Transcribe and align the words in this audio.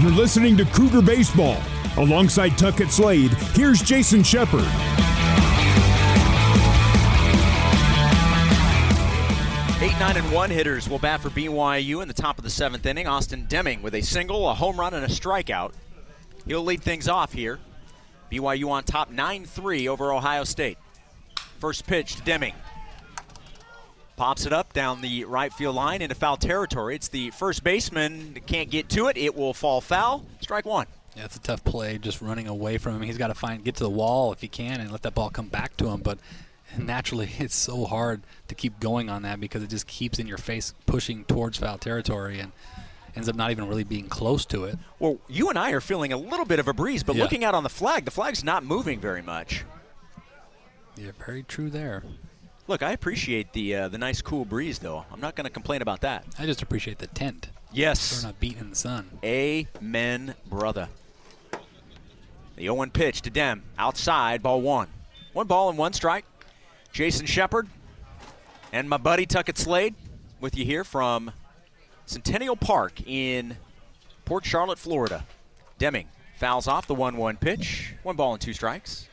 You're 0.00 0.10
listening 0.12 0.56
to 0.56 0.64
Cougar 0.64 1.02
Baseball. 1.02 1.58
Alongside 1.98 2.56
Tuckett 2.56 2.90
Slade, 2.90 3.32
here's 3.52 3.82
Jason 3.82 4.22
Shepard. 4.22 4.64
Eight, 9.82 9.98
nine, 9.98 10.16
and 10.16 10.32
one 10.32 10.48
hitters 10.48 10.88
will 10.88 10.98
bat 10.98 11.20
for 11.20 11.28
BYU 11.28 12.00
in 12.00 12.08
the 12.08 12.14
top 12.14 12.38
of 12.38 12.44
the 12.44 12.50
seventh 12.50 12.86
inning. 12.86 13.06
Austin 13.06 13.44
Deming 13.46 13.82
with 13.82 13.94
a 13.94 14.00
single, 14.00 14.48
a 14.48 14.54
home 14.54 14.80
run, 14.80 14.94
and 14.94 15.04
a 15.04 15.08
strikeout. 15.08 15.74
He'll 16.46 16.64
lead 16.64 16.80
things 16.80 17.06
off 17.06 17.34
here. 17.34 17.58
BYU 18.32 18.70
on 18.70 18.84
top 18.84 19.10
9 19.10 19.44
3 19.44 19.86
over 19.86 20.14
Ohio 20.14 20.44
State. 20.44 20.78
First 21.58 21.86
pitch 21.86 22.16
to 22.16 22.22
Deming. 22.22 22.54
Pops 24.20 24.44
it 24.44 24.52
up 24.52 24.74
down 24.74 25.00
the 25.00 25.24
right 25.24 25.50
field 25.50 25.74
line 25.76 26.02
into 26.02 26.14
foul 26.14 26.36
territory. 26.36 26.94
It's 26.94 27.08
the 27.08 27.30
first 27.30 27.64
baseman 27.64 28.34
that 28.34 28.46
can't 28.46 28.68
get 28.68 28.90
to 28.90 29.06
it. 29.06 29.16
It 29.16 29.34
will 29.34 29.54
fall 29.54 29.80
foul. 29.80 30.26
Strike 30.42 30.66
one. 30.66 30.86
Yeah, 31.16 31.24
it's 31.24 31.36
a 31.36 31.40
tough 31.40 31.64
play 31.64 31.96
just 31.96 32.20
running 32.20 32.46
away 32.46 32.76
from 32.76 32.96
him. 32.96 33.00
He's 33.00 33.16
got 33.16 33.28
to 33.28 33.34
find 33.34 33.64
get 33.64 33.76
to 33.76 33.82
the 33.82 33.88
wall 33.88 34.30
if 34.34 34.42
he 34.42 34.46
can 34.48 34.78
and 34.82 34.92
let 34.92 35.00
that 35.04 35.14
ball 35.14 35.30
come 35.30 35.48
back 35.48 35.74
to 35.78 35.86
him. 35.88 36.02
But 36.02 36.18
naturally, 36.76 37.30
it's 37.38 37.54
so 37.54 37.86
hard 37.86 38.20
to 38.48 38.54
keep 38.54 38.78
going 38.78 39.08
on 39.08 39.22
that 39.22 39.40
because 39.40 39.62
it 39.62 39.70
just 39.70 39.86
keeps 39.86 40.18
in 40.18 40.26
your 40.26 40.36
face, 40.36 40.74
pushing 40.84 41.24
towards 41.24 41.56
foul 41.56 41.78
territory, 41.78 42.40
and 42.40 42.52
ends 43.16 43.26
up 43.26 43.36
not 43.36 43.50
even 43.52 43.68
really 43.68 43.84
being 43.84 44.08
close 44.10 44.44
to 44.44 44.64
it. 44.64 44.76
Well, 44.98 45.16
you 45.30 45.48
and 45.48 45.58
I 45.58 45.70
are 45.70 45.80
feeling 45.80 46.12
a 46.12 46.18
little 46.18 46.44
bit 46.44 46.58
of 46.58 46.68
a 46.68 46.74
breeze, 46.74 47.02
but 47.02 47.16
Yeah. 47.16 47.22
looking 47.22 47.42
out 47.42 47.54
on 47.54 47.62
the 47.62 47.70
flag, 47.70 48.04
the 48.04 48.10
flag's 48.10 48.44
not 48.44 48.66
moving 48.66 49.00
very 49.00 49.22
much. 49.22 49.64
Yeah, 50.94 51.12
very 51.18 51.42
true 51.42 51.70
there. 51.70 52.02
Look, 52.70 52.84
I 52.84 52.92
appreciate 52.92 53.52
the 53.52 53.74
uh, 53.74 53.88
the 53.88 53.98
nice 53.98 54.22
cool 54.22 54.44
breeze, 54.44 54.78
though. 54.78 55.04
I'm 55.12 55.20
not 55.20 55.34
going 55.34 55.44
to 55.44 55.50
complain 55.50 55.82
about 55.82 56.02
that. 56.02 56.24
I 56.38 56.46
just 56.46 56.62
appreciate 56.62 57.00
the 57.00 57.08
tent. 57.08 57.48
Yes. 57.72 58.22
We're 58.22 58.28
not 58.28 58.38
beating 58.38 58.60
in 58.60 58.70
the 58.70 58.76
sun. 58.76 59.10
Amen, 59.24 60.36
brother. 60.48 60.88
The 62.54 62.62
0 62.62 62.74
1 62.74 62.90
pitch 62.92 63.22
to 63.22 63.30
Dem. 63.30 63.64
Outside, 63.76 64.40
ball 64.40 64.60
one. 64.60 64.86
One 65.32 65.48
ball 65.48 65.68
and 65.68 65.76
one 65.76 65.92
strike. 65.94 66.24
Jason 66.92 67.26
Shepard 67.26 67.66
and 68.72 68.88
my 68.88 68.98
buddy 68.98 69.26
Tuckett 69.26 69.58
Slade 69.58 69.96
with 70.40 70.56
you 70.56 70.64
here 70.64 70.84
from 70.84 71.32
Centennial 72.06 72.54
Park 72.54 73.04
in 73.04 73.56
Port 74.24 74.44
Charlotte, 74.44 74.78
Florida. 74.78 75.24
Deming 75.78 76.06
fouls 76.36 76.68
off 76.68 76.86
the 76.86 76.94
1 76.94 77.16
1 77.16 77.36
pitch. 77.38 77.94
One 78.04 78.14
ball 78.14 78.34
and 78.34 78.40
two 78.40 78.52
strikes. 78.52 79.08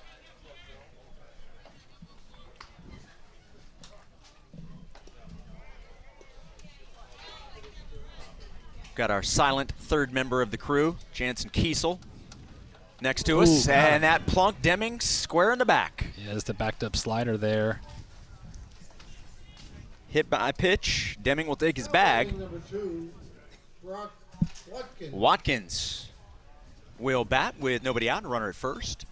Got 8.98 9.12
our 9.12 9.22
silent 9.22 9.74
third 9.78 10.12
member 10.12 10.42
of 10.42 10.50
the 10.50 10.58
crew, 10.58 10.98
Jansen 11.14 11.52
Kiesel, 11.52 12.00
next 13.00 13.28
to 13.28 13.42
us. 13.42 13.68
Ooh, 13.68 13.68
got 13.68 13.76
and 13.76 14.04
that 14.04 14.26
plunk 14.26 14.60
Deming 14.64 15.00
square 15.02 15.52
in 15.54 15.60
the 15.60 15.66
back. 15.66 16.08
Yeah, 16.18 16.34
just 16.34 16.50
a 16.50 16.56
backed 16.56 16.84
up 16.84 16.96
slider 16.96 17.38
there. 17.38 17.80
Hit 20.08 20.32
by 20.32 20.52
pitch. 20.52 21.16
Deming 21.22 21.46
will 21.46 21.56
take 21.56 21.78
his 21.78 21.88
bag. 21.88 22.34
Two, 22.72 23.12
Watkins. 23.84 25.14
Watkins 25.14 26.10
will 26.98 27.24
bat 27.24 27.54
with 27.60 27.84
nobody 27.84 28.10
out 28.10 28.24
and 28.24 28.32
runner 28.32 28.50
at 28.50 28.56
first. 28.56 29.06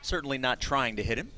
Certainly 0.00 0.38
not 0.38 0.60
trying 0.60 0.94
to 0.94 1.02
hit 1.02 1.18
him. 1.18 1.32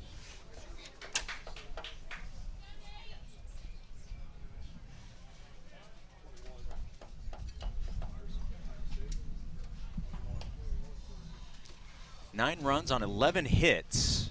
Nine 12.37 12.59
runs 12.61 12.91
on 12.91 13.01
11 13.01 13.45
hits. 13.45 14.29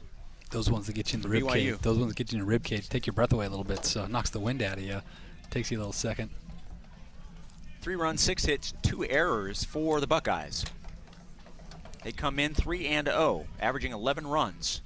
Those 0.53 0.71
ones 0.71 0.87
that 0.87 0.93
get 0.93 1.13
you 1.13 1.17
in 1.17 1.23
the 1.23 1.29
rib 1.29 1.49
cage. 1.49 1.77
Those 1.81 1.99
ones 1.99 2.13
that 2.13 2.17
get 2.17 2.33
you 2.33 2.39
in 2.39 2.45
the 2.45 2.49
rib 2.49 2.63
cage. 2.63 2.89
Take 2.89 3.05
your 3.05 3.15
breath 3.15 3.33
away 3.33 3.47
a 3.47 3.51
little 3.51 3.65
bit. 3.65 3.85
So 3.85 4.05
it 4.05 4.11
knocks 4.11 4.31
the 4.31 4.39
wind 4.39 4.63
out 4.63 4.79
of 4.79 4.85
you. 4.85 5.03
Takes 5.51 5.73
you 5.73 5.79
a 5.79 5.81
little 5.81 5.93
second. 5.93 6.31
Three 7.81 7.97
runs, 7.97 8.21
six 8.21 8.45
hits, 8.45 8.75
two 8.83 9.05
errors 9.05 9.65
for 9.65 10.01
the 10.01 10.07
Buckeyes. 10.07 10.65
They 12.05 12.13
come 12.13 12.39
in 12.39 12.55
3 12.55 12.87
and 12.87 13.09
0, 13.09 13.45
averaging 13.59 13.91
11 13.91 14.25
runs. 14.29 14.83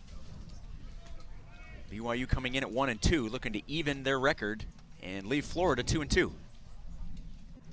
BYU 1.92 2.26
coming 2.26 2.54
in 2.54 2.62
at 2.62 2.70
1 2.70 2.88
and 2.88 3.02
2, 3.02 3.28
looking 3.28 3.52
to 3.52 3.60
even 3.70 4.02
their 4.02 4.18
record 4.18 4.64
and 5.02 5.26
leave 5.26 5.44
Florida 5.44 5.82
2 5.82 6.00
and 6.00 6.10
2. 6.10 6.32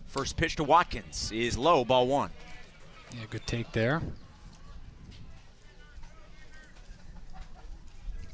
First 0.08 0.36
pitch 0.36 0.58
to 0.58 0.66
Watkins 0.66 1.32
is 1.32 1.58
low, 1.58 1.86
ball 1.86 2.08
one. 2.08 2.32
Yeah, 3.14 3.22
good 3.30 3.48
take 3.48 3.72
there. 3.72 4.02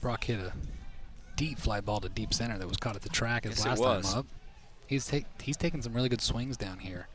Brock 0.04 0.26
hit 0.26 0.38
a 0.38 0.52
deep 1.38 1.58
fly 1.58 1.80
ball 1.80 2.02
to 2.02 2.10
deep 2.10 2.34
center 2.34 2.58
that 2.58 2.68
was 2.68 2.76
caught 2.76 2.98
at 2.98 3.02
the 3.02 3.10
track 3.10 3.46
his 3.46 3.58
Yes, 3.58 3.66
it 3.66 3.70
last 3.70 3.80
was. 3.80 4.10
time 4.10 4.20
up. 4.20 4.26
He's 4.86 5.08
take, 5.08 5.26
he's 5.42 5.56
taking 5.56 5.82
some 5.82 5.94
really 5.94 6.10
good 6.10 6.20
swings 6.22 6.58
down 6.58 6.80
here. 6.80 7.08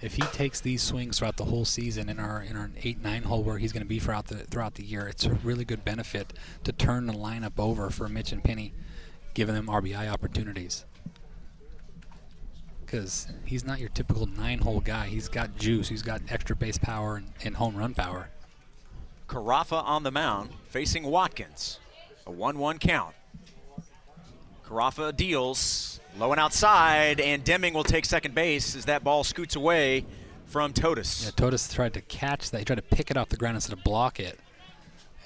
If 0.00 0.14
he 0.16 0.22
takes 0.22 0.60
these 0.60 0.82
swings 0.82 1.20
throughout 1.20 1.36
the 1.36 1.44
whole 1.44 1.64
season 1.64 2.08
in 2.08 2.18
our 2.18 2.42
in 2.42 2.56
our 2.56 2.72
eight 2.82 3.00
nine 3.00 3.22
hole 3.22 3.44
where 3.44 3.58
he's 3.58 3.72
going 3.72 3.84
to 3.84 3.88
be 3.88 4.00
throughout 4.00 4.26
the 4.26 4.38
throughout 4.38 4.74
the 4.74 4.82
year, 4.82 5.06
it's 5.06 5.24
a 5.24 5.30
really 5.30 5.64
good 5.64 5.84
benefit 5.84 6.32
to 6.64 6.72
turn 6.72 7.06
the 7.06 7.12
lineup 7.12 7.52
over 7.56 7.88
for 7.88 8.08
Mitch 8.08 8.32
and 8.32 8.42
Penny, 8.42 8.74
giving 9.34 9.54
them 9.54 9.68
RBI 9.68 10.10
opportunities. 10.12 10.84
Because 12.84 13.28
he's 13.44 13.64
not 13.64 13.78
your 13.78 13.90
typical 13.90 14.26
nine 14.26 14.58
hole 14.58 14.80
guy. 14.80 15.06
He's 15.06 15.28
got 15.28 15.56
juice. 15.56 15.88
He's 15.88 16.02
got 16.02 16.20
extra 16.28 16.56
base 16.56 16.78
power 16.78 17.14
and, 17.14 17.32
and 17.44 17.54
home 17.54 17.76
run 17.76 17.94
power. 17.94 18.28
Carafa 19.26 19.82
on 19.84 20.02
the 20.02 20.10
mound, 20.10 20.50
facing 20.68 21.04
Watkins. 21.04 21.78
A 22.26 22.30
1 22.30 22.58
1 22.58 22.78
count. 22.78 23.14
Carafa 24.66 25.14
deals 25.16 26.00
low 26.18 26.32
and 26.32 26.40
outside, 26.40 27.20
and 27.20 27.42
Deming 27.44 27.74
will 27.74 27.84
take 27.84 28.04
second 28.04 28.34
base 28.34 28.76
as 28.76 28.84
that 28.86 29.02
ball 29.02 29.24
scoots 29.24 29.56
away 29.56 30.04
from 30.46 30.72
Totus. 30.72 31.24
Yeah, 31.24 31.30
Totus 31.30 31.72
tried 31.72 31.94
to 31.94 32.00
catch 32.02 32.50
that. 32.50 32.58
He 32.58 32.64
tried 32.64 32.76
to 32.76 32.82
pick 32.82 33.10
it 33.10 33.16
off 33.16 33.28
the 33.28 33.36
ground 33.36 33.56
instead 33.56 33.72
of 33.72 33.82
block 33.84 34.20
it 34.20 34.38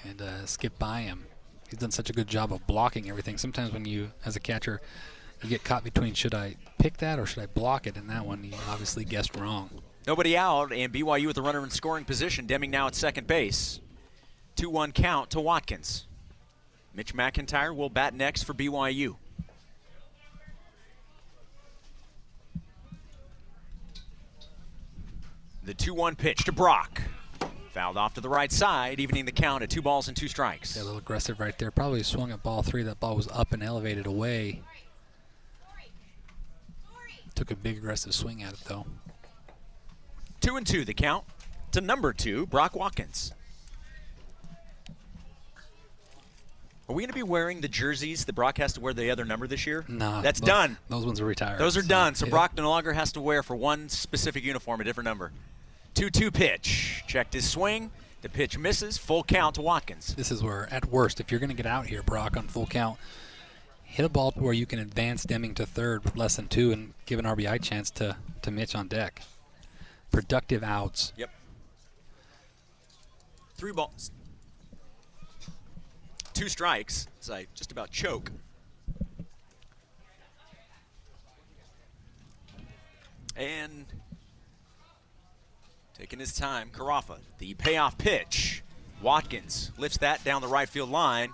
and 0.03 0.21
uh, 0.21 0.45
skip 0.45 0.77
by 0.79 1.01
him. 1.01 1.25
He's 1.69 1.79
done 1.79 1.91
such 1.91 2.09
a 2.09 2.13
good 2.13 2.27
job 2.27 2.53
of 2.53 2.65
blocking 2.65 3.09
everything. 3.09 3.37
Sometimes 3.37 3.73
when 3.73 3.85
you, 3.85 4.11
as 4.25 4.35
a 4.35 4.39
catcher, 4.39 4.79
you 5.43 5.49
get 5.49 5.63
caught 5.63 5.83
between 5.83 6.13
should 6.13 6.33
I 6.33 6.55
pick 6.77 6.97
that 6.97 7.19
or 7.19 7.25
should 7.25 7.43
I 7.43 7.47
block 7.47 7.87
it? 7.87 7.97
And 7.97 8.09
that 8.09 8.25
one, 8.25 8.43
he 8.43 8.53
obviously 8.69 9.03
guessed 9.03 9.35
wrong. 9.35 9.69
Nobody 10.05 10.37
out, 10.37 10.71
and 10.71 10.93
BYU 10.93 11.27
with 11.27 11.35
the 11.35 11.41
runner 11.41 11.61
in 11.63 11.69
scoring 11.69 12.05
position. 12.05 12.45
Deming 12.45 12.71
now 12.71 12.87
at 12.87 12.95
second 12.95 13.27
base. 13.27 13.81
2 14.57 14.69
1 14.71 14.91
count 14.91 15.29
to 15.29 15.39
Watkins. 15.39 16.05
Mitch 16.93 17.13
McIntyre 17.13 17.75
will 17.75 17.89
bat 17.89 18.13
next 18.13 18.43
for 18.43 18.53
BYU. 18.53 19.15
The 25.63 25.73
2 25.75 25.93
1 25.93 26.15
pitch 26.15 26.43
to 26.45 26.51
Brock. 26.51 27.01
Fouled 27.73 27.97
off 27.97 28.15
to 28.15 28.21
the 28.21 28.29
right 28.29 28.51
side, 28.51 28.99
evening 28.99 29.25
the 29.25 29.31
count 29.31 29.61
at 29.61 29.69
two 29.69 29.83
balls 29.83 30.07
and 30.07 30.17
two 30.17 30.27
strikes. 30.27 30.75
Yeah, 30.75 30.81
a 30.81 30.85
little 30.85 30.97
aggressive 30.97 31.39
right 31.39 31.55
there. 31.59 31.69
Probably 31.69 32.01
swung 32.01 32.31
at 32.31 32.41
ball 32.41 32.63
three. 32.63 32.81
That 32.81 32.99
ball 32.99 33.15
was 33.15 33.27
up 33.27 33.53
and 33.53 33.61
elevated 33.61 34.07
away. 34.07 34.63
Took 37.35 37.51
a 37.51 37.55
big 37.55 37.77
aggressive 37.77 38.15
swing 38.15 38.41
at 38.41 38.53
it 38.53 38.61
though. 38.67 38.87
Two 40.41 40.55
and 40.55 40.65
two, 40.65 40.83
the 40.83 40.95
count 40.95 41.25
to 41.71 41.81
number 41.81 42.13
two, 42.13 42.47
Brock 42.47 42.75
Watkins. 42.75 43.33
Are 46.89 46.95
we 46.95 47.03
going 47.03 47.09
to 47.09 47.15
be 47.15 47.23
wearing 47.23 47.59
the 47.59 47.67
jerseys 47.67 48.23
that 48.25 48.33
Brock 48.33 48.57
has 48.59 48.73
to 48.73 48.81
wear 48.81 48.93
the 48.93 49.11
other 49.11 49.25
number 49.25 49.45
this 49.45 49.67
year? 49.67 49.83
No, 49.89 50.21
That's 50.21 50.39
those- 50.39 50.47
done. 50.47 50.77
Those 50.87 51.05
ones 51.05 51.19
are 51.19 51.25
retired. 51.25 51.59
Those 51.59 51.75
are 51.75 51.81
done. 51.81 52.15
So 52.15 52.25
yeah. 52.25 52.29
Brock 52.31 52.55
no 52.55 52.69
longer 52.69 52.93
has 52.93 53.11
to 53.13 53.21
wear 53.21 53.43
for 53.43 53.55
one 53.55 53.89
specific 53.89 54.43
uniform 54.43 54.79
a 54.79 54.83
different 54.85 55.05
number. 55.05 55.31
2 55.95 56.09
2 56.09 56.31
pitch. 56.31 57.03
Checked 57.07 57.33
his 57.33 57.49
swing. 57.49 57.91
The 58.21 58.29
pitch 58.29 58.57
misses. 58.57 58.97
Full 58.97 59.23
count 59.23 59.55
to 59.55 59.61
Watkins. 59.61 60.15
This 60.15 60.31
is 60.31 60.41
where, 60.41 60.71
at 60.71 60.85
worst, 60.85 61.19
if 61.19 61.29
you're 61.29 61.39
going 61.39 61.49
to 61.49 61.55
get 61.55 61.65
out 61.65 61.87
here, 61.87 62.01
Brock, 62.03 62.37
on 62.37 62.47
full 62.47 62.67
count, 62.67 62.97
hit 63.83 64.05
a 64.05 64.09
ball 64.09 64.31
to 64.31 64.39
where 64.39 64.53
you 64.53 64.65
can 64.65 64.79
advance 64.79 65.23
Deming 65.23 65.53
to 65.55 65.65
third 65.65 66.05
with 66.05 66.15
less 66.15 66.37
than 66.37 66.47
two 66.47 66.71
and 66.71 66.93
give 67.05 67.19
an 67.19 67.25
RBI 67.25 67.61
chance 67.61 67.89
to, 67.91 68.15
to 68.43 68.51
Mitch 68.51 68.75
on 68.75 68.87
deck. 68.87 69.23
Productive 70.11 70.63
outs. 70.63 71.11
Yep. 71.17 71.31
Three 73.55 73.71
balls. 73.73 74.11
Two 76.37 76.49
strikes. 76.49 77.07
As 77.19 77.31
I 77.31 77.47
just 77.55 77.71
about 77.71 77.89
choke. 77.89 78.31
And 83.35 83.85
taking 85.97 86.19
his 86.19 86.33
time, 86.33 86.69
Carafa. 86.71 87.17
The 87.39 87.55
payoff 87.55 87.97
pitch. 87.97 88.61
Watkins 89.01 89.71
lifts 89.79 89.97
that 89.97 90.23
down 90.23 90.43
the 90.43 90.47
right 90.47 90.69
field 90.69 90.91
line. 90.91 91.33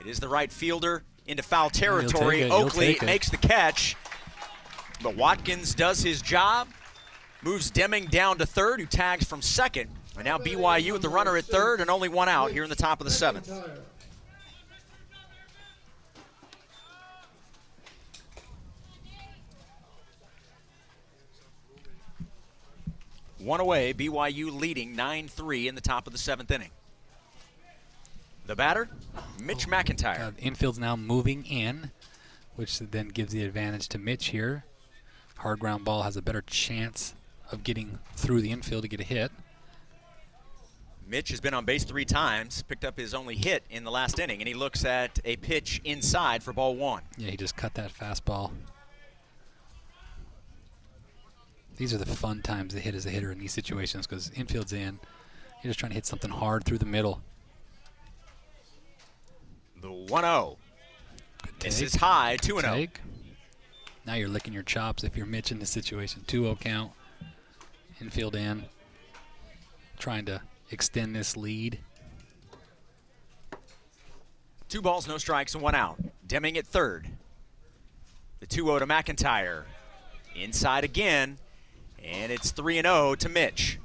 It 0.00 0.08
is 0.08 0.18
the 0.18 0.28
right 0.28 0.50
fielder 0.50 1.04
into 1.24 1.44
foul 1.44 1.70
territory. 1.70 2.42
it, 2.42 2.50
Oakley 2.50 2.98
makes 3.00 3.30
the 3.30 3.36
catch. 3.36 3.94
but 5.04 5.14
Watkins 5.14 5.72
does 5.72 6.02
his 6.02 6.20
job, 6.20 6.66
moves 7.42 7.70
Deming 7.70 8.06
down 8.06 8.38
to 8.38 8.46
third, 8.46 8.80
who 8.80 8.86
tags 8.86 9.24
from 9.24 9.40
second. 9.40 9.88
And 10.16 10.24
now 10.24 10.36
BYU 10.36 10.92
with 10.92 11.02
the 11.02 11.08
runner 11.08 11.36
at 11.36 11.44
third 11.44 11.80
and 11.80 11.88
only 11.88 12.08
one 12.08 12.28
out 12.28 12.50
here 12.50 12.64
in 12.64 12.70
the 12.70 12.76
top 12.76 13.00
of 13.00 13.04
the 13.04 13.12
seventh. 13.12 13.48
One 23.42 23.58
away, 23.58 23.92
BYU 23.92 24.52
leading 24.52 24.94
9 24.94 25.26
3 25.26 25.68
in 25.68 25.74
the 25.74 25.80
top 25.80 26.06
of 26.06 26.12
the 26.12 26.18
seventh 26.18 26.50
inning. 26.50 26.70
The 28.46 28.54
batter, 28.54 28.88
Mitch 29.40 29.66
McIntyre. 29.66 30.28
Uh, 30.28 30.30
infield's 30.38 30.78
now 30.78 30.94
moving 30.94 31.44
in, 31.46 31.90
which 32.54 32.78
then 32.78 33.08
gives 33.08 33.32
the 33.32 33.44
advantage 33.44 33.88
to 33.88 33.98
Mitch 33.98 34.26
here. 34.26 34.64
Hard 35.38 35.58
ground 35.58 35.84
ball 35.84 36.02
has 36.02 36.16
a 36.16 36.22
better 36.22 36.42
chance 36.42 37.14
of 37.50 37.64
getting 37.64 37.98
through 38.14 38.42
the 38.42 38.52
infield 38.52 38.82
to 38.82 38.88
get 38.88 39.00
a 39.00 39.04
hit. 39.04 39.32
Mitch 41.06 41.30
has 41.30 41.40
been 41.40 41.52
on 41.52 41.64
base 41.64 41.82
three 41.82 42.04
times, 42.04 42.62
picked 42.62 42.84
up 42.84 42.96
his 42.96 43.12
only 43.12 43.34
hit 43.34 43.64
in 43.70 43.82
the 43.82 43.90
last 43.90 44.20
inning, 44.20 44.40
and 44.40 44.46
he 44.46 44.54
looks 44.54 44.84
at 44.84 45.18
a 45.24 45.36
pitch 45.36 45.80
inside 45.84 46.44
for 46.44 46.52
ball 46.52 46.76
one. 46.76 47.02
Yeah, 47.18 47.30
he 47.30 47.36
just 47.36 47.56
cut 47.56 47.74
that 47.74 47.92
fastball. 47.92 48.52
These 51.82 51.92
are 51.92 51.98
the 51.98 52.06
fun 52.06 52.42
times 52.42 52.74
to 52.74 52.80
hit 52.80 52.94
as 52.94 53.06
a 53.06 53.10
hitter 53.10 53.32
in 53.32 53.40
these 53.40 53.50
situations 53.50 54.06
because 54.06 54.30
infield's 54.36 54.72
in. 54.72 55.00
You're 55.60 55.70
just 55.70 55.80
trying 55.80 55.90
to 55.90 55.94
hit 55.94 56.06
something 56.06 56.30
hard 56.30 56.62
through 56.62 56.78
the 56.78 56.86
middle. 56.86 57.20
The 59.80 59.90
1 59.90 60.22
0. 60.22 60.58
Good 61.42 61.54
This 61.58 61.82
is 61.82 61.96
high, 61.96 62.36
2 62.40 62.60
0. 62.60 62.72
Take. 62.72 63.00
Now 64.06 64.14
you're 64.14 64.28
licking 64.28 64.52
your 64.52 64.62
chops 64.62 65.02
if 65.02 65.16
you're 65.16 65.26
Mitch 65.26 65.50
in 65.50 65.58
this 65.58 65.70
situation. 65.70 66.22
2 66.28 66.44
0 66.44 66.54
count. 66.60 66.92
Infield 68.00 68.36
in. 68.36 68.62
Trying 69.98 70.26
to 70.26 70.40
extend 70.70 71.16
this 71.16 71.36
lead. 71.36 71.80
Two 74.68 74.80
balls, 74.80 75.08
no 75.08 75.18
strikes, 75.18 75.54
and 75.54 75.64
one 75.64 75.74
out. 75.74 75.98
Deming 76.24 76.56
at 76.56 76.64
third. 76.64 77.08
The 78.38 78.46
2 78.46 78.66
0 78.66 78.78
to 78.78 78.86
McIntyre. 78.86 79.64
Inside 80.36 80.84
again, 80.84 81.38
and 82.04 82.32
it's 82.32 82.50
3 82.50 82.82
0 82.82 83.14
to 83.16 83.28
Mitch. 83.28 83.78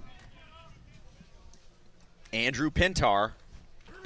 Andrew 2.34 2.70
Pintar 2.70 3.32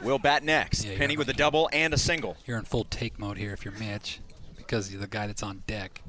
will 0.04 0.20
bat 0.20 0.44
next. 0.44 0.86
Yeah, 0.86 0.98
Penny 0.98 1.18
with 1.18 1.30
a 1.30 1.34
double 1.34 1.70
and 1.74 1.94
a 1.94 1.98
single. 1.98 2.38
You're 2.46 2.58
in 2.58 2.66
full 2.66 2.86
take 2.86 3.18
mode 3.20 3.38
here 3.38 3.54
if 3.54 3.66
you're 3.66 3.74
Mitch 3.76 4.20
because 4.58 4.92
you're 4.92 5.02
the 5.02 5.08
guy 5.08 5.28
that's 5.28 5.44
on 5.44 5.64
deck. 5.68 6.02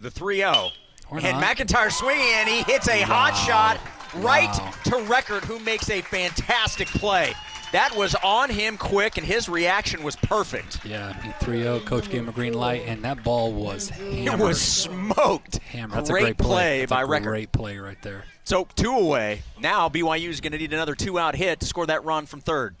The 0.00 0.10
3 0.10 0.36
0. 0.38 0.70
Or 1.10 1.18
And 1.18 1.40
not. 1.40 1.42
McIntyre 1.56 1.92
swinging, 1.92 2.26
and 2.34 2.48
he 2.48 2.62
hits 2.62 2.88
a 2.88 3.02
hot 3.02 3.34
shot 3.34 3.78
right 4.22 4.48
Wow. 4.48 4.70
to 4.84 4.90
Reckart, 5.12 5.44
who 5.44 5.58
makes 5.60 5.90
a 5.90 6.00
fantastic 6.02 6.88
play. 6.88 7.34
That 7.74 7.96
was 7.96 8.14
on 8.22 8.50
him 8.50 8.76
quick, 8.76 9.16
and 9.16 9.26
his 9.26 9.48
reaction 9.48 10.04
was 10.04 10.14
perfect. 10.14 10.84
Yeah, 10.84 11.12
he 11.20 11.32
3 11.44 11.62
0. 11.64 11.80
Coach 11.80 12.08
gave 12.08 12.20
him 12.20 12.28
a 12.28 12.32
green 12.32 12.54
light, 12.54 12.82
and 12.86 13.02
that 13.02 13.24
ball 13.24 13.52
was 13.52 13.88
hammered. 13.88 14.40
It 14.40 14.44
was 14.44 14.62
smoked. 14.62 15.56
hammered. 15.56 15.98
That's 15.98 16.08
great, 16.08 16.22
a 16.22 16.24
great 16.26 16.38
play, 16.38 16.78
That's 16.78 16.90
by 16.90 17.02
a 17.02 17.06
record. 17.06 17.24
Great 17.24 17.50
play 17.50 17.78
right 17.78 18.00
there. 18.00 18.26
So 18.44 18.68
two 18.76 18.92
away. 18.92 19.42
Now 19.58 19.88
BYU 19.88 20.28
is 20.28 20.40
going 20.40 20.52
to 20.52 20.58
need 20.58 20.72
another 20.72 20.94
two-out 20.94 21.34
hit 21.34 21.58
to 21.58 21.66
score 21.66 21.84
that 21.86 22.04
run 22.04 22.26
from 22.26 22.40
third. 22.40 22.76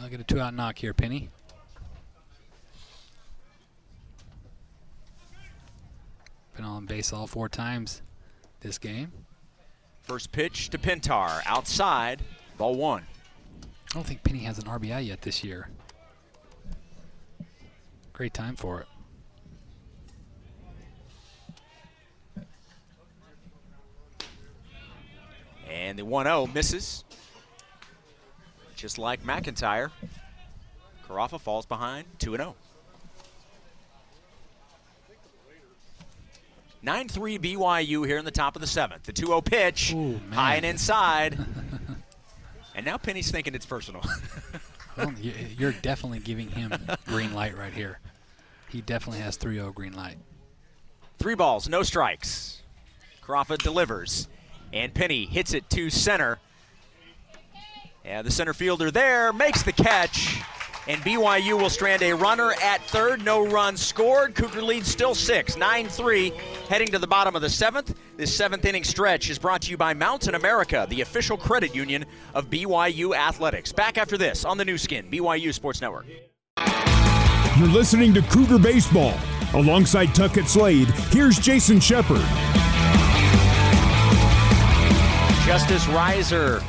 I'll 0.00 0.08
get 0.08 0.18
a 0.18 0.24
two 0.24 0.40
out 0.40 0.52
knock 0.52 0.76
here, 0.76 0.94
Penny. 0.94 1.28
Been 6.56 6.64
on 6.64 6.86
base 6.86 7.12
all 7.12 7.28
four 7.28 7.48
times 7.48 8.02
this 8.62 8.78
game. 8.78 9.12
First 10.06 10.30
pitch 10.30 10.70
to 10.70 10.78
Pintar 10.78 11.42
outside, 11.46 12.22
ball 12.56 12.76
one. 12.76 13.04
I 13.62 13.66
don't 13.92 14.06
think 14.06 14.22
Penny 14.22 14.38
has 14.40 14.56
an 14.56 14.64
RBI 14.64 15.04
yet 15.04 15.20
this 15.22 15.42
year. 15.42 15.68
Great 18.12 18.32
time 18.32 18.54
for 18.54 18.80
it. 18.82 18.86
And 25.68 25.98
the 25.98 26.04
1-0 26.04 26.54
misses. 26.54 27.04
Just 28.76 28.98
like 28.98 29.24
McIntyre. 29.24 29.90
Carafa 31.08 31.40
falls 31.40 31.66
behind 31.66 32.06
2-0. 36.86 37.38
9-3 37.38 37.38
BYU 37.40 38.06
here 38.06 38.18
in 38.18 38.24
the 38.24 38.30
top 38.30 38.56
of 38.56 38.60
the 38.60 38.66
seventh. 38.66 39.02
The 39.02 39.12
2-0 39.12 39.44
pitch, 39.44 39.92
Ooh, 39.94 40.20
high 40.30 40.56
and 40.56 40.64
inside. 40.64 41.38
and 42.74 42.86
now 42.86 42.96
Penny's 42.96 43.30
thinking 43.30 43.54
it's 43.54 43.66
personal. 43.66 44.02
Well, 44.96 45.12
you're 45.12 45.72
definitely 45.72 46.20
giving 46.20 46.48
him 46.48 46.72
green 47.06 47.34
light 47.34 47.54
right 47.54 47.72
here. 47.72 47.98
He 48.70 48.80
definitely 48.80 49.20
has 49.20 49.36
3 49.36 49.56
0 49.56 49.72
green 49.72 49.92
light. 49.94 50.16
Three 51.18 51.34
balls, 51.34 51.68
no 51.68 51.82
strikes. 51.82 52.62
Crawford 53.20 53.58
delivers, 53.58 54.26
and 54.72 54.94
Penny 54.94 55.26
hits 55.26 55.52
it 55.52 55.68
to 55.70 55.90
center. 55.90 56.38
And 58.06 58.26
the 58.26 58.30
center 58.30 58.54
fielder 58.54 58.90
there 58.90 59.32
makes 59.34 59.62
the 59.62 59.72
catch, 59.72 60.40
and 60.88 61.00
BYU 61.02 61.60
will 61.60 61.70
strand 61.70 62.02
a 62.02 62.12
runner 62.12 62.52
at 62.62 62.82
third. 62.88 63.24
No 63.24 63.46
runs 63.46 63.84
scored. 63.84 64.34
Cougar 64.34 64.62
lead 64.62 64.86
still 64.86 65.14
six, 65.14 65.56
9 65.56 65.88
3, 65.88 66.32
heading 66.68 66.88
to 66.88 66.98
the 66.98 67.06
bottom 67.06 67.34
of 67.34 67.42
the 67.42 67.50
seventh. 67.50 67.94
This 68.16 68.34
seventh 68.34 68.64
inning 68.64 68.84
stretch 68.84 69.28
is 69.28 69.38
brought 69.38 69.62
to 69.62 69.70
you 69.70 69.76
by 69.76 69.94
Mountain 69.94 70.34
America, 70.34 70.86
the 70.88 71.00
official 71.00 71.36
credit 71.36 71.74
union 71.74 72.04
of 72.34 72.48
BYU 72.50 73.16
Athletics. 73.16 73.72
Back 73.72 73.98
after 73.98 74.16
this 74.16 74.44
on 74.44 74.58
the 74.58 74.64
Nu 74.64 74.78
Skin, 74.78 75.10
BYU 75.10 75.52
Sports 75.52 75.80
Network. 75.80 76.06
You're 77.58 77.68
listening 77.68 78.12
to 78.14 78.22
Cougar 78.22 78.58
Baseball. 78.58 79.14
Alongside 79.54 80.14
Tuckett 80.14 80.48
Slade, 80.48 80.88
here's 81.10 81.38
Jason 81.38 81.80
Shepard. 81.80 82.20
Justice 85.46 85.86
Riser 85.88 86.60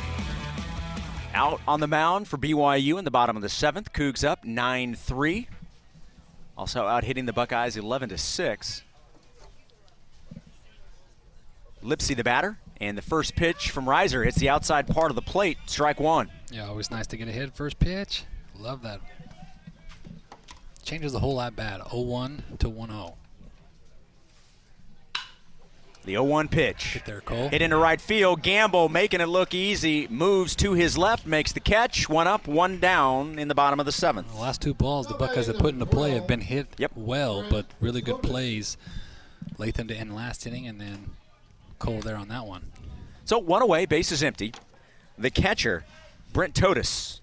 out 1.38 1.60
on 1.68 1.78
the 1.78 1.86
mound 1.86 2.26
for 2.26 2.36
BYU 2.36 2.98
in 2.98 3.04
the 3.04 3.12
bottom 3.12 3.36
of 3.36 3.42
the 3.42 3.48
seventh. 3.48 3.92
Cougs 3.92 4.24
up 4.24 4.44
9 4.44 4.96
3. 4.96 5.48
Also 6.56 6.84
out 6.86 7.04
hitting 7.04 7.26
the 7.26 7.32
Buckeyes 7.32 7.76
11 7.76 8.08
to 8.08 8.18
6. 8.18 8.82
Lipsy 11.84 12.16
the 12.16 12.24
batter, 12.24 12.58
and 12.80 12.98
the 12.98 13.02
first 13.02 13.36
pitch 13.36 13.70
from 13.70 13.88
Riser 13.88 14.24
hits 14.24 14.36
the 14.38 14.48
outside 14.48 14.88
part 14.88 15.12
of 15.12 15.14
the 15.14 15.22
plate. 15.22 15.58
Strike 15.66 16.00
one. 16.00 16.28
Yeah, 16.50 16.66
always 16.66 16.90
nice 16.90 17.06
to 17.06 17.16
get 17.16 17.28
a 17.28 17.32
hit 17.32 17.54
first 17.54 17.78
pitch. 17.78 18.24
Love 18.58 18.82
that. 18.82 19.00
Changes 20.82 21.12
the 21.12 21.20
whole 21.20 21.40
at 21.40 21.54
bat 21.54 21.88
0 21.88 22.02
1 22.02 22.42
to 22.58 22.68
1 22.68 22.88
0. 22.90 23.14
The 26.08 26.14
0 26.14 26.24
1 26.24 26.48
pitch. 26.48 26.94
Get 26.94 27.04
there, 27.04 27.20
Cole. 27.20 27.50
Hit 27.50 27.60
into 27.60 27.76
right 27.76 28.00
field. 28.00 28.40
Gamble 28.40 28.88
making 28.88 29.20
it 29.20 29.26
look 29.28 29.52
easy. 29.52 30.08
Moves 30.08 30.56
to 30.56 30.72
his 30.72 30.96
left, 30.96 31.26
makes 31.26 31.52
the 31.52 31.60
catch. 31.60 32.08
One 32.08 32.26
up, 32.26 32.48
one 32.48 32.80
down 32.80 33.38
in 33.38 33.48
the 33.48 33.54
bottom 33.54 33.78
of 33.78 33.84
the 33.84 33.92
seventh. 33.92 34.32
The 34.32 34.40
last 34.40 34.62
two 34.62 34.72
balls 34.72 35.06
the 35.06 35.12
Buckeyes 35.12 35.48
have 35.48 35.58
put 35.58 35.74
into 35.74 35.84
play 35.84 36.12
have 36.12 36.26
been 36.26 36.40
hit 36.40 36.66
Yep. 36.78 36.92
well, 36.96 37.44
but 37.50 37.66
really 37.78 38.00
good 38.00 38.22
plays. 38.22 38.78
Latham 39.58 39.86
to 39.88 39.94
end 39.94 40.16
last 40.16 40.46
inning, 40.46 40.66
and 40.66 40.80
then 40.80 41.10
Cole 41.78 42.00
there 42.00 42.16
on 42.16 42.28
that 42.28 42.46
one. 42.46 42.72
So 43.26 43.38
one 43.38 43.60
away, 43.60 43.84
base 43.84 44.10
is 44.10 44.22
empty. 44.22 44.54
The 45.18 45.30
catcher, 45.30 45.84
Brent 46.32 46.54
Totus, 46.54 47.20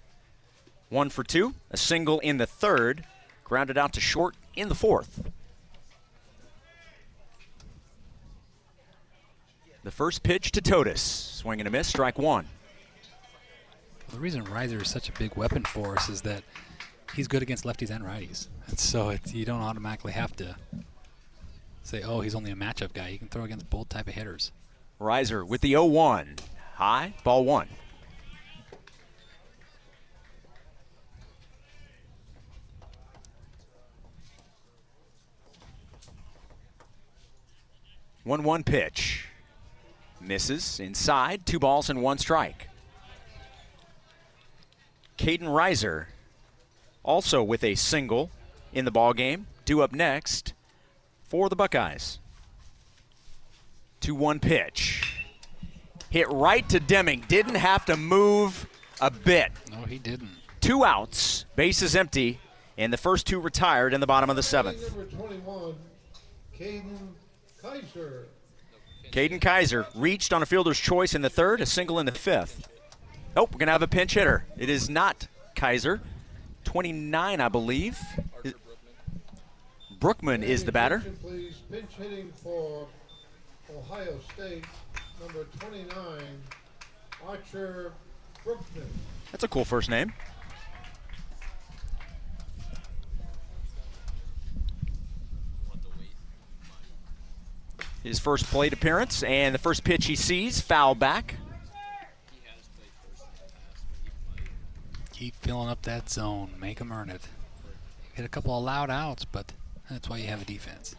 one 0.90 1.10
for 1.10 1.24
two, 1.24 1.54
a 1.72 1.76
single 1.76 2.20
in 2.20 2.36
the 2.36 2.46
third, 2.46 3.02
grounded 3.42 3.76
out 3.76 3.92
to 3.94 4.00
short 4.00 4.36
in 4.54 4.68
the 4.68 4.76
fourth. 4.76 5.28
The 9.86 9.92
first 9.92 10.24
pitch 10.24 10.50
to 10.50 10.60
Totus, 10.60 11.00
swing 11.00 11.60
and 11.60 11.68
a 11.68 11.70
miss, 11.70 11.86
strike 11.86 12.18
one. 12.18 12.48
The 14.08 14.18
reason 14.18 14.42
Riser 14.42 14.82
is 14.82 14.90
such 14.90 15.08
a 15.08 15.12
big 15.12 15.36
weapon 15.36 15.62
for 15.62 15.96
us 15.96 16.08
is 16.08 16.22
that 16.22 16.42
he's 17.14 17.28
good 17.28 17.40
against 17.40 17.62
lefties 17.62 17.90
and 17.90 18.04
righties. 18.04 18.48
And 18.66 18.80
so 18.80 19.10
it's, 19.10 19.32
you 19.32 19.44
don't 19.44 19.60
automatically 19.60 20.10
have 20.10 20.34
to 20.38 20.56
say, 21.84 22.02
oh, 22.02 22.20
he's 22.20 22.34
only 22.34 22.50
a 22.50 22.56
matchup 22.56 22.94
guy. 22.94 23.10
You 23.10 23.18
can 23.20 23.28
throw 23.28 23.44
against 23.44 23.70
both 23.70 23.88
type 23.88 24.08
of 24.08 24.14
hitters. 24.14 24.50
Riser 24.98 25.44
with 25.44 25.60
the 25.60 25.74
0-1, 25.74 26.40
high, 26.74 27.14
ball 27.22 27.44
one. 27.44 27.68
One-one 38.24 38.64
pitch. 38.64 39.25
Misses 40.26 40.80
inside, 40.80 41.46
two 41.46 41.58
balls 41.58 41.88
and 41.88 42.02
one 42.02 42.18
strike. 42.18 42.68
Caden 45.18 45.56
Kaiser, 45.56 46.08
also 47.02 47.42
with 47.42 47.64
a 47.64 47.74
single 47.74 48.30
in 48.72 48.84
the 48.84 48.90
ball 48.90 49.12
game, 49.12 49.46
due 49.64 49.82
up 49.82 49.92
next 49.92 50.52
for 51.24 51.48
the 51.48 51.56
Buckeyes. 51.56 52.18
2 54.00 54.14
1 54.14 54.40
pitch. 54.40 55.14
Hit 56.10 56.28
right 56.30 56.68
to 56.68 56.78
Deming. 56.78 57.24
Didn't 57.28 57.56
have 57.56 57.84
to 57.86 57.96
move 57.96 58.68
a 59.00 59.10
bit. 59.10 59.50
No, 59.70 59.78
he 59.82 59.98
didn't. 59.98 60.30
Two 60.60 60.84
outs, 60.84 61.44
bases 61.56 61.96
empty, 61.96 62.38
and 62.78 62.92
the 62.92 62.96
first 62.96 63.26
two 63.26 63.40
retired 63.40 63.94
in 63.94 64.00
the 64.00 64.06
bottom 64.06 64.30
of 64.30 64.36
the 64.36 64.42
seventh. 64.42 64.80
Number 64.96 65.10
21, 65.10 65.74
Caden 66.58 67.08
Kaiser. 67.60 68.26
Caden 69.10 69.40
Kaiser 69.40 69.86
reached 69.94 70.32
on 70.32 70.42
a 70.42 70.46
fielder's 70.46 70.78
choice 70.78 71.14
in 71.14 71.22
the 71.22 71.30
third, 71.30 71.60
a 71.60 71.66
single 71.66 71.98
in 71.98 72.06
the 72.06 72.12
fifth. 72.12 72.68
Oh, 73.36 73.42
we're 73.42 73.58
going 73.58 73.66
to 73.66 73.72
have 73.72 73.82
a 73.82 73.88
pinch 73.88 74.14
hitter. 74.14 74.44
It 74.56 74.68
is 74.68 74.88
not 74.88 75.28
Kaiser. 75.54 76.00
29, 76.64 77.40
I 77.40 77.48
believe. 77.48 77.98
Brookman 79.98 80.42
is 80.42 80.64
the 80.64 80.72
batter. 80.72 81.02
Please, 81.22 81.56
pinch 81.70 81.90
hitting 81.98 82.32
for 82.42 82.86
Ohio 83.74 84.18
State, 84.34 84.64
number 85.20 85.44
29, 85.60 85.88
Archer 87.26 87.92
Brookman. 88.44 88.86
That's 89.32 89.44
a 89.44 89.48
cool 89.48 89.64
first 89.64 89.88
name. 89.88 90.12
His 98.06 98.20
first 98.20 98.44
plate 98.44 98.72
appearance 98.72 99.24
and 99.24 99.52
the 99.52 99.58
first 99.58 99.82
pitch 99.82 100.06
he 100.06 100.14
sees, 100.14 100.60
foul 100.60 100.94
back. 100.94 101.34
Keep 105.12 105.34
filling 105.42 105.68
up 105.68 105.82
that 105.82 106.08
zone. 106.08 106.50
Make 106.60 106.78
them 106.78 106.92
earn 106.92 107.10
it. 107.10 107.22
Hit 108.12 108.24
a 108.24 108.28
couple 108.28 108.56
of 108.56 108.62
loud 108.62 108.90
outs, 108.90 109.24
but 109.24 109.50
that's 109.90 110.08
why 110.08 110.18
you 110.18 110.28
have 110.28 110.40
a 110.40 110.44
defense. 110.44 110.94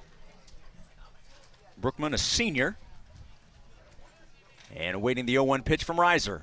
Brookman, 1.77 2.13
a 2.13 2.17
senior. 2.17 2.75
And 4.75 4.93
awaiting 4.93 5.25
the 5.25 5.31
0 5.31 5.45
1 5.45 5.63
pitch 5.63 5.85
from 5.85 5.97
Riser. 5.97 6.41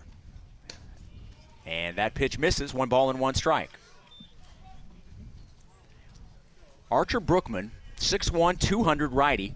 And 1.67 1.97
that 1.97 2.15
pitch 2.15 2.39
misses, 2.39 2.73
one 2.73 2.89
ball 2.89 3.11
and 3.11 3.21
one 3.21 3.35
strike. 3.35 3.73
Archer 6.91 7.21
Brookman, 7.21 7.71
6'1, 7.99 8.59
200 8.59 9.13
righty 9.13 9.55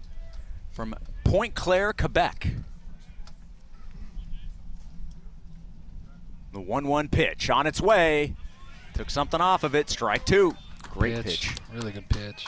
from 0.79 0.95
Pointe-Claire, 1.25 1.91
Quebec. 1.91 2.53
The 6.53 6.61
1 6.61 6.87
1 6.87 7.09
pitch 7.09 7.49
on 7.49 7.67
its 7.67 7.81
way. 7.81 8.33
Took 8.93 9.09
something 9.09 9.41
off 9.41 9.65
of 9.65 9.75
it. 9.75 9.89
Strike 9.89 10.25
two. 10.25 10.55
Great 10.83 11.21
pitch. 11.25 11.53
Really 11.73 11.91
good 11.91 12.07
pitch. 12.07 12.47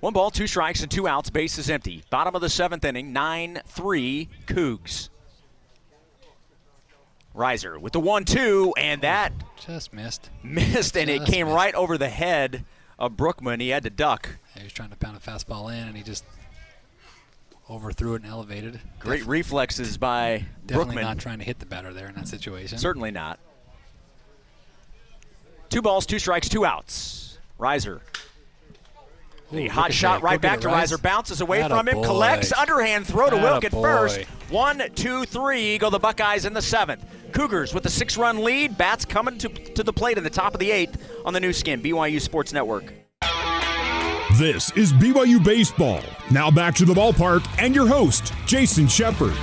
One 0.00 0.12
ball, 0.12 0.32
two 0.32 0.48
strikes, 0.48 0.82
and 0.82 0.90
two 0.90 1.06
outs. 1.06 1.30
Base 1.30 1.56
is 1.56 1.70
empty. 1.70 2.02
Bottom 2.10 2.34
of 2.34 2.40
the 2.40 2.48
seventh 2.50 2.84
inning, 2.84 3.12
9 3.12 3.60
3 3.68 4.28
Cougs. 4.46 5.10
Riser 7.34 7.78
with 7.78 7.92
the 7.92 8.00
1 8.00 8.24
2, 8.24 8.74
and 8.76 9.00
that 9.02 9.32
Just 9.64 9.92
missed. 9.92 10.30
missed, 10.42 10.96
and 10.96 11.08
it 11.08 11.24
came 11.24 11.46
missed. 11.46 11.54
right 11.54 11.74
over 11.76 11.96
the 11.96 12.08
head 12.08 12.64
of 12.98 13.16
Brookman. 13.16 13.60
He 13.60 13.68
had 13.70 13.82
to 13.84 13.90
duck. 13.90 14.36
He 14.56 14.64
was 14.64 14.72
trying 14.72 14.90
to 14.90 14.96
pound 14.96 15.16
a 15.16 15.20
fastball 15.20 15.72
in, 15.72 15.86
and 15.88 15.96
he 15.96 16.02
just 16.02 16.24
overthrew 17.70 18.14
it 18.14 18.22
and 18.22 18.30
elevated. 18.30 18.80
Great 18.98 19.20
Def- 19.20 19.28
reflexes 19.28 19.96
by 19.98 20.46
Definitely 20.66 20.94
Brookman. 20.94 21.04
not 21.04 21.18
trying 21.18 21.38
to 21.38 21.44
hit 21.44 21.58
the 21.58 21.66
batter 21.66 21.92
there 21.92 22.08
in 22.08 22.14
that 22.16 22.28
situation. 22.28 22.78
Certainly 22.78 23.10
not. 23.12 23.38
Two 25.68 25.82
balls, 25.82 26.06
two 26.06 26.18
strikes, 26.18 26.48
two 26.48 26.64
outs. 26.64 27.38
Riser. 27.58 28.00
Ooh, 29.52 29.56
The 29.56 29.62
look 29.64 29.72
hot 29.72 29.92
shot 29.94 30.20
that. 30.20 30.22
right 30.24 30.40
Go 30.40 30.48
back 30.48 30.60
to 30.60 30.68
Rice. 30.68 30.74
Riser. 30.92 30.98
Bounces 30.98 31.40
away 31.40 31.62
Atta 31.62 31.74
from 31.74 31.88
him. 31.88 31.96
boy. 31.96 32.04
Collects. 32.04 32.52
Underhand 32.52 33.06
throw 33.06 33.30
to 33.30 33.36
Atta 33.36 33.44
Wilk 33.44 33.64
at 33.64 33.72
boy. 33.72 33.82
first. 33.82 34.20
One, 34.50 34.82
two, 34.94 35.24
three. 35.24 35.78
Go 35.78 35.90
the 35.90 35.98
Buckeyes 35.98 36.44
in 36.44 36.52
the 36.54 36.62
seventh. 36.62 37.04
Cougars 37.32 37.72
with 37.74 37.84
a 37.86 37.90
six 37.90 38.16
run 38.16 38.42
lead. 38.44 38.76
Bats 38.78 39.04
coming 39.04 39.38
to, 39.38 39.48
to 39.48 39.82
the 39.82 39.92
plate 39.92 40.18
in 40.18 40.24
the 40.24 40.30
top 40.30 40.54
of 40.54 40.60
the 40.60 40.70
eighth 40.70 41.02
on 41.24 41.32
the 41.32 41.40
Nu 41.40 41.52
Skin, 41.52 41.82
BYU 41.82 42.20
Sports 42.20 42.52
Network. 42.52 42.92
This 44.38 44.70
is 44.76 44.92
BYU 44.92 45.42
Baseball. 45.42 46.00
Now 46.30 46.50
back 46.50 46.74
to 46.76 46.84
the 46.84 46.94
ballpark 46.94 47.44
and 47.58 47.74
your 47.74 47.86
host, 47.88 48.32
Jason 48.46 48.86
Shepard. 48.86 49.34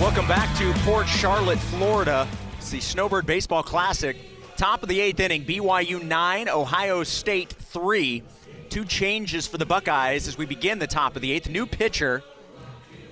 Welcome 0.00 0.26
back 0.26 0.56
to 0.58 0.72
Port 0.80 1.06
Charlotte, 1.06 1.58
Florida. 1.58 2.26
It's 2.56 2.70
the 2.70 2.80
Snowbird 2.80 3.26
Baseball 3.26 3.62
Classic. 3.62 4.16
Top 4.60 4.82
of 4.82 4.90
the 4.90 5.00
eighth 5.00 5.18
inning, 5.20 5.46
BYU 5.46 6.02
9, 6.02 6.48
Ohio 6.50 7.02
State 7.02 7.50
3. 7.50 8.22
Two 8.68 8.84
changes 8.84 9.46
for 9.46 9.56
the 9.56 9.64
Buckeyes 9.64 10.28
as 10.28 10.36
we 10.36 10.44
begin 10.44 10.78
the 10.78 10.86
top 10.86 11.16
of 11.16 11.22
the 11.22 11.32
eighth. 11.32 11.48
New 11.48 11.64
pitcher, 11.64 12.22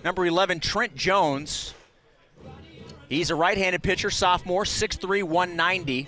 number 0.04 0.26
11, 0.26 0.60
Trent 0.60 0.94
Jones. 0.94 1.72
He's 3.08 3.30
a 3.30 3.34
right 3.34 3.56
handed 3.56 3.82
pitcher, 3.82 4.10
sophomore, 4.10 4.64
6'3, 4.64 5.22
190. 5.22 6.06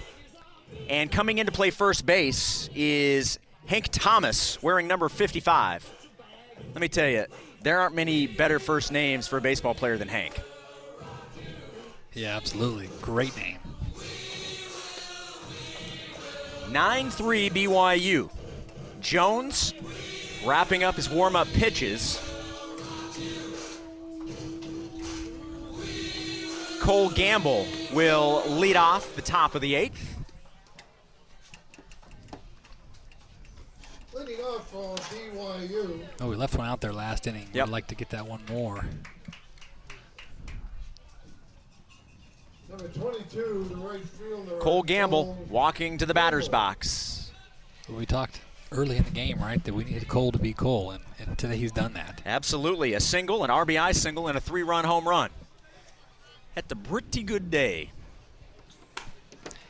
And 0.91 1.11
coming 1.11 1.39
in 1.39 1.47
to 1.47 1.53
play 1.53 1.71
first 1.71 2.05
base 2.05 2.69
is 2.75 3.39
Hank 3.65 3.89
Thomas, 3.91 4.63
wearing 4.63 4.87
number 4.87 5.09
55. 5.09 5.91
Let 6.75 6.81
me 6.83 6.89
tell 6.89 7.09
you, 7.09 7.25
there 7.63 7.81
aren't 7.81 7.95
many 7.95 8.27
better 8.27 8.59
first 8.59 8.93
names 8.93 9.27
for 9.27 9.39
a 9.39 9.41
baseball 9.41 9.75
player 9.75 9.97
than 9.97 10.09
Hank. 10.09 10.39
Yeah, 12.13 12.37
absolutely. 12.37 12.91
Great 13.01 13.35
name. 13.39 13.60
9 16.71 17.11
3 17.11 17.51
BYU. 17.51 18.31
Jones 19.01 19.75
wrapping 20.45 20.85
up 20.85 20.95
his 20.95 21.11
warm 21.11 21.37
up 21.37 21.49
pitches. 21.49 22.21
Cole 26.81 27.11
Gamble 27.11 27.67
will 27.93 28.43
lead 28.47 28.77
off 28.77 29.15
the 29.15 29.23
top 29.23 29.55
of 29.55 29.61
the 29.61 29.75
eighth. 29.75 30.17
Leading 34.15 34.41
off 34.41 34.71
for 34.71 34.97
BYU, 34.97 36.01
Oh, 36.21 36.29
we 36.29 36.37
left 36.37 36.57
one 36.57 36.67
out 36.67 36.81
there 36.81 36.93
last 36.93 37.27
inning. 37.27 37.49
Yep. 37.53 37.67
We'd 37.67 37.73
like 37.73 37.87
to 37.89 37.95
get 37.95 38.11
that 38.11 38.27
one 38.27 38.41
more. 38.49 38.85
number 38.85 38.89
22, 42.59 42.59
the 42.59 42.60
right. 42.71 44.61
Cole 44.61 44.83
Gamble 44.83 45.37
walking 45.49 45.99
to 45.99 46.07
the 46.07 46.15
batter's 46.15 46.49
box. 46.49 47.31
We 47.89 48.07
talked 48.07 48.41
early 48.73 48.97
in 48.97 49.05
the 49.05 49.11
game, 49.11 49.39
right, 49.41 49.63
that 49.65 49.75
we 49.75 49.85
needed 49.85 50.09
Cole 50.09 50.33
to 50.33 50.39
be 50.39 50.53
Cole, 50.53 50.93
and, 50.93 51.03
and 51.19 51.37
today 51.37 51.57
he's 51.57 51.73
done 51.73 51.93
that. 51.95 52.23
Absolutely. 52.25 52.95
A 52.95 53.01
single, 53.01 53.43
an 53.45 53.51
RBI 53.51 53.95
single, 53.95 54.29
and 54.29 54.39
a 54.39 54.41
three 54.41 54.63
run 54.63 54.85
home 54.85 55.09
run. 55.09 55.31
At 56.57 56.69
the 56.69 56.77
pretty 56.77 57.23
good 57.23 57.51
day. 57.51 57.91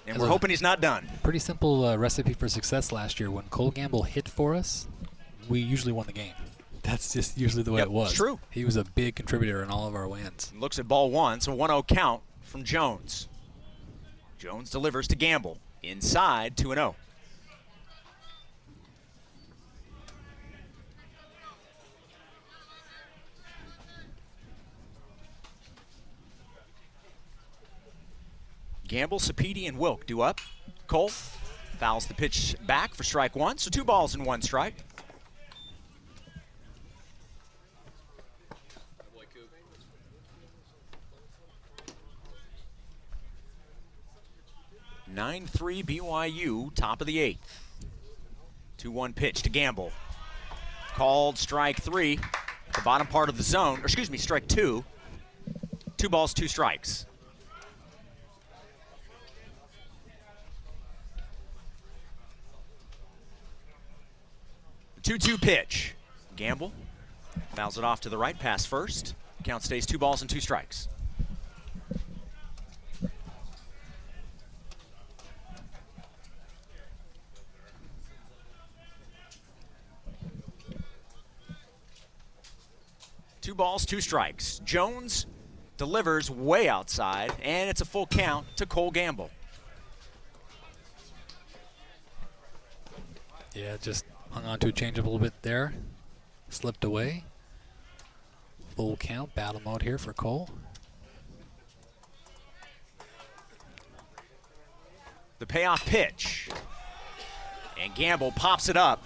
And 0.07 0.17
As 0.17 0.23
we're 0.23 0.29
hoping 0.29 0.51
he's 0.51 0.63
not 0.63 0.81
done. 0.81 1.09
Pretty 1.23 1.39
simple 1.39 1.85
uh, 1.85 1.97
recipe 1.97 2.33
for 2.33 2.49
success 2.49 2.91
last 2.91 3.21
year. 3.21 3.31
When 3.31 3.45
Cole 3.45 3.71
Gamble 3.71 4.03
hit 4.03 4.29
for 4.29 4.55
us, 4.55 4.87
we 5.49 5.61
usually 5.61 5.93
won 5.93 6.07
the 6.07 6.13
game. 6.13 6.33
That's 6.83 7.13
just 7.13 7.39
usually 7.39 7.63
the 7.63 7.73
way 7.73 7.81
Yep, 7.81 7.89
it 7.89 7.93
was. 7.93 8.09
it's 8.11 8.17
true. 8.17 8.41
He 8.51 8.65
was 8.65 8.77
a 8.77 8.85
big 8.85 9.15
contributor 9.15 9.63
in 9.63 9.71
all 9.71 9.87
of 9.87 9.95
our 9.95 10.09
wins. 10.09 10.53
Looks 10.59 10.79
at 10.79 10.89
ball 10.89 11.11
one, 11.11 11.41
so 11.41 11.55
1 11.55 11.69
0 11.69 11.83
count 11.85 12.23
from 12.51 12.65
Jones. 12.65 13.29
Jones 14.37 14.71
delivers 14.71 15.07
to 15.09 15.17
Gamble. 15.17 15.59
Inside 15.85 16.57
2 16.57 16.75
0. 16.75 16.97
Gamble, 28.89 29.21
Sapiti, 29.21 29.69
and 29.69 29.79
Wilk 29.79 30.05
do 30.07 30.21
up. 30.21 30.41
Cole 30.89 31.11
fouls 31.11 32.07
the 32.07 32.15
pitch 32.15 32.57
back 32.67 32.93
for 32.93 33.05
strike 33.05 33.37
one, 33.37 33.57
so 33.57 33.71
two 33.71 33.85
balls 33.85 34.17
and 34.17 34.27
one 34.27 34.43
strike. 34.43 34.75
Nine 45.15 45.47
three 45.47 45.83
BYU, 45.83 46.73
top 46.75 47.01
of 47.01 47.07
the 47.07 47.19
eighth. 47.19 47.61
Two 48.77 48.93
one 48.93 49.13
pitch 49.13 49.43
to 49.43 49.51
Gamble. 49.51 49.93
Called 50.95 51.37
strike 51.37 51.81
three, 51.81 52.19
the 52.75 52.83
bottom 52.83 53.07
part 53.07 53.29
of 53.29 53.37
the 53.37 53.43
zone. 53.43 53.81
Or 53.81 53.85
excuse 53.85 54.11
me, 54.11 54.19
strike 54.19 54.47
two. 54.47 54.85
Two 55.97 56.09
balls, 56.09 56.33
two 56.33 56.49
strikes. 56.49 57.07
Two 65.03 65.19
two 65.19 65.39
pitch. 65.39 65.95
Gamble 66.37 66.73
fouls 67.55 67.77
it 67.77 67.85
off 67.85 68.01
to 68.03 68.09
the 68.09 68.17
right, 68.17 68.39
pass 68.39 68.65
first. 68.65 69.15
Count 69.43 69.65
stays 69.65 69.87
two 69.87 69.99
balls 69.99 70.21
and 70.21 70.31
two 70.31 70.41
strikes. 70.41 70.89
Two 83.41 83.55
balls, 83.55 83.87
two 83.87 84.01
strikes. 84.01 84.61
Jones 84.65 85.27
delivers 85.77 86.31
way 86.31 86.69
outside, 86.69 87.33
and 87.43 87.71
it's 87.71 87.81
a 87.81 87.87
full 87.87 88.07
count 88.07 88.47
to 88.57 88.67
Cole 88.67 88.91
Gamble. 88.91 89.31
Yeah, 93.55 93.77
just 93.81 94.05
hung 94.31 94.45
on 94.45 94.59
to 94.59 94.69
a 94.69 94.73
change 94.73 94.99
a 94.99 95.03
little 95.03 95.19
bit 95.19 95.33
there. 95.43 95.73
Slipped 96.51 96.85
away. 96.85 97.25
Full 98.77 98.97
count, 98.97 99.35
battle 99.35 99.61
mode 99.65 99.83
here 99.83 99.99
for 99.99 100.13
Cole. 100.13 100.51
The 105.39 105.47
payoff 105.47 105.85
pitch. 105.87 106.51
And 107.81 107.95
Gamble 107.95 108.33
pops 108.33 108.69
it 108.69 108.77
up. 108.77 109.03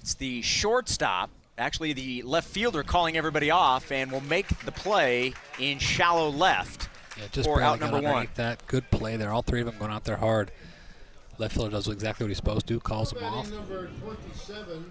It's 0.00 0.14
the 0.14 0.42
shortstop, 0.42 1.30
actually 1.62 1.92
the 1.92 2.22
left 2.22 2.48
fielder 2.48 2.82
calling 2.82 3.16
everybody 3.16 3.50
off 3.50 3.90
and 3.92 4.10
will 4.10 4.20
make 4.22 4.48
the 4.64 4.72
play 4.72 5.32
in 5.58 5.78
shallow 5.78 6.28
left. 6.28 6.88
Yeah, 7.16 7.24
just 7.30 7.48
for 7.48 7.62
out 7.62 7.80
number 7.80 8.00
one. 8.00 8.28
that. 8.34 8.66
Good 8.66 8.90
play 8.90 9.16
there. 9.16 9.32
All 9.32 9.42
three 9.42 9.60
of 9.60 9.66
them 9.66 9.78
going 9.78 9.90
out 9.90 10.04
there 10.04 10.16
hard. 10.16 10.50
Left 11.38 11.54
fielder 11.54 11.70
does 11.70 11.88
exactly 11.88 12.24
what 12.24 12.28
he's 12.28 12.36
supposed 12.36 12.66
to. 12.66 12.80
Calls 12.80 13.10
them 13.10 13.24
off. 13.24 13.50
Number 13.50 13.88
27, 14.02 14.90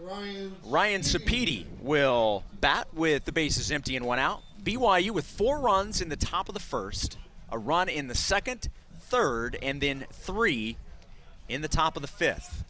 Ryan. 0.00 0.56
Ryan 0.64 1.00
Sapiti 1.00 1.66
will 1.80 2.44
bat 2.60 2.88
with 2.92 3.24
the 3.24 3.32
bases 3.32 3.70
empty 3.70 3.96
and 3.96 4.04
one 4.04 4.18
out. 4.18 4.42
BYU 4.62 5.10
with 5.12 5.26
four 5.26 5.60
runs 5.60 6.00
in 6.00 6.08
the 6.08 6.16
top 6.16 6.48
of 6.48 6.54
the 6.54 6.60
first, 6.60 7.18
a 7.50 7.58
run 7.58 7.88
in 7.88 8.08
the 8.08 8.14
second, 8.14 8.68
third, 8.98 9.56
and 9.62 9.80
then 9.80 10.06
three 10.12 10.76
in 11.48 11.62
the 11.62 11.68
top 11.68 11.96
of 11.96 12.02
the 12.02 12.08
fifth. 12.08 12.64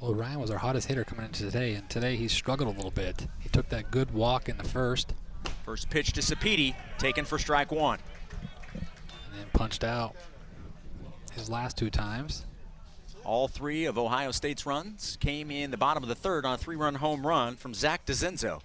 Well, 0.00 0.14
Ryan 0.14 0.40
was 0.40 0.50
our 0.50 0.58
hottest 0.58 0.88
hitter 0.88 1.04
coming 1.04 1.24
into 1.24 1.44
today, 1.44 1.74
and 1.74 1.88
today 1.88 2.16
he 2.16 2.28
struggled 2.28 2.68
a 2.68 2.72
little 2.76 2.90
bit. 2.90 3.26
He 3.40 3.48
took 3.48 3.68
that 3.70 3.90
good 3.90 4.12
walk 4.12 4.48
in 4.48 4.58
the 4.58 4.64
first, 4.64 5.14
First 5.64 5.90
pitch 5.90 6.12
to 6.12 6.20
Sapiti, 6.20 6.74
taken 6.98 7.24
for 7.24 7.38
strike 7.38 7.72
one. 7.72 7.98
and 8.72 8.84
then 9.36 9.46
punched 9.52 9.82
out 9.82 10.14
his 11.34 11.50
last 11.50 11.76
two 11.76 11.90
times. 11.90 12.46
All 13.24 13.48
three 13.48 13.86
of 13.86 13.98
Ohio 13.98 14.30
State's 14.30 14.64
runs 14.64 15.16
came 15.20 15.50
in 15.50 15.72
the 15.72 15.76
bottom 15.76 16.04
of 16.04 16.08
the 16.08 16.14
third 16.14 16.46
on 16.46 16.54
a 16.54 16.58
three-run 16.58 16.94
home 16.94 17.26
run 17.26 17.56
from 17.56 17.74
Zach 17.74 18.06
DeZenzo. 18.06 18.62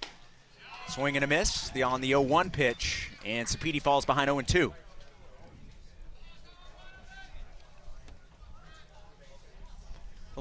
Swing 0.87 1.15
and 1.15 1.23
a 1.23 1.27
miss 1.27 1.69
the, 1.69 1.81
on 1.83 2.01
the 2.01 2.11
0-1 2.11 2.51
pitch, 2.51 3.09
and 3.25 3.47
Sapiti 3.47 3.81
falls 3.81 4.05
behind 4.05 4.29
0-2. 4.29 4.67
A 4.67 4.73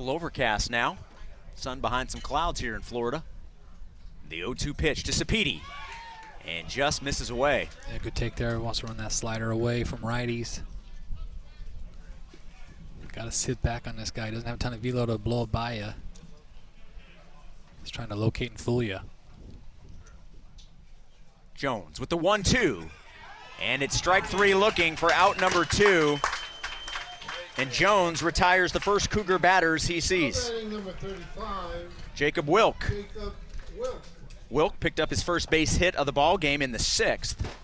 little 0.00 0.14
overcast 0.14 0.70
now. 0.70 0.96
Sun 1.54 1.80
behind 1.80 2.10
some 2.10 2.20
clouds 2.20 2.60
here 2.60 2.74
in 2.74 2.82
Florida. 2.82 3.22
The 4.28 4.40
0-2 4.40 4.76
pitch 4.76 5.02
to 5.04 5.12
Sapiti, 5.12 5.60
and 6.46 6.68
just 6.68 7.02
misses 7.02 7.30
away. 7.30 7.68
Yeah, 7.90 7.98
good 7.98 8.14
take 8.14 8.36
there. 8.36 8.58
Wants 8.60 8.80
to 8.80 8.86
run 8.86 8.96
that 8.98 9.12
slider 9.12 9.50
away 9.50 9.84
from 9.84 9.98
righties. 9.98 10.60
Got 13.12 13.24
to 13.24 13.32
sit 13.32 13.60
back 13.60 13.88
on 13.88 13.96
this 13.96 14.10
guy. 14.10 14.30
Doesn't 14.30 14.46
have 14.46 14.54
a 14.54 14.58
ton 14.58 14.72
of 14.72 14.80
velo 14.80 15.04
to 15.04 15.18
blow 15.18 15.44
by 15.44 15.74
you. 15.74 15.88
He's 17.82 17.90
trying 17.90 18.08
to 18.08 18.14
locate 18.14 18.52
and 18.52 18.60
fool 18.60 18.82
you. 18.82 19.00
Jones 21.54 21.98
with 21.98 22.08
the 22.08 22.16
one 22.16 22.42
two. 22.42 22.88
And 23.60 23.82
it's 23.82 23.96
strike 23.96 24.24
three 24.24 24.54
looking 24.54 24.96
for 24.96 25.12
out 25.12 25.40
number 25.40 25.64
two. 25.64 26.18
And 27.60 27.70
Jones 27.70 28.22
retires 28.22 28.72
the 28.72 28.80
first 28.80 29.10
Cougar 29.10 29.38
batters 29.38 29.86
he 29.86 30.00
sees. 30.00 30.48
Batting 30.48 30.72
number 30.72 30.92
35, 30.92 31.92
Jacob 32.14 32.48
Wilk. 32.48 32.90
Wilk. 33.78 34.02
Wilk 34.48 34.80
picked 34.80 34.98
up 34.98 35.10
his 35.10 35.22
first 35.22 35.50
base 35.50 35.76
hit 35.76 35.94
of 35.94 36.06
the 36.06 36.12
ball 36.12 36.38
game 36.38 36.62
in 36.62 36.72
the 36.72 36.78
sixth. 36.78 37.54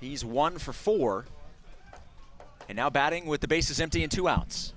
He's 0.00 0.24
one 0.24 0.58
for 0.58 0.72
four. 0.72 1.26
And 2.68 2.76
now 2.76 2.88
batting 2.88 3.26
with 3.26 3.40
the 3.40 3.48
bases 3.48 3.80
empty 3.80 4.04
and 4.04 4.12
two 4.12 4.28
outs. 4.28 4.72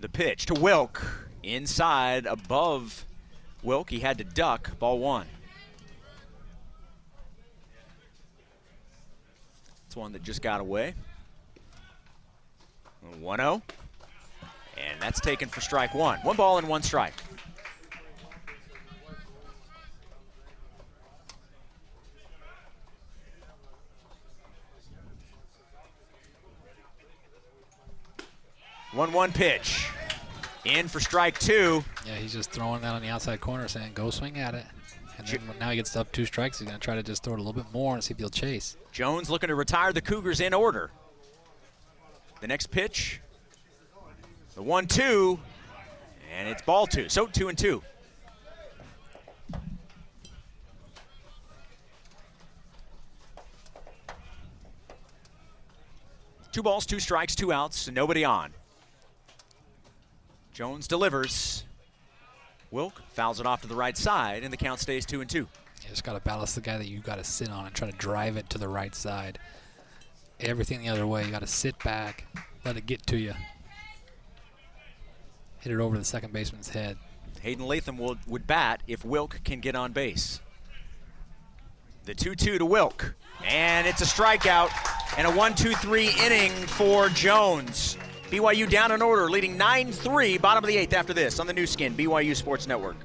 The 0.00 0.08
pitch 0.08 0.46
to 0.46 0.54
Wilk. 0.54 1.28
Inside, 1.44 2.26
above 2.26 3.04
Wilk. 3.62 3.90
He 3.90 4.00
had 4.00 4.18
to 4.18 4.24
duck. 4.24 4.78
Ball 4.78 4.98
one. 4.98 5.26
It's 9.86 9.96
one 9.96 10.12
that 10.12 10.22
just 10.22 10.42
got 10.42 10.60
away. 10.60 10.94
1 13.20 13.38
0. 13.38 13.62
And 14.76 15.00
that's 15.00 15.20
taken 15.20 15.48
for 15.48 15.60
strike 15.60 15.94
one. 15.94 16.18
One 16.20 16.36
ball 16.36 16.58
and 16.58 16.68
one 16.68 16.82
strike. 16.82 17.14
One 28.92 29.12
one 29.12 29.32
pitch. 29.32 29.86
In 30.68 30.86
for 30.86 31.00
strike 31.00 31.38
two. 31.38 31.82
Yeah, 32.06 32.16
he's 32.16 32.34
just 32.34 32.50
throwing 32.50 32.82
that 32.82 32.94
on 32.94 33.00
the 33.00 33.08
outside 33.08 33.40
corner, 33.40 33.68
saying, 33.68 33.92
"Go 33.94 34.10
swing 34.10 34.38
at 34.38 34.54
it." 34.54 34.66
And 35.16 35.26
then 35.26 35.40
now 35.58 35.70
he 35.70 35.76
gets 35.76 35.96
up 35.96 36.12
two 36.12 36.26
strikes. 36.26 36.58
He's 36.58 36.68
gonna 36.68 36.78
try 36.78 36.94
to 36.94 37.02
just 37.02 37.22
throw 37.22 37.32
it 37.32 37.38
a 37.38 37.42
little 37.42 37.54
bit 37.54 37.72
more 37.72 37.94
and 37.94 38.04
see 38.04 38.12
if 38.12 38.18
he'll 38.18 38.28
chase. 38.28 38.76
Jones 38.92 39.30
looking 39.30 39.48
to 39.48 39.54
retire 39.54 39.92
the 39.92 40.02
Cougars 40.02 40.40
in 40.40 40.52
order. 40.52 40.90
The 42.40 42.46
next 42.46 42.70
pitch, 42.70 43.20
the 44.54 44.62
one 44.62 44.86
two, 44.86 45.40
and 46.36 46.48
it's 46.48 46.62
ball 46.62 46.86
two. 46.86 47.08
So 47.08 47.26
two 47.26 47.48
and 47.48 47.56
two. 47.56 47.82
Two 56.52 56.62
balls, 56.62 56.86
two 56.86 57.00
strikes, 57.00 57.34
two 57.34 57.52
outs, 57.52 57.86
and 57.86 57.94
nobody 57.94 58.24
on. 58.24 58.52
Jones 60.58 60.88
delivers. 60.88 61.62
Wilk 62.72 63.00
fouls 63.12 63.38
it 63.38 63.46
off 63.46 63.62
to 63.62 63.68
the 63.68 63.76
right 63.76 63.96
side, 63.96 64.42
and 64.42 64.52
the 64.52 64.56
count 64.56 64.80
stays 64.80 65.06
two 65.06 65.20
and 65.20 65.30
two. 65.30 65.46
You 65.82 65.88
just 65.88 66.02
gotta 66.02 66.18
balance 66.18 66.56
the 66.56 66.60
guy 66.60 66.76
that 66.78 66.88
you 66.88 66.98
gotta 66.98 67.22
sit 67.22 67.48
on 67.48 67.66
and 67.66 67.72
try 67.76 67.88
to 67.88 67.96
drive 67.96 68.36
it 68.36 68.50
to 68.50 68.58
the 68.58 68.66
right 68.66 68.92
side. 68.92 69.38
Everything 70.40 70.80
the 70.80 70.88
other 70.88 71.06
way. 71.06 71.24
You 71.24 71.30
gotta 71.30 71.46
sit 71.46 71.78
back, 71.84 72.24
let 72.64 72.76
it 72.76 72.86
get 72.86 73.06
to 73.06 73.16
you. 73.16 73.34
Hit 75.60 75.72
it 75.72 75.78
over 75.78 75.96
the 75.96 76.04
second 76.04 76.32
baseman's 76.32 76.70
head. 76.70 76.98
Hayden 77.40 77.64
Latham 77.64 77.96
will, 77.96 78.16
would 78.26 78.48
bat 78.48 78.82
if 78.88 79.04
Wilk 79.04 79.38
can 79.44 79.60
get 79.60 79.76
on 79.76 79.92
base. 79.92 80.40
The 82.04 82.16
2 82.16 82.34
2 82.34 82.58
to 82.58 82.66
Wilk. 82.66 83.14
And 83.44 83.86
it's 83.86 84.00
a 84.00 84.06
strikeout 84.06 84.70
and 85.16 85.24
a 85.24 85.30
1 85.30 85.54
2 85.54 85.74
3 85.74 86.10
inning 86.20 86.50
for 86.50 87.10
Jones. 87.10 87.96
BYU 88.30 88.68
down 88.68 88.92
in 88.92 89.00
order, 89.00 89.30
leading 89.30 89.56
9 89.56 89.90
3, 89.90 90.38
bottom 90.38 90.62
of 90.62 90.68
the 90.68 90.76
eighth 90.76 90.92
after 90.92 91.14
this 91.14 91.38
on 91.38 91.46
the 91.46 91.52
Nu 91.52 91.66
Skin, 91.66 91.96
BYU 91.96 92.36
Sports 92.36 92.66
Network. 92.66 92.96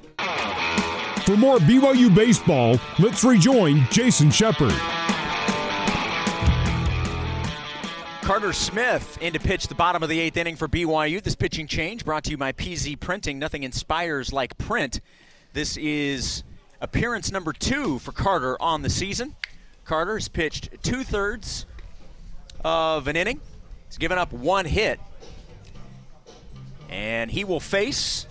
For 1.25 1.37
more 1.37 1.57
BYU 1.59 2.13
baseball, 2.13 2.77
let's 2.99 3.23
rejoin 3.23 3.87
Jason 3.89 4.29
Shepard. 4.29 4.73
Carter 8.23 8.53
Smith 8.53 9.17
in 9.21 9.33
to 9.33 9.39
pitch 9.39 9.67
the 9.67 9.75
bottom 9.75 10.03
of 10.03 10.09
the 10.09 10.19
eighth 10.19 10.35
inning 10.35 10.55
for 10.57 10.67
BYU. 10.67 11.21
This 11.21 11.35
pitching 11.35 11.67
change 11.67 12.03
brought 12.03 12.25
to 12.25 12.31
you 12.31 12.37
by 12.37 12.51
PZ 12.51 12.99
Printing. 12.99 13.39
Nothing 13.39 13.63
inspires 13.63 14.33
like 14.33 14.57
print. 14.57 14.99
This 15.53 15.77
is 15.77 16.43
appearance 16.81 17.31
number 17.31 17.53
two 17.53 17.99
for 17.99 18.11
Carter 18.11 18.61
on 18.61 18.81
the 18.81 18.89
season. 18.89 19.35
Carter 19.85 20.15
has 20.15 20.27
pitched 20.27 20.69
two 20.83 21.03
thirds 21.03 21.65
of 22.63 23.07
an 23.07 23.15
inning. 23.15 23.39
He's 23.87 23.97
given 23.97 24.17
up 24.17 24.33
one 24.33 24.65
hit. 24.65 24.99
And 26.93 27.31
he 27.31 27.43
will 27.43 27.59
face 27.59 28.27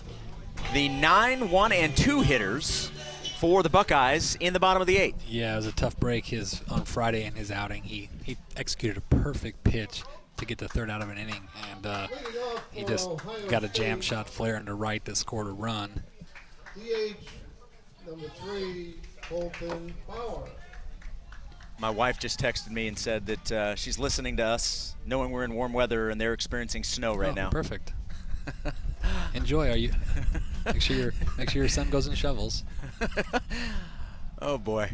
the 0.73 0.87
9, 0.87 1.49
1, 1.49 1.71
and 1.73 1.95
2 1.97 2.21
hitters 2.21 2.89
for 3.37 3.61
the 3.61 3.69
Buckeyes 3.69 4.35
in 4.39 4.53
the 4.53 4.59
bottom 4.59 4.79
of 4.79 4.87
the 4.87 4.97
eighth. 4.97 5.21
Yeah, 5.27 5.53
it 5.53 5.57
was 5.57 5.65
a 5.65 5.73
tough 5.73 5.99
break 5.99 6.25
his 6.27 6.61
on 6.69 6.85
Friday 6.85 7.25
in 7.25 7.33
his 7.33 7.51
outing. 7.51 7.83
He 7.83 8.09
he 8.23 8.37
executed 8.55 8.97
a 8.97 9.15
perfect 9.15 9.65
pitch 9.65 10.03
to 10.37 10.45
get 10.45 10.59
the 10.59 10.69
third 10.69 10.89
out 10.89 11.01
of 11.01 11.09
an 11.09 11.17
inning, 11.17 11.45
and 11.73 11.85
uh, 11.85 12.07
he 12.71 12.85
just 12.85 13.09
Ohio 13.09 13.49
got 13.49 13.65
a 13.65 13.67
jam 13.67 14.01
State, 14.01 14.15
shot 14.15 14.29
flare 14.29 14.55
into 14.55 14.73
right 14.73 15.03
that 15.03 15.17
scored 15.17 15.47
a 15.47 15.51
run. 15.51 16.03
DH 16.77 18.07
number 18.07 18.27
three, 18.41 18.95
Colton 19.23 19.93
Bauer. 20.07 20.47
My 21.79 21.89
wife 21.89 22.19
just 22.19 22.39
texted 22.39 22.69
me 22.71 22.87
and 22.87 22.97
said 22.97 23.25
that 23.25 23.51
uh, 23.51 23.75
she's 23.75 23.99
listening 23.99 24.37
to 24.37 24.43
us, 24.45 24.95
knowing 25.05 25.31
we're 25.31 25.43
in 25.43 25.53
warm 25.53 25.73
weather 25.73 26.09
and 26.11 26.21
they're 26.21 26.31
experiencing 26.33 26.85
snow 26.85 27.13
right 27.13 27.31
Oh, 27.31 27.33
now. 27.33 27.49
Perfect. 27.49 27.91
Enjoy. 29.33 29.69
Are 29.69 29.75
you? 29.77 29.91
make 30.65 30.81
sure 30.81 30.95
your 30.95 31.13
make 31.37 31.49
sure 31.49 31.61
your 31.61 31.69
son 31.69 31.89
goes 31.89 32.07
and 32.07 32.17
shovels. 32.17 32.63
Oh 34.41 34.57
boy. 34.57 34.91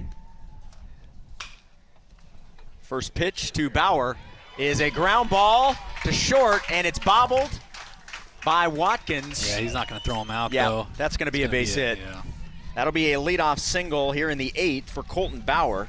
First 2.82 3.14
pitch 3.14 3.52
to 3.54 3.70
Bauer 3.70 4.16
is 4.58 4.82
a 4.82 4.90
ground 4.92 5.30
ball 5.30 5.76
to 6.04 6.12
short, 6.12 6.62
and 6.72 6.86
it's 6.86 7.00
bobbled 7.00 7.50
by 8.46 8.68
Watkins. 8.68 9.50
Yeah, 9.50 9.60
he's 9.60 9.74
not 9.74 9.88
going 9.88 10.00
to 10.02 10.06
throw 10.06 10.22
him 10.22 10.30
out 10.30 10.52
Yeah, 10.54 10.70
though. 10.70 10.88
that's 10.98 11.18
going 11.18 11.26
to 11.28 11.32
be 11.32 11.44
a 11.44 11.46
gonna 11.48 11.52
base 11.52 11.74
hit. 11.76 11.98
yeah. 12.00 12.22
That'll 12.76 12.94
be 12.94 13.14
a 13.14 13.18
leadoff 13.18 13.58
single 13.60 14.12
here 14.12 14.30
in 14.30 14.38
the 14.38 14.52
eighth 14.56 14.90
for 14.92 15.02
Colton 15.04 15.42
Bauer. 15.42 15.88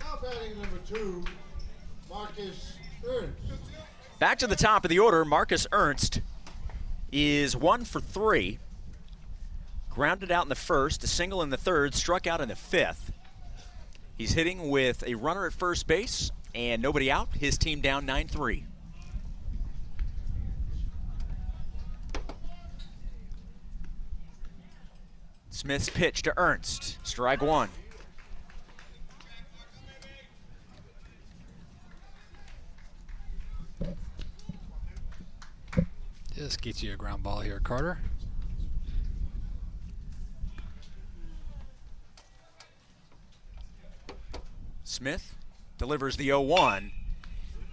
Now 0.00 0.18
batting 0.22 0.60
number 0.60 0.78
two, 0.86 1.24
Marcus 2.10 2.74
Ernst. 3.06 3.32
Back 4.18 4.38
to 4.38 4.46
the 4.46 4.56
top 4.56 4.84
of 4.84 4.88
the 4.88 4.98
order, 4.98 5.26
Marcus 5.26 5.66
Ernst 5.72 6.22
is 7.12 7.54
one 7.54 7.84
for 7.84 8.00
three. 8.00 8.58
Grounded 9.90 10.30
out 10.30 10.44
in 10.44 10.48
the 10.48 10.54
first, 10.54 11.04
a 11.04 11.06
single 11.06 11.42
in 11.42 11.50
the 11.50 11.58
third, 11.58 11.94
struck 11.94 12.26
out 12.26 12.40
in 12.40 12.48
the 12.48 12.56
fifth. 12.56 13.12
He's 14.16 14.32
hitting 14.32 14.70
with 14.70 15.04
a 15.06 15.14
runner 15.14 15.46
at 15.46 15.52
first 15.52 15.86
base 15.86 16.30
and 16.54 16.80
nobody 16.80 17.10
out. 17.10 17.28
His 17.34 17.58
team 17.58 17.82
down 17.82 18.06
9 18.06 18.28
3. 18.28 18.64
Smith's 25.50 25.90
pitch 25.90 26.22
to 26.22 26.32
Ernst. 26.38 26.96
Strike 27.06 27.42
one. 27.42 27.68
Just 36.36 36.60
get 36.60 36.82
you 36.82 36.92
a 36.92 36.96
ground 36.96 37.22
ball 37.22 37.40
here, 37.40 37.60
Carter. 37.64 37.98
Smith 44.84 45.34
delivers 45.78 46.18
the 46.18 46.26
0 46.26 46.42
1, 46.42 46.92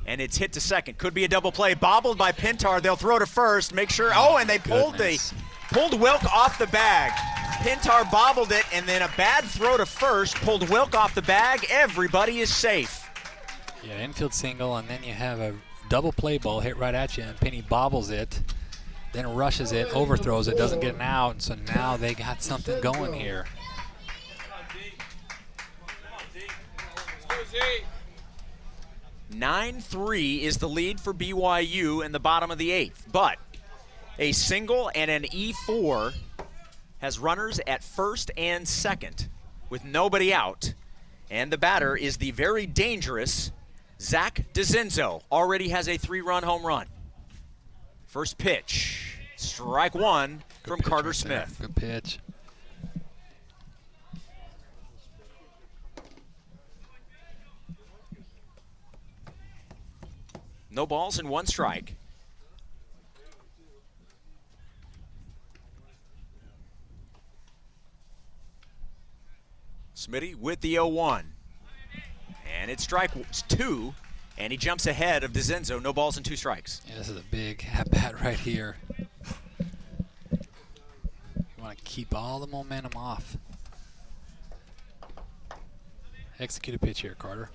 and 0.05 0.21
it's 0.21 0.37
hit 0.37 0.53
to 0.53 0.61
second. 0.61 0.97
Could 0.97 1.13
be 1.13 1.25
a 1.25 1.27
double 1.27 1.51
play. 1.51 1.73
Bobbled 1.73 2.17
by 2.17 2.31
Pintar. 2.31 2.81
They'll 2.81 2.95
throw 2.95 3.19
to 3.19 3.25
first. 3.25 3.73
Make 3.73 3.89
sure. 3.89 4.11
Oh, 4.15 4.37
and 4.37 4.49
they 4.49 4.59
pulled 4.59 4.97
Goodness. 4.97 5.31
the 5.31 5.75
pulled 5.75 5.99
Wilk 5.99 6.23
off 6.33 6.57
the 6.57 6.67
bag. 6.67 7.11
Pintar 7.65 8.09
bobbled 8.09 8.53
it, 8.53 8.63
and 8.73 8.85
then 8.85 9.01
a 9.01 9.09
bad 9.17 9.43
throw 9.43 9.75
to 9.75 9.85
first 9.85 10.35
pulled 10.35 10.69
Wilk 10.69 10.95
off 10.95 11.13
the 11.13 11.21
bag. 11.21 11.65
Everybody 11.69 12.39
is 12.39 12.49
safe. 12.53 13.09
Yeah, 13.85 13.99
infield 13.99 14.33
single, 14.33 14.77
and 14.77 14.87
then 14.87 15.03
you 15.03 15.13
have 15.13 15.41
a 15.41 15.53
double 15.89 16.11
play 16.11 16.37
ball 16.37 16.59
hit 16.59 16.77
right 16.77 16.95
at 16.95 17.17
you, 17.17 17.23
and 17.23 17.37
Penny 17.37 17.61
bobbles 17.61 18.09
it, 18.09 18.41
then 19.13 19.33
rushes 19.35 19.71
it, 19.71 19.93
overthrows 19.95 20.47
it, 20.47 20.57
doesn't 20.57 20.79
get 20.79 20.95
an 20.95 21.01
out, 21.01 21.41
so 21.41 21.55
now 21.75 21.97
they 21.97 22.13
got 22.13 22.41
something 22.41 22.81
going 22.81 23.13
here. 23.13 23.45
Nine 29.31 29.81
three 29.81 30.43
is 30.43 30.57
the 30.57 30.69
lead 30.69 30.99
for 30.99 31.13
BYU 31.13 32.05
in 32.05 32.11
the 32.11 32.19
bottom 32.19 32.51
of 32.51 32.57
the 32.57 32.71
eighth, 32.71 33.07
but 33.11 33.37
a 34.19 34.31
single 34.31 34.91
and 34.93 35.09
an 35.09 35.23
E4 35.23 36.13
has 36.99 37.19
runners 37.19 37.59
at 37.65 37.83
first 37.83 38.31
and 38.37 38.67
second 38.67 39.27
with 39.69 39.83
nobody 39.83 40.33
out. 40.33 40.73
And 41.31 41.51
the 41.51 41.57
batter 41.57 41.95
is 41.95 42.17
the 42.17 42.31
very 42.31 42.67
dangerous 42.67 43.51
Zach 43.99 44.45
DeZenzo. 44.53 45.21
Already 45.31 45.69
has 45.69 45.87
a 45.87 45.97
three 45.97 46.21
run 46.21 46.43
home 46.43 46.65
run. 46.65 46.87
First 48.05 48.37
pitch, 48.37 49.17
strike 49.35 49.95
one 49.95 50.43
from 50.63 50.81
Carter 50.81 51.09
right. 51.09 51.15
Smith. 51.15 51.57
Good 51.59 51.75
pitch. 51.75 52.19
No 60.69 60.87
balls 60.87 61.19
and 61.19 61.29
one 61.29 61.45
strike. 61.45 61.95
Smitty 69.95 70.35
with 70.35 70.59
the 70.61 70.73
0 70.73 70.87
1. 70.87 71.33
And 72.63 72.71
it's 72.71 72.83
strike 72.83 73.11
two, 73.49 73.93
and 74.37 74.49
he 74.49 74.55
jumps 74.55 74.87
ahead 74.87 75.25
of 75.25 75.33
DeZenzo. 75.33 75.83
No 75.83 75.91
balls 75.91 76.15
and 76.15 76.25
two 76.25 76.37
strikes. 76.37 76.81
Yeah, 76.87 76.95
this 76.95 77.09
is 77.09 77.17
a 77.17 77.23
big 77.29 77.67
at 77.73 77.91
bat 77.91 78.21
right 78.21 78.39
here. 78.39 78.77
You 80.31 80.37
want 81.59 81.77
to 81.77 81.83
keep 81.83 82.15
all 82.15 82.39
the 82.39 82.47
momentum 82.47 82.93
off. 82.95 83.35
Execute 86.39 86.73
a 86.73 86.79
pitch 86.79 87.01
here, 87.01 87.15
Carter. 87.19 87.49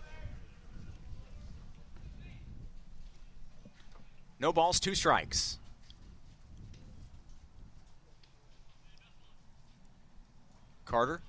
No 4.38 4.52
balls, 4.52 4.78
two 4.78 4.94
strikes. 4.94 5.58
Carter 10.84 11.22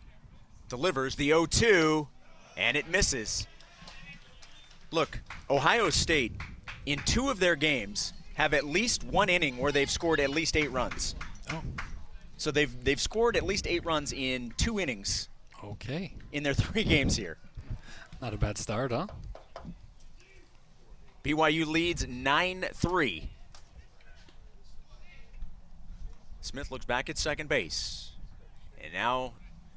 delivers 0.67 1.15
the 1.15 1.29
0 1.29 1.45
2, 1.45 2.09
and 2.57 2.75
it 2.75 2.89
misses. 2.89 3.47
Look, 4.91 5.19
Ohio 5.49 5.89
State, 5.89 6.33
in 6.85 6.99
two 7.05 7.29
of 7.29 7.39
their 7.39 7.55
games, 7.55 8.13
have 8.33 8.53
at 8.53 8.65
least 8.65 9.03
one 9.03 9.29
inning 9.29 9.57
where 9.57 9.71
they've 9.71 9.89
scored 9.89 10.19
at 10.19 10.29
least 10.29 10.57
eight 10.57 10.71
runs. 10.71 11.15
Oh, 11.51 11.61
So 12.37 12.51
they've, 12.51 12.83
they've 12.83 12.99
scored 12.99 13.35
at 13.35 13.43
least 13.43 13.67
eight 13.67 13.85
runs 13.85 14.13
in 14.13 14.53
two 14.57 14.79
innings 14.79 15.29
okay. 15.63 16.13
in 16.31 16.41
their 16.43 16.53
three 16.55 16.83
games 16.83 17.15
here. 17.15 17.37
Not 18.21 18.33
a 18.33 18.37
bad 18.37 18.57
start, 18.57 18.91
huh? 18.91 19.07
BYU 21.23 21.67
leads 21.67 22.07
9 22.07 22.65
3. 22.73 23.29
Smith 26.41 26.71
looks 26.71 26.85
back 26.85 27.09
at 27.09 27.17
second 27.17 27.49
base 27.49 28.11
and 28.81 28.93
now 28.93 29.33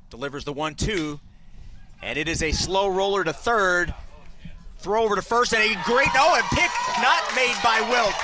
delivers 0.08 0.44
the 0.44 0.52
1 0.52 0.74
2. 0.76 1.20
And 2.00 2.18
it 2.18 2.28
is 2.28 2.42
a 2.42 2.52
slow 2.52 2.88
roller 2.88 3.24
to 3.24 3.32
third. 3.32 3.92
Throw 4.82 5.04
over 5.04 5.14
to 5.14 5.22
first 5.22 5.54
and 5.54 5.62
a 5.62 5.80
great, 5.84 6.08
oh, 6.16 6.34
and 6.34 6.44
pick 6.58 6.70
not 7.00 7.22
made 7.36 7.54
by 7.62 7.80
Wilk. 7.88 8.14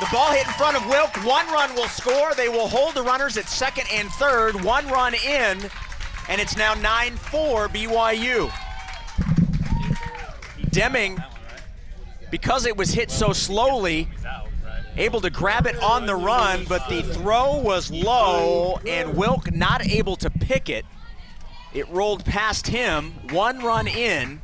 The 0.00 0.06
ball 0.14 0.30
hit 0.30 0.46
in 0.46 0.52
front 0.52 0.76
of 0.76 0.86
Wilk. 0.86 1.16
One 1.24 1.46
run 1.48 1.74
will 1.74 1.88
score. 1.88 2.34
They 2.34 2.50
will 2.50 2.68
hold 2.68 2.94
the 2.94 3.02
runners 3.02 3.38
at 3.38 3.48
second 3.48 3.86
and 3.92 4.10
third. 4.12 4.62
One 4.62 4.86
run 4.88 5.14
in, 5.14 5.58
and 6.28 6.40
it's 6.40 6.56
now 6.56 6.74
9 6.74 7.16
4 7.16 7.68
BYU. 7.68 8.52
Deming 10.70 11.18
because 12.30 12.66
it 12.66 12.76
was 12.76 12.92
hit 12.92 13.10
so 13.10 13.32
slowly, 13.32 14.08
able 14.96 15.20
to 15.20 15.30
grab 15.30 15.66
it 15.66 15.76
on 15.82 16.06
the 16.06 16.14
run, 16.14 16.64
but 16.68 16.88
the 16.88 17.02
throw 17.02 17.56
was 17.56 17.90
low 17.90 18.78
and 18.86 19.16
Wilk 19.16 19.52
not 19.52 19.86
able 19.86 20.16
to 20.16 20.30
pick 20.30 20.68
it. 20.68 20.84
It 21.72 21.88
rolled 21.88 22.24
past 22.24 22.66
him, 22.66 23.12
one 23.30 23.60
run 23.60 23.86
in. 23.86 24.40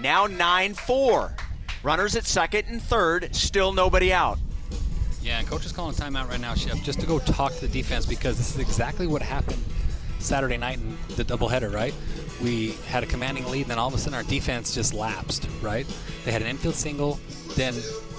Now 0.00 0.26
9 0.26 0.74
4. 0.74 1.36
Runners 1.82 2.16
at 2.16 2.24
second 2.24 2.66
and 2.68 2.82
third, 2.82 3.34
still 3.34 3.72
nobody 3.72 4.12
out. 4.12 4.38
Yeah, 5.22 5.38
and 5.38 5.46
coach 5.48 5.64
is 5.64 5.72
calling 5.72 5.94
timeout 5.94 6.28
right 6.28 6.40
now, 6.40 6.54
Chef, 6.54 6.82
just 6.82 7.00
to 7.00 7.06
go 7.06 7.18
talk 7.18 7.54
to 7.54 7.60
the 7.60 7.68
defense 7.68 8.04
because 8.04 8.36
this 8.36 8.54
is 8.54 8.58
exactly 8.58 9.06
what 9.06 9.22
happened 9.22 9.62
Saturday 10.18 10.56
night 10.56 10.78
in 10.78 10.96
the 11.16 11.24
doubleheader, 11.24 11.72
right? 11.72 11.94
We 12.42 12.72
had 12.88 13.02
a 13.02 13.06
commanding 13.06 13.46
lead, 13.46 13.66
then 13.66 13.78
all 13.78 13.88
of 13.88 13.94
a 13.94 13.98
sudden 13.98 14.14
our 14.14 14.22
defense 14.24 14.74
just 14.74 14.92
lapsed, 14.92 15.48
right? 15.62 15.86
They 16.24 16.32
had 16.32 16.42
an 16.42 16.48
infield 16.48 16.74
single, 16.74 17.20
then 17.54 17.74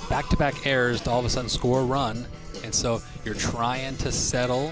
back-to-back 0.10 0.66
errors 0.66 1.02
to 1.02 1.12
all 1.12 1.20
of 1.20 1.26
a 1.26 1.30
sudden 1.30 1.50
score 1.50 1.82
a 1.82 1.84
run, 1.84 2.26
and 2.64 2.74
so 2.74 3.02
you're 3.24 3.36
trying 3.36 3.98
to 3.98 4.12
settle 4.12 4.72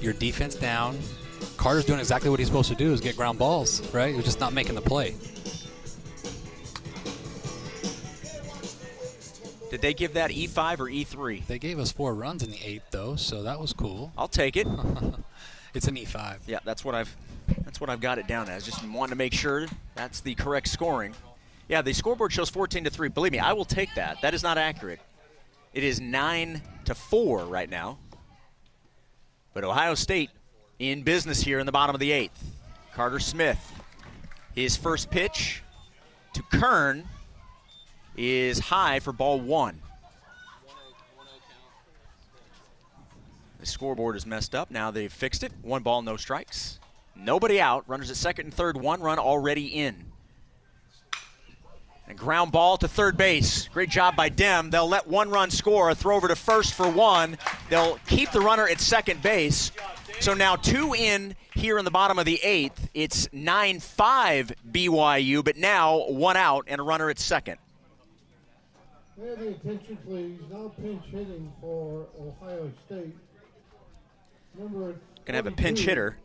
your 0.00 0.14
defense 0.14 0.54
down. 0.54 0.98
Carter's 1.56 1.84
doing 1.84 2.00
exactly 2.00 2.30
what 2.30 2.38
he's 2.38 2.48
supposed 2.48 2.70
to 2.70 2.74
do: 2.74 2.92
is 2.92 3.00
get 3.00 3.16
ground 3.16 3.38
balls, 3.38 3.82
right? 3.94 4.14
He's 4.14 4.24
just 4.24 4.40
not 4.40 4.52
making 4.52 4.74
the 4.74 4.82
play. 4.82 5.14
Did 9.76 9.82
they 9.82 9.92
give 9.92 10.14
that 10.14 10.30
E5 10.30 10.80
or 10.80 10.88
E 10.88 11.04
E3? 11.04 11.46
They 11.46 11.58
gave 11.58 11.78
us 11.78 11.92
four 11.92 12.14
runs 12.14 12.42
in 12.42 12.50
the 12.50 12.58
eighth, 12.64 12.86
though, 12.92 13.14
so 13.14 13.42
that 13.42 13.60
was 13.60 13.74
cool. 13.74 14.10
I'll 14.16 14.26
take 14.26 14.56
it. 14.56 14.66
It's 15.74 15.86
an 15.86 15.98
E 15.98 16.06
E5. 16.06 16.38
Yeah, 16.46 16.60
that's 16.64 16.82
what 16.86 16.94
I've 16.94 17.14
that's 17.62 17.82
what 17.82 17.90
I've 17.90 18.00
got 18.00 18.16
it 18.16 18.26
down 18.26 18.48
as. 18.48 18.64
Just 18.64 18.82
wanting 18.88 19.10
to 19.10 19.16
make 19.16 19.34
sure 19.34 19.66
that's 19.94 20.20
the 20.20 20.34
correct 20.34 20.68
scoring. 20.68 21.14
Yeah, 21.68 21.82
the 21.82 21.92
scoreboard 21.92 22.32
shows 22.32 22.48
14 22.48 22.84
to 22.84 22.90
3. 22.90 23.10
Believe 23.10 23.32
me, 23.32 23.40
I 23.40 23.52
will 23.52 23.66
take 23.66 23.94
that. 23.96 24.22
That 24.22 24.32
is 24.32 24.42
not 24.42 24.56
accurate. 24.56 25.00
It 25.74 25.84
is 25.84 26.00
9 26.00 26.62
to 26.86 26.94
4 26.94 27.44
right 27.44 27.68
now. 27.68 27.98
But 29.52 29.64
Ohio 29.64 29.94
State 29.94 30.30
in 30.78 31.02
business 31.02 31.42
here 31.42 31.58
in 31.58 31.66
the 31.66 31.72
bottom 31.72 31.94
of 31.94 32.00
the 32.00 32.10
8th. 32.10 32.30
Carter 32.94 33.18
Smith. 33.18 33.82
His 34.54 34.78
first 34.78 35.10
pitch 35.10 35.62
to 36.32 36.42
Kern 36.44 37.06
is 38.16 38.58
high 38.58 39.00
for 39.00 39.12
ball 39.12 39.40
one. 39.40 39.80
The 43.60 43.66
scoreboard 43.66 44.16
is 44.16 44.26
messed 44.26 44.54
up. 44.54 44.70
Now 44.70 44.90
they've 44.90 45.12
fixed 45.12 45.42
it. 45.42 45.52
One 45.62 45.82
ball, 45.82 46.02
no 46.02 46.16
strikes. 46.16 46.78
Nobody 47.16 47.60
out. 47.60 47.84
Runners 47.88 48.10
at 48.10 48.16
second 48.16 48.46
and 48.46 48.54
third. 48.54 48.76
One 48.76 49.00
run 49.00 49.18
already 49.18 49.66
in. 49.66 50.04
And 52.08 52.16
ground 52.16 52.52
ball 52.52 52.76
to 52.76 52.86
third 52.86 53.16
base. 53.16 53.68
Great 53.68 53.88
job 53.88 54.14
by 54.14 54.28
Dem. 54.28 54.70
They'll 54.70 54.88
let 54.88 55.08
one 55.08 55.30
run 55.30 55.50
score, 55.50 55.92
throw 55.94 56.14
over 56.14 56.28
to 56.28 56.36
first 56.36 56.74
for 56.74 56.88
one. 56.88 57.36
They'll 57.68 57.98
keep 58.06 58.30
the 58.30 58.40
runner 58.40 58.68
at 58.68 58.80
second 58.80 59.22
base. 59.22 59.72
So 60.20 60.32
now 60.32 60.54
two 60.54 60.94
in 60.94 61.34
here 61.54 61.78
in 61.78 61.84
the 61.84 61.90
bottom 61.90 62.18
of 62.18 62.24
the 62.24 62.40
eighth. 62.42 62.88
It's 62.94 63.28
9 63.32 63.80
5 63.80 64.52
BYU, 64.70 65.44
but 65.44 65.56
now 65.56 66.06
one 66.06 66.36
out 66.36 66.66
and 66.68 66.80
a 66.80 66.84
runner 66.84 67.10
at 67.10 67.18
second. 67.18 67.58
May 69.18 69.34
the 69.34 69.48
attention, 69.48 69.96
please? 70.06 70.38
Now 70.50 70.72
pinch 70.80 71.02
hitting 71.06 71.50
for 71.60 72.06
Ohio 72.20 72.70
State. 72.84 73.16
Number 74.58 74.94
Gonna 75.24 75.36
have 75.36 75.46
a 75.46 75.52
pinch 75.52 75.80
hitter. 75.80 76.18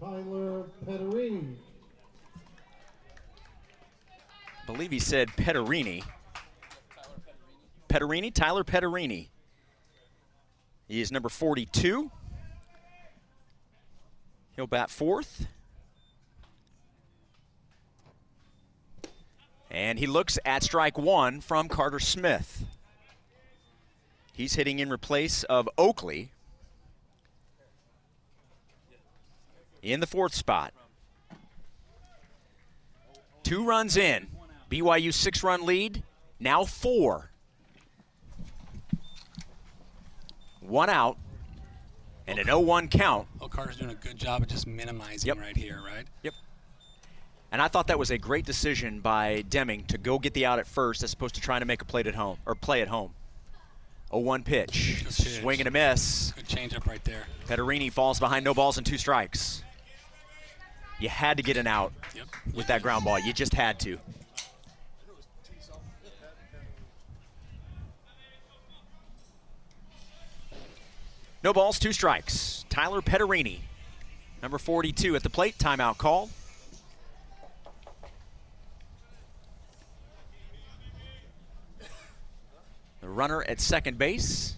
Tyler 0.00 0.64
Pederini. 0.86 1.54
I 4.62 4.66
believe 4.66 4.90
he 4.90 4.98
said 4.98 5.28
Pederini. 5.30 6.02
Pederini, 7.88 8.34
Tyler 8.34 8.64
Pederini. 8.64 9.28
He 10.88 11.00
is 11.00 11.12
number 11.12 11.28
42. 11.28 12.10
He'll 14.56 14.66
bat 14.66 14.90
fourth. 14.90 15.46
And 19.70 19.98
he 19.98 20.06
looks 20.06 20.38
at 20.44 20.62
strike 20.62 20.96
one 20.96 21.40
from 21.40 21.68
Carter 21.68 22.00
Smith. 22.00 22.64
He's 24.32 24.54
hitting 24.54 24.78
in 24.78 24.90
replace 24.90 25.42
of 25.44 25.68
Oakley 25.76 26.30
in 29.82 30.00
the 30.00 30.06
fourth 30.06 30.34
spot. 30.34 30.72
Two 33.42 33.64
runs 33.64 33.96
in. 33.96 34.28
BYU 34.70 35.12
six 35.12 35.42
run 35.42 35.64
lead, 35.64 36.02
now 36.38 36.64
four. 36.64 37.30
One 40.60 40.90
out 40.90 41.16
and 42.26 42.38
an 42.38 42.44
0 42.44 42.60
1 42.60 42.88
count. 42.88 43.26
Oh, 43.40 43.48
Carter's 43.48 43.76
doing 43.76 43.90
a 43.90 43.94
good 43.94 44.18
job 44.18 44.42
of 44.42 44.48
just 44.48 44.66
minimizing 44.66 45.26
Yep. 45.28 45.38
right 45.38 45.56
here, 45.56 45.80
right? 45.84 46.06
Yep. 46.22 46.34
And 47.50 47.62
I 47.62 47.68
thought 47.68 47.86
that 47.86 47.98
was 47.98 48.10
a 48.10 48.18
great 48.18 48.44
decision 48.44 49.00
by 49.00 49.42
Deming 49.48 49.84
to 49.86 49.96
go 49.98 50.18
get 50.18 50.34
the 50.34 50.44
out 50.46 50.58
at 50.58 50.66
first 50.66 51.02
as 51.02 51.12
opposed 51.14 51.34
to 51.36 51.40
trying 51.40 51.60
to 51.60 51.66
make 51.66 51.80
a 51.80 51.84
play 51.84 52.02
at 52.02 52.14
home 52.14 52.38
or 52.44 52.54
play 52.54 52.82
at 52.82 52.88
home. 52.88 53.12
A 54.10 54.18
1 54.18 54.42
pitch. 54.42 55.02
Good 55.04 55.14
pitch. 55.14 55.40
Swing 55.40 55.60
and 55.60 55.68
a 55.68 55.70
miss. 55.70 56.32
Good 56.36 56.46
changeup 56.48 56.86
right 56.86 57.02
there. 57.04 57.24
Pederini 57.46 57.90
falls 57.92 58.18
behind 58.18 58.44
no 58.44 58.54
balls 58.54 58.76
and 58.78 58.86
two 58.86 58.98
strikes. 58.98 59.62
You 61.00 61.08
had 61.08 61.36
to 61.36 61.42
get 61.42 61.56
an 61.56 61.66
out 61.66 61.92
Yep. 62.14 62.26
with 62.54 62.66
that 62.66 62.82
ground 62.82 63.04
ball. 63.04 63.18
You 63.18 63.32
just 63.32 63.54
had 63.54 63.78
to. 63.80 63.98
No 71.42 71.52
balls, 71.52 71.78
two 71.78 71.92
strikes. 71.92 72.64
Tyler 72.68 73.00
Pederini, 73.00 73.60
number 74.42 74.58
42 74.58 75.14
at 75.16 75.22
the 75.22 75.30
plate. 75.30 75.56
Timeout 75.58 75.98
call. 75.98 76.30
The 83.08 83.14
runner 83.14 83.42
at 83.42 83.58
second 83.58 83.96
base. 83.96 84.54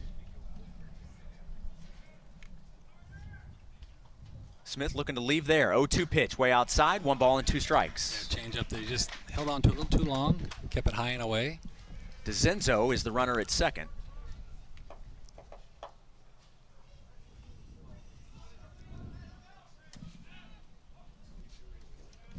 Smith 4.64 4.96
looking 4.96 5.14
to 5.14 5.20
leave 5.20 5.46
there. 5.46 5.68
0 5.68 5.86
2 5.86 6.04
pitch, 6.04 6.36
way 6.36 6.50
outside, 6.50 7.04
one 7.04 7.16
ball 7.16 7.38
and 7.38 7.46
two 7.46 7.60
strikes. 7.60 8.28
Changeup 8.28 8.66
that 8.66 8.80
he 8.80 8.86
just 8.86 9.12
held 9.30 9.48
on 9.48 9.62
to 9.62 9.68
a 9.68 9.70
little 9.70 9.84
too 9.84 10.02
long, 10.02 10.40
kept 10.68 10.88
it 10.88 10.94
high 10.94 11.10
and 11.10 11.22
away. 11.22 11.60
DeZenzo 12.24 12.92
is 12.92 13.04
the 13.04 13.12
runner 13.12 13.38
at 13.38 13.52
second. 13.52 13.88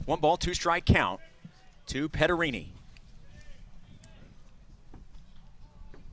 One 0.04 0.20
ball, 0.20 0.36
two 0.36 0.54
strike 0.54 0.84
count 0.84 1.22
to 1.88 2.10
Pederini. 2.10 2.72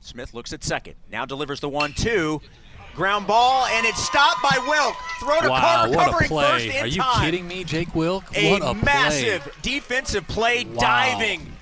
Smith 0.01 0.33
looks 0.33 0.53
at 0.53 0.63
second. 0.63 0.95
Now 1.11 1.25
delivers 1.25 1.59
the 1.59 1.69
one 1.69 1.93
two. 1.93 2.41
Ground 2.95 3.27
ball, 3.27 3.65
and 3.67 3.85
it's 3.85 4.03
stopped 4.03 4.41
by 4.41 4.57
Wilk. 4.67 4.95
Throw 5.19 5.41
to 5.41 5.49
wow, 5.49 5.59
Carter 5.93 5.95
what 5.95 6.23
a 6.25 6.27
play. 6.27 6.79
Are 6.79 6.87
you 6.87 7.01
time. 7.01 7.23
kidding 7.23 7.47
me, 7.47 7.63
Jake 7.63 7.93
Wilk? 7.95 8.25
A 8.35 8.51
what 8.51 8.61
a 8.61 8.73
massive 8.83 9.41
play. 9.43 9.51
defensive 9.61 10.27
play 10.27 10.65
Wow. 10.65 10.79
diving 10.79 11.53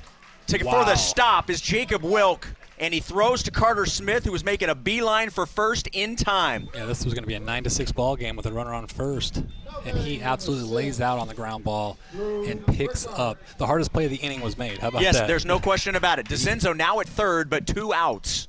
to, 0.48 0.58
for 0.60 0.86
the 0.86 0.96
stop 0.96 1.50
is 1.50 1.62
Jacob 1.62 2.02
Wilk, 2.02 2.48
and 2.80 2.94
he 2.94 3.00
throws 3.00 3.44
to 3.44 3.52
Carter 3.52 3.86
Smith, 3.86 4.26
who 4.26 4.32
was 4.32 4.44
making 4.44 4.70
a 4.70 4.76
beeline 4.76 5.30
for 5.30 5.46
first 5.46 5.88
in 5.94 6.16
time. 6.16 6.70
Yeah, 6.74 6.86
this 6.86 7.04
was 7.04 7.14
going 7.14 7.24
to 7.24 7.28
be 7.28 7.34
a 7.34 7.40
9 7.40 7.64
to 7.64 7.70
6 7.70 7.92
ball 7.92 8.16
game 8.16 8.36
with 8.36 8.46
a 8.46 8.52
runner 8.52 8.74
on 8.74 8.88
first. 8.88 9.44
And 9.86 9.98
he 9.98 10.22
absolutely 10.22 10.70
lays 10.70 11.02
out 11.02 11.20
on 11.20 11.28
the 11.28 11.34
ground 11.34 11.64
ball 11.64 11.98
and 12.14 12.66
picks 12.68 13.08
up. 13.08 13.38
The 13.58 13.66
hardest 13.66 13.94
play 13.94 14.06
of 14.06 14.12
the 14.12 14.18
inning 14.18 14.42
was 14.42 14.58
made. 14.58 14.78
How 14.78 14.90
about 14.90 15.02
yes, 15.02 15.16
that? 15.16 15.22
Yes, 15.22 15.28
there's 15.28 15.46
no 15.46 15.60
question 15.60 15.96
about 15.96 16.20
it. 16.20 16.28
DeZenzo 16.28 16.76
now 16.76 17.00
at 17.00 17.08
third, 17.08 17.50
but 17.50 17.66
two 17.66 17.94
outs. 17.94 18.48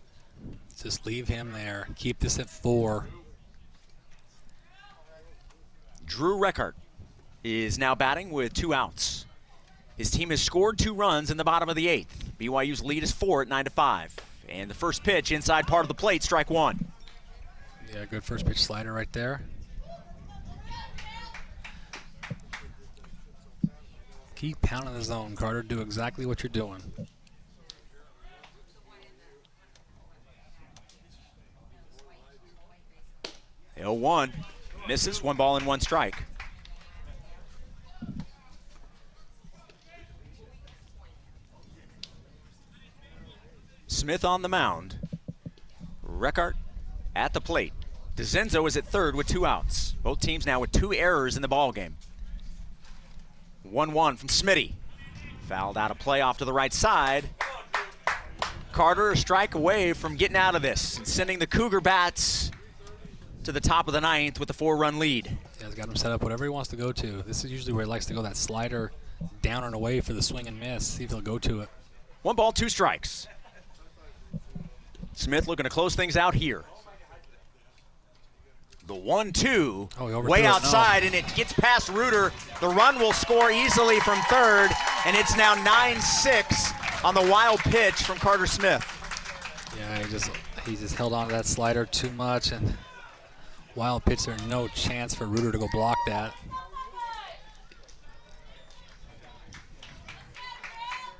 Just 0.83 1.07
leave 1.07 1.29
him 1.29 1.53
there. 1.53 1.89
Keep 1.97 2.21
this 2.21 2.39
at 2.39 2.49
four. 2.49 3.07
Drew 6.07 6.37
Reckart 6.37 6.73
is 7.45 7.79
now 7.79 7.95
batting 7.95 8.31
with 8.31 8.55
two 8.55 8.73
outs. 8.73 9.27
His 9.99 10.13
team 10.13 10.31
has 10.31 10.41
scored 10.41 10.79
two 10.79 10.95
runs 10.95 11.31
in 11.33 11.37
the 11.37 11.45
bottom 11.45 11.69
of 11.69 11.75
the 11.75 11.89
eighth. 11.89 12.33
BYU's 12.39 12.83
lead 12.83 13.03
is 13.03 13.11
four 13.11 13.43
at 13.43 13.49
nine 13.49 13.65
to 13.65 13.71
five. 13.71 14.15
And 14.49 14.71
the 14.71 14.75
first 14.75 15.03
pitch 15.03 15.33
inside 15.33 15.67
part 15.67 15.85
of 15.85 15.89
the 15.89 15.95
plate, 15.95 16.23
strike 16.23 16.49
one. 16.49 16.93
Yeah, 17.93 18.05
good 18.05 18.23
first 18.23 18.47
pitch 18.47 18.63
slider 18.63 18.93
right 18.93 19.13
there. 19.13 19.43
Keep 24.37 24.63
pounding 24.63 24.95
the 24.95 25.03
zone, 25.03 25.35
Carter. 25.35 25.65
Do 25.65 25.81
exactly 25.81 26.25
what 26.25 26.45
you're 26.45 26.51
doing. 26.51 26.81
L 33.77 33.99
one 33.99 34.33
misses 34.87 35.25
one 35.25 35.37
ball 35.37 35.57
and 35.57 35.67
one 35.67 35.81
strike. 35.81 36.23
Smith 44.09 44.25
on 44.25 44.41
the 44.41 44.49
mound. 44.49 44.97
Reckart 46.03 46.55
at 47.15 47.35
the 47.35 47.43
plate. 47.43 47.75
DeZenzo 48.17 48.67
is 48.67 48.75
at 48.75 48.87
third 48.87 49.15
with 49.15 49.27
two 49.27 49.45
outs. 49.45 49.97
Both 50.03 50.21
teams 50.21 50.47
now 50.47 50.61
with 50.61 50.73
two 50.73 50.95
errors 50.95 51.37
in 51.37 51.43
the 51.43 51.49
ball 51.49 51.73
game. 51.73 51.99
1-1 53.71 54.17
from 54.17 54.31
Smitty. 54.31 54.73
Fouled 55.47 55.77
out 55.77 55.91
of 55.91 55.99
play 55.99 56.23
off 56.23 56.39
to 56.39 56.47
the 56.47 56.55
right 56.55 56.73
side. 56.73 57.29
Carter 58.73 59.11
a 59.11 59.17
strike 59.19 59.55
away 59.55 59.93
from 59.93 60.17
getting 60.17 60.39
out 60.39 60.55
of 60.55 60.63
this 60.63 60.97
and 60.97 61.07
sending 61.07 61.39
the 61.39 61.47
Cougar 61.47 61.83
bats 61.83 62.51
to 63.45 63.53
the 63.53 63.61
top 63.61 63.89
of 63.89 63.93
the 63.93 64.01
ninth 64.01 64.41
with 64.41 64.49
a 64.49 64.55
four-run 64.55 64.99
lead. 64.99 65.27
Yeah, 65.61 65.67
he's 65.67 65.75
got 65.75 65.87
him 65.87 65.97
set 65.97 66.13
up 66.13 66.23
whatever 66.23 66.45
he 66.45 66.49
wants 66.49 66.71
to 66.71 66.77
go 66.77 66.93
to. 66.93 67.23
This 67.27 67.45
is 67.45 67.51
usually 67.51 67.75
where 67.75 67.85
he 67.85 67.91
likes 67.91 68.07
to 68.07 68.15
go 68.15 68.23
that 68.23 68.39
slider 68.39 68.91
down 69.43 69.65
and 69.65 69.75
away 69.75 70.01
for 70.01 70.15
the 70.15 70.23
swing 70.23 70.49
and 70.49 70.59
miss. 70.59 70.87
See 70.87 71.05
if 71.05 71.11
he'll 71.11 71.21
go 71.21 71.39
to 71.41 71.61
it. 71.61 71.69
One 72.23 72.37
ball, 72.37 72.53
two 72.53 72.71
strikes. 72.71 73.29
Smith 75.19 75.49
looking 75.49 75.65
to 75.65 75.71
close 75.71 75.97
things 75.97 76.17
out 76.17 76.33
here. 76.33 76.65
The 78.87 78.95
one-two, 78.95 79.89
Oh, 79.99 80.07
he 80.07 80.15
overthrew 80.15 80.31
way 80.31 80.45
it. 80.45 80.47
Outside, 80.47 81.03
oh. 81.03 81.07
and 81.07 81.15
it 81.15 81.25
gets 81.35 81.53
past 81.53 81.89
Reuter. 81.89 82.33
The 82.61 82.69
run 82.69 83.01
will 83.01 83.13
score 83.13 83.51
easily 83.51 83.99
from 84.01 84.19
third, 84.31 84.71
and 85.05 85.17
it's 85.17 85.37
now 85.37 85.57
9-6 85.57 87.05
on 87.05 87.15
the 87.15 87.29
wild 87.31 87.59
pitch 87.61 87.95
from 87.95 88.19
Carter 88.19 88.47
Smith. 88.47 88.87
Yeah, 89.77 89.99
he 89.99 90.11
just 90.11 90.31
he 90.65 90.77
just 90.77 90.95
held 90.95 91.13
on 91.13 91.29
to 91.29 91.35
that 91.35 91.47
slider 91.47 91.85
too 91.85 92.11
much 92.13 92.53
and 92.53 92.75
wild 93.75 94.05
pitch 94.05 94.25
there, 94.25 94.37
no 94.49 94.69
chance 94.69 95.15
for 95.15 95.27
Reuter 95.27 95.53
to 95.53 95.59
go 95.59 95.69
block 95.73 95.97
that. 96.07 96.33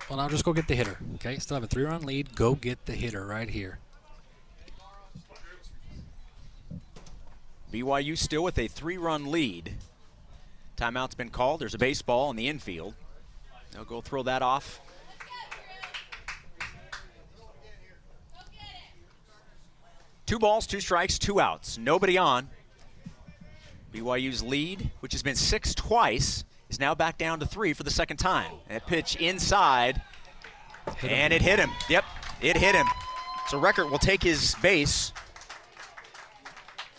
Well, 0.09 0.19
now 0.19 0.29
just 0.29 0.45
go 0.45 0.53
get 0.53 0.69
the 0.69 0.75
hitter. 0.75 0.99
Okay, 1.17 1.39
still 1.39 1.57
have 1.57 1.65
a 1.65 1.67
three-run 1.67 2.03
lead. 2.03 2.35
Go 2.35 2.55
get 2.55 2.87
the 2.87 2.95
hitter 2.95 3.27
right 3.27 3.51
here. 3.51 3.79
BYU 7.73 8.17
still 8.17 8.43
with 8.43 8.59
a 8.59 8.69
three-run 8.69 9.31
lead. 9.31 9.75
Timeout's 10.77 11.15
been 11.15 11.31
called. 11.31 11.61
There's 11.61 11.75
a 11.75 11.79
baseball 11.79 12.31
in 12.31 12.37
the 12.37 12.49
infield. 12.49 12.95
They'll 13.73 13.85
go 13.85 14.01
throw 14.01 14.23
that 14.23 14.43
off. 14.43 14.81
Two 20.25 20.39
balls, 20.39 20.67
two 20.67 20.81
strikes, 20.81 21.19
two 21.19 21.41
outs. 21.41 21.79
Nobody 21.79 22.19
on. 22.19 22.49
BYU's 23.93 24.43
lead, 24.43 24.91
which 25.01 25.13
has 25.13 25.23
been 25.23 25.35
six 25.35 25.75
twice, 25.75 26.45
is 26.69 26.79
now 26.79 26.95
back 26.95 27.17
down 27.17 27.41
to 27.41 27.47
three 27.47 27.73
for 27.73 27.83
the 27.83 27.91
second 27.91 28.19
time. 28.19 28.53
That 28.69 28.87
pitch 28.87 29.17
inside, 29.17 30.03
and 31.03 31.33
it 31.33 31.41
hit 31.41 31.59
him. 31.59 31.71
Yep, 31.89 32.05
it 32.43 32.57
hit 32.57 32.75
him. 32.75 32.87
So 33.49 33.59
Reckart 33.59 33.91
will 33.91 33.99
take 33.99 34.23
his 34.23 34.55
base. 34.57 35.13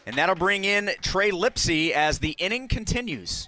And 0.09 0.17
that'll 0.17 0.33
bring 0.33 0.65
in 0.65 0.89
Trey 1.03 1.29
Lipsy 1.29 1.91
as 1.91 2.17
the 2.17 2.31
inning 2.39 2.67
continues. 2.67 3.47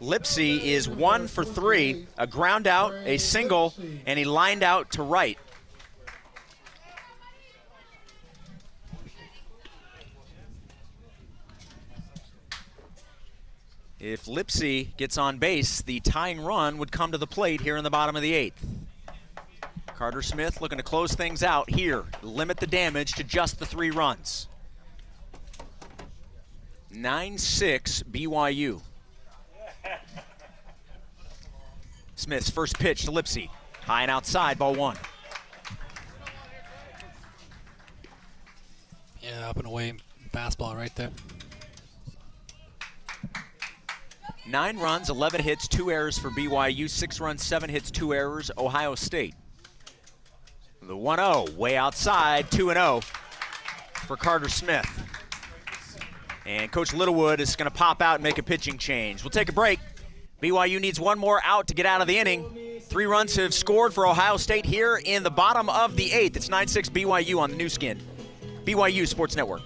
Lipsy 0.00 0.60
is 0.60 0.88
one 0.88 1.28
for 1.28 1.44
three, 1.44 2.08
a 2.18 2.26
ground 2.26 2.66
out, 2.66 2.92
a 3.04 3.18
single, 3.18 3.72
and 4.04 4.18
he 4.18 4.24
lined 4.24 4.64
out 4.64 4.90
to 4.90 5.04
right. 5.04 5.38
If 14.00 14.24
Lipsy 14.24 14.96
gets 14.96 15.16
on 15.16 15.38
base, 15.38 15.82
the 15.82 16.00
tying 16.00 16.40
run 16.40 16.78
would 16.78 16.90
come 16.90 17.12
to 17.12 17.18
the 17.18 17.28
plate 17.28 17.60
here 17.60 17.76
in 17.76 17.84
the 17.84 17.90
bottom 17.90 18.16
of 18.16 18.22
the 18.22 18.34
eighth. 18.34 18.66
Carter 20.00 20.22
Smith 20.22 20.62
looking 20.62 20.78
to 20.78 20.82
close 20.82 21.12
things 21.12 21.42
out 21.42 21.68
here, 21.68 22.06
limit 22.22 22.56
the 22.56 22.66
damage 22.66 23.12
to 23.12 23.22
just 23.22 23.58
the 23.58 23.66
three 23.66 23.90
runs. 23.90 24.48
9 26.90 27.36
6 27.36 28.04
BYU. 28.04 28.80
Smith's 32.14 32.48
first 32.48 32.78
pitch 32.78 33.04
to 33.04 33.10
Lipsy. 33.10 33.50
High 33.82 34.00
and 34.00 34.10
outside, 34.10 34.58
ball 34.58 34.74
one. 34.74 34.96
Yeah, 39.20 39.50
up 39.50 39.58
and 39.58 39.66
away 39.66 39.92
fastball 40.32 40.74
right 40.76 40.96
there. 40.96 41.10
Nine 44.48 44.78
runs, 44.78 45.10
11 45.10 45.42
hits, 45.42 45.68
two 45.68 45.90
errors 45.90 46.16
for 46.16 46.30
BYU. 46.30 46.88
Six 46.88 47.20
runs, 47.20 47.44
seven 47.44 47.68
hits, 47.68 47.90
two 47.90 48.14
errors, 48.14 48.50
Ohio 48.56 48.94
State. 48.94 49.34
The 50.90 50.96
1 50.96 51.18
0, 51.18 51.46
way 51.56 51.76
outside, 51.76 52.50
2 52.50 52.72
0 52.72 53.00
for 54.08 54.16
Carter 54.16 54.48
Smith. 54.48 54.84
And 56.44 56.72
Coach 56.72 56.92
Littlewood 56.92 57.38
is 57.38 57.54
going 57.54 57.70
to 57.70 57.76
pop 57.76 58.02
out 58.02 58.16
and 58.16 58.24
make 58.24 58.38
a 58.38 58.42
pitching 58.42 58.76
change. 58.76 59.22
We'll 59.22 59.30
take 59.30 59.48
a 59.48 59.52
break. 59.52 59.78
BYU 60.42 60.80
needs 60.80 60.98
one 60.98 61.16
more 61.16 61.40
out 61.44 61.68
to 61.68 61.74
get 61.74 61.86
out 61.86 62.00
of 62.00 62.08
the 62.08 62.18
inning. 62.18 62.80
Three 62.80 63.06
runs 63.06 63.36
have 63.36 63.54
scored 63.54 63.94
for 63.94 64.04
Ohio 64.04 64.36
State 64.36 64.66
here 64.66 65.00
in 65.04 65.22
the 65.22 65.30
bottom 65.30 65.68
of 65.68 65.94
the 65.94 66.10
eighth. 66.10 66.36
It's 66.36 66.48
9 66.48 66.66
6 66.66 66.88
BYU 66.88 67.38
on 67.38 67.52
the 67.52 67.56
Nu 67.56 67.68
Skin. 67.68 68.00
BYU 68.64 69.06
Sports 69.06 69.36
Network. 69.36 69.62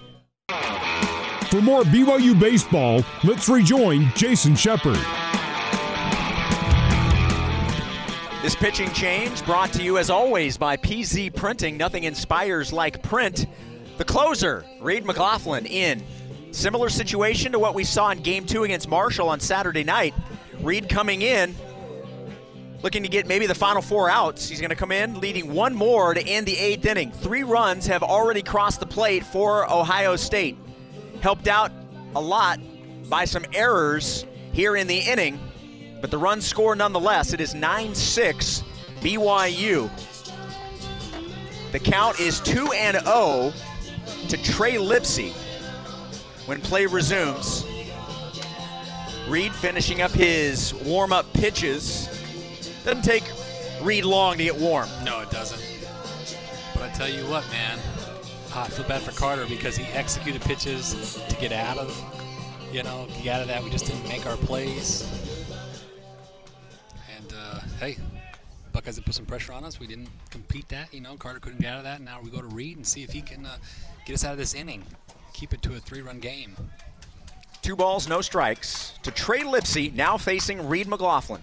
For 1.49 1.59
more 1.59 1.81
BYU 1.81 2.39
baseball, 2.39 3.03
let's 3.23 3.49
rejoin 3.49 4.11
Jason 4.15 4.55
Shepard. 4.55 4.99
This 8.45 8.55
pitching 8.55 8.91
change 8.91 9.43
brought 9.43 9.73
to 9.73 9.81
you 9.81 9.97
as 9.97 10.11
always 10.11 10.55
by 10.55 10.77
PZ 10.77 11.33
Printing. 11.35 11.77
Nothing 11.77 12.03
inspires 12.03 12.71
like 12.71 13.01
print. 13.01 13.47
The 13.97 14.05
closer, 14.05 14.63
Reed 14.81 15.03
McLaughlin, 15.03 15.65
in. 15.65 16.03
Similar 16.51 16.89
situation 16.89 17.53
to 17.53 17.57
what 17.57 17.73
we 17.73 17.83
saw 17.83 18.11
in 18.11 18.19
game 18.19 18.45
two 18.45 18.63
against 18.63 18.87
Marshall 18.87 19.29
on 19.29 19.39
Saturday 19.39 19.83
night. 19.83 20.13
Reed 20.59 20.89
coming 20.89 21.23
in, 21.23 21.55
looking 22.83 23.01
to 23.01 23.09
get 23.09 23.25
maybe 23.25 23.47
the 23.47 23.55
final 23.55 23.81
four 23.81 24.11
outs. 24.11 24.47
He's 24.47 24.61
going 24.61 24.69
to 24.69 24.75
come 24.75 24.91
in 24.91 25.19
leading 25.19 25.51
one 25.51 25.73
more 25.73 26.13
to 26.13 26.21
end 26.23 26.45
the 26.45 26.55
eighth 26.55 26.85
inning. 26.85 27.11
Three 27.11 27.41
runs 27.41 27.87
have 27.87 28.03
already 28.03 28.43
crossed 28.43 28.79
the 28.79 28.85
plate 28.85 29.25
for 29.25 29.67
Ohio 29.73 30.15
State. 30.17 30.55
Helped 31.19 31.47
out 31.47 31.71
a 32.15 32.21
lot 32.21 32.59
by 33.09 33.25
some 33.25 33.43
errors 33.55 34.23
here 34.53 34.75
in 34.75 34.85
the 34.85 34.99
inning, 34.99 35.39
but 36.01 36.11
the 36.11 36.17
run 36.17 36.41
score 36.41 36.75
nonetheless. 36.75 37.33
It 37.33 37.41
is 37.41 37.55
9 37.55 37.95
6 37.95 38.63
BYU. 39.01 39.89
The 41.71 41.79
count 41.79 42.19
is 42.19 42.39
2 42.41 42.71
and 42.73 42.97
0 43.05 43.53
to 44.29 44.37
Trey 44.37 44.73
Lipsy 44.73 45.33
when 46.47 46.61
play 46.61 46.85
resumes. 46.85 47.65
Reed 49.27 49.53
finishing 49.53 50.01
up 50.01 50.11
his 50.11 50.73
warm 50.73 51.11
up 51.11 51.31
pitches. 51.33 52.07
Doesn't 52.83 53.03
take 53.03 53.23
Reed 53.81 54.05
long 54.05 54.37
to 54.37 54.43
get 54.43 54.55
warm. 54.55 54.87
No, 55.03 55.21
it 55.21 55.29
doesn't. 55.31 55.61
But 56.73 56.83
I 56.83 56.89
tell 56.93 57.09
you 57.09 57.23
what, 57.23 57.47
man, 57.49 57.79
I 58.53 58.67
feel 58.67 58.85
bad 58.87 59.01
for 59.01 59.11
Carter 59.11 59.45
because 59.47 59.75
he 59.75 59.85
executed 59.93 60.41
pitches 60.41 61.19
to 61.27 61.35
get 61.37 61.51
out 61.51 61.77
of, 61.77 62.69
you 62.71 62.83
know, 62.83 63.07
get 63.23 63.35
out 63.35 63.41
of 63.41 63.47
that. 63.47 63.63
We 63.63 63.69
just 63.69 63.85
didn't 63.85 64.07
make 64.07 64.25
our 64.25 64.37
plays. 64.37 65.03
And 67.65 67.73
hey, 67.79 67.97
Buckeyes 68.71 68.95
have 68.97 69.05
put 69.05 69.15
some 69.15 69.25
pressure 69.25 69.53
on 69.53 69.63
us. 69.63 69.79
We 69.79 69.87
didn't 69.87 70.09
compete 70.29 70.69
that. 70.69 70.93
You 70.93 71.01
know, 71.01 71.15
Carter 71.15 71.39
couldn't 71.39 71.61
get 71.61 71.73
out 71.73 71.79
of 71.79 71.83
that. 71.85 72.01
Now 72.01 72.19
we 72.23 72.29
go 72.29 72.41
to 72.41 72.47
Reed 72.47 72.77
and 72.77 72.85
see 72.85 73.03
if 73.03 73.11
he 73.11 73.21
can 73.21 73.45
uh, 73.45 73.57
get 74.05 74.13
us 74.13 74.23
out 74.23 74.33
of 74.33 74.37
this 74.37 74.53
inning, 74.53 74.83
keep 75.33 75.53
it 75.53 75.61
to 75.63 75.73
a 75.73 75.79
three-run 75.79 76.19
game. 76.19 76.55
Two 77.61 77.75
balls, 77.75 78.07
no 78.07 78.21
strikes 78.21 78.93
to 79.01 79.09
Trey 79.09 79.39
Lipsy, 79.39 79.91
now 79.93 80.17
facing 80.17 80.69
Reed 80.69 80.87
McLaughlin. 80.87 81.41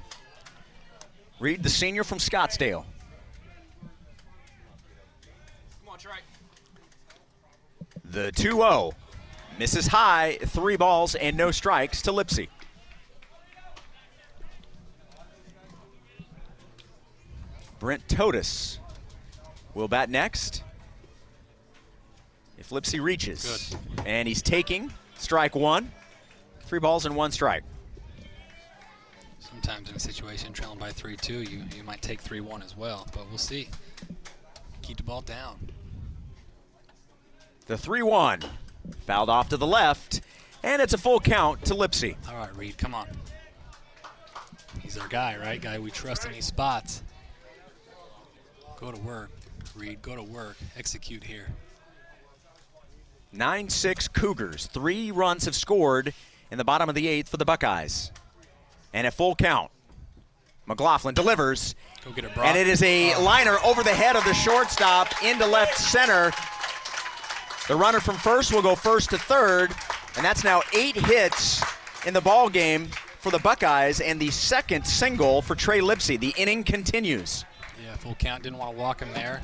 Reed, 1.40 1.64
the 1.64 1.70
senior 1.70 2.04
from 2.04 2.18
Scottsdale. 2.18 2.84
Come 5.80 5.88
on, 5.88 5.98
Trey. 5.98 6.18
the 8.04 8.30
2 8.32 8.52
0 8.52 8.92
misses 9.58 9.88
high, 9.88 10.38
three 10.42 10.76
balls 10.76 11.16
and 11.16 11.36
no 11.36 11.50
strikes 11.50 12.02
to 12.02 12.12
Lipsy. 12.12 12.48
Brent 17.82 18.08
Totus 18.08 18.78
will 19.74 19.88
bat 19.88 20.08
next. 20.08 20.62
If 22.56 22.68
Lipsy 22.68 23.02
reaches. 23.02 23.74
Good. 23.96 24.06
And 24.06 24.28
he's 24.28 24.40
taking 24.40 24.92
strike 25.18 25.56
one. 25.56 25.90
Three 26.60 26.78
balls 26.78 27.06
and 27.06 27.16
one 27.16 27.32
strike. 27.32 27.64
Sometimes 29.40 29.90
in 29.90 29.96
a 29.96 29.98
situation 29.98 30.52
trailing 30.52 30.78
by 30.78 30.90
3-2, 30.92 31.50
you, 31.50 31.64
you 31.76 31.82
might 31.82 32.00
take 32.02 32.22
3-1 32.22 32.64
as 32.64 32.76
well, 32.76 33.04
but 33.12 33.28
we'll 33.28 33.36
see. 33.36 33.68
Keep 34.82 34.98
the 34.98 35.02
ball 35.02 35.22
down. 35.22 35.68
The 37.66 37.76
3 37.76 38.02
1. 38.02 38.42
Fouled 39.08 39.28
off 39.28 39.48
to 39.48 39.56
the 39.56 39.66
left. 39.66 40.20
And 40.62 40.80
it's 40.80 40.92
a 40.92 40.98
full 40.98 41.18
count 41.18 41.64
to 41.64 41.74
Lipsy. 41.74 42.14
All 42.28 42.36
right, 42.36 42.56
Reed, 42.56 42.78
come 42.78 42.94
on. 42.94 43.08
He's 44.80 44.96
our 44.96 45.08
guy, 45.08 45.36
right? 45.36 45.60
Guy 45.60 45.80
we 45.80 45.90
trust 45.90 46.26
in 46.26 46.30
these 46.30 46.46
spots. 46.46 47.02
Go 48.82 48.90
to 48.90 49.00
work, 49.02 49.30
Reed. 49.76 50.02
Go 50.02 50.16
to 50.16 50.24
work. 50.24 50.56
Execute 50.76 51.22
here. 51.22 51.46
9 53.30 53.68
6 53.68 54.08
Cougars. 54.08 54.66
Three 54.66 55.12
runs 55.12 55.44
have 55.44 55.54
scored 55.54 56.12
in 56.50 56.58
the 56.58 56.64
bottom 56.64 56.88
of 56.88 56.96
the 56.96 57.06
eighth 57.06 57.28
for 57.28 57.36
the 57.36 57.44
Buckeyes. 57.44 58.10
And 58.92 59.06
a 59.06 59.12
full 59.12 59.36
count. 59.36 59.70
McLaughlin 60.66 61.14
delivers. 61.14 61.76
Go 62.04 62.10
get 62.10 62.24
it, 62.24 62.34
Brock. 62.34 62.44
And 62.44 62.58
it 62.58 62.66
is 62.66 62.82
a 62.82 63.14
liner 63.22 63.56
over 63.64 63.84
the 63.84 63.94
head 63.94 64.16
of 64.16 64.24
the 64.24 64.34
shortstop 64.34 65.22
into 65.22 65.46
left 65.46 65.78
center. 65.78 66.32
The 67.68 67.76
runner 67.76 68.00
from 68.00 68.16
first 68.16 68.52
will 68.52 68.62
go 68.62 68.74
first 68.74 69.10
to 69.10 69.18
third, 69.18 69.70
and 70.16 70.24
that's 70.24 70.42
now 70.42 70.60
eight 70.76 70.96
hits 70.96 71.62
in 72.04 72.14
the 72.14 72.20
ball 72.20 72.50
game 72.50 72.88
for 73.20 73.30
the 73.30 73.38
Buckeyes, 73.38 74.00
and 74.00 74.18
the 74.18 74.32
second 74.32 74.84
single 74.84 75.40
for 75.40 75.54
Trey 75.54 75.78
Lipsy. 75.78 76.18
The 76.18 76.34
inning 76.36 76.64
continues. 76.64 77.44
Full 78.02 78.16
count. 78.16 78.42
Didn't 78.42 78.58
want 78.58 78.72
to 78.74 78.80
walk 78.80 79.00
him 79.00 79.12
there. 79.14 79.40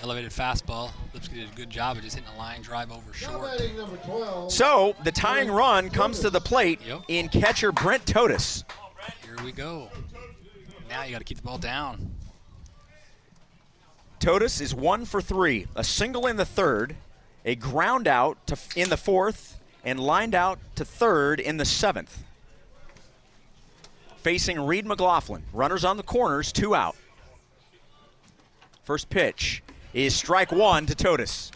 Elevated 0.00 0.32
fastball. 0.32 0.90
Lipsky 1.14 1.36
did 1.36 1.52
a 1.52 1.54
good 1.54 1.70
job 1.70 1.96
of 1.96 2.02
just 2.02 2.16
hitting 2.16 2.28
a 2.34 2.36
line 2.38 2.60
drive 2.60 2.90
over 2.90 3.12
short. 3.12 3.56
12. 4.04 4.52
So 4.52 4.96
the 5.04 5.12
tying 5.12 5.48
run 5.48 5.90
comes 5.90 6.18
to 6.20 6.30
the 6.30 6.40
plate 6.40 6.80
Yep. 6.84 7.02
in 7.06 7.28
catcher 7.28 7.70
Brent 7.70 8.04
Totus. 8.04 8.64
Here 9.24 9.36
we 9.44 9.52
go. 9.52 9.90
Now 10.88 11.04
you 11.04 11.12
got 11.12 11.18
to 11.18 11.24
keep 11.24 11.36
the 11.36 11.44
ball 11.44 11.58
down. 11.58 12.16
Totus 14.18 14.60
is 14.60 14.74
one 14.74 15.04
for 15.04 15.20
three, 15.22 15.68
a 15.76 15.84
single 15.84 16.26
in 16.26 16.36
the 16.36 16.44
third, 16.44 16.96
a 17.44 17.54
ground 17.54 18.08
out 18.08 18.44
to 18.48 18.56
in 18.74 18.90
the 18.90 18.96
fourth, 18.96 19.60
and 19.84 20.00
lined 20.00 20.34
out 20.34 20.58
to 20.74 20.84
third 20.84 21.38
in 21.38 21.58
the 21.58 21.64
seventh. 21.64 22.24
Facing 24.16 24.58
Reed 24.60 24.84
McLaughlin, 24.84 25.44
runners 25.52 25.84
on 25.84 25.96
the 25.96 26.02
corners, 26.02 26.50
two 26.50 26.74
out. 26.74 26.96
First 28.84 29.08
pitch 29.08 29.62
is 29.94 30.14
strike 30.14 30.52
one 30.52 30.84
to 30.86 30.94
Totus. 30.94 31.50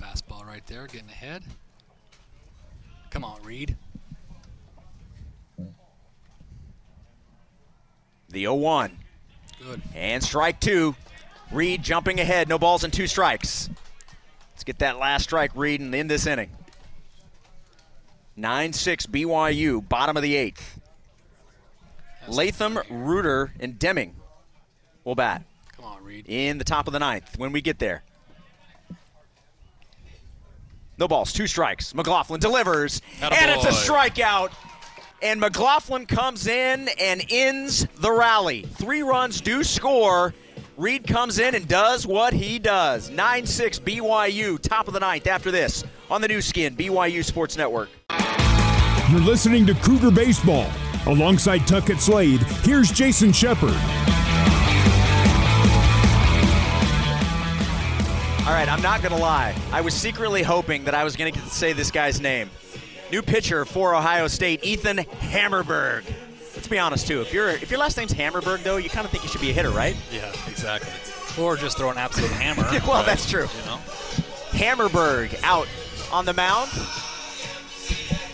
Fastball 0.00 0.44
right 0.44 0.66
there, 0.66 0.86
getting 0.88 1.08
ahead. 1.08 1.44
Come 3.10 3.24
on, 3.24 3.40
Reed. 3.44 3.76
The 8.30 8.40
0 8.40 8.54
1. 8.54 8.98
Good. 9.62 9.82
And 9.94 10.22
strike 10.22 10.58
two. 10.58 10.96
Reed 11.52 11.84
jumping 11.84 12.18
ahead. 12.18 12.48
No 12.48 12.58
balls 12.58 12.82
and 12.82 12.92
two 12.92 13.06
strikes. 13.06 13.70
Let's 14.52 14.64
get 14.64 14.80
that 14.80 14.98
last 14.98 15.22
strike, 15.22 15.52
Reed, 15.54 15.80
and 15.80 15.94
end 15.94 16.10
this 16.10 16.26
inning. 16.26 16.50
9 18.36 18.72
6 18.72 19.06
BYU, 19.06 19.88
bottom 19.88 20.16
of 20.16 20.24
the 20.24 20.34
eighth. 20.34 20.80
Latham, 22.28 22.78
Reuter, 22.90 23.52
and 23.60 23.78
Deming 23.78 24.14
will 25.04 25.14
bat 25.14 25.42
Come 25.76 25.84
on, 25.84 26.02
Reed. 26.02 26.26
in 26.28 26.58
the 26.58 26.64
top 26.64 26.86
of 26.86 26.92
the 26.92 26.98
ninth 26.98 27.38
when 27.38 27.52
we 27.52 27.60
get 27.60 27.78
there. 27.78 28.02
No 30.96 31.08
balls, 31.08 31.32
two 31.32 31.46
strikes. 31.46 31.94
McLaughlin 31.94 32.40
delivers, 32.40 33.02
and 33.20 33.50
it's 33.50 33.64
a 33.64 33.68
strikeout. 33.90 34.52
And 35.22 35.40
McLaughlin 35.40 36.06
comes 36.06 36.46
in 36.46 36.88
and 37.00 37.24
ends 37.30 37.86
the 37.96 38.12
rally. 38.12 38.62
Three 38.62 39.02
runs 39.02 39.40
do 39.40 39.64
score. 39.64 40.34
Reed 40.76 41.06
comes 41.06 41.38
in 41.38 41.54
and 41.54 41.66
does 41.66 42.06
what 42.06 42.32
he 42.32 42.58
does. 42.58 43.10
9 43.10 43.46
6 43.46 43.78
BYU, 43.80 44.58
top 44.60 44.86
of 44.86 44.94
the 44.94 45.00
ninth 45.00 45.26
after 45.26 45.50
this 45.50 45.84
on 46.10 46.20
the 46.20 46.28
Nu 46.28 46.40
Skin, 46.40 46.76
BYU 46.76 47.24
Sports 47.24 47.56
Network. 47.56 47.88
You're 49.10 49.20
listening 49.20 49.66
to 49.66 49.74
Cougar 49.74 50.10
Baseball. 50.10 50.68
Alongside 51.06 51.66
Tuckett 51.66 52.00
Slade, 52.00 52.40
here's 52.62 52.90
Jason 52.90 53.30
Shepard. 53.30 53.74
All 58.46 58.52
right, 58.52 58.68
I'm 58.68 58.80
not 58.80 59.02
going 59.02 59.12
to 59.12 59.20
lie. 59.20 59.54
I 59.70 59.82
was 59.82 59.92
secretly 59.92 60.42
hoping 60.42 60.84
that 60.84 60.94
I 60.94 61.04
was 61.04 61.14
going 61.14 61.32
to 61.32 61.40
say 61.40 61.74
this 61.74 61.90
guy's 61.90 62.22
name. 62.22 62.48
New 63.12 63.20
pitcher 63.20 63.66
for 63.66 63.94
Ohio 63.94 64.28
State, 64.28 64.64
Ethan 64.64 64.96
Hammerberg. 64.96 66.04
Let's 66.54 66.68
be 66.68 66.78
honest 66.78 67.06
too. 67.06 67.20
If 67.20 67.34
your 67.34 67.50
if 67.50 67.70
your 67.70 67.78
last 67.78 67.98
name's 67.98 68.14
Hammerberg 68.14 68.62
though, 68.62 68.78
you 68.78 68.88
kind 68.88 69.04
of 69.04 69.10
think 69.10 69.24
you 69.24 69.28
should 69.28 69.42
be 69.42 69.50
a 69.50 69.52
hitter, 69.52 69.70
right? 69.70 69.94
Yeah, 70.10 70.32
exactly. 70.48 70.90
Or 71.42 71.56
just 71.56 71.76
throw 71.76 71.90
an 71.90 71.98
absolute 71.98 72.30
hammer. 72.30 72.62
well, 72.86 72.98
right? 72.98 73.06
that's 73.06 73.28
true. 73.28 73.42
You 73.42 73.66
know? 73.66 73.76
Hammerberg 74.52 75.38
out 75.42 75.68
on 76.10 76.24
the 76.24 76.32
mound. 76.32 76.70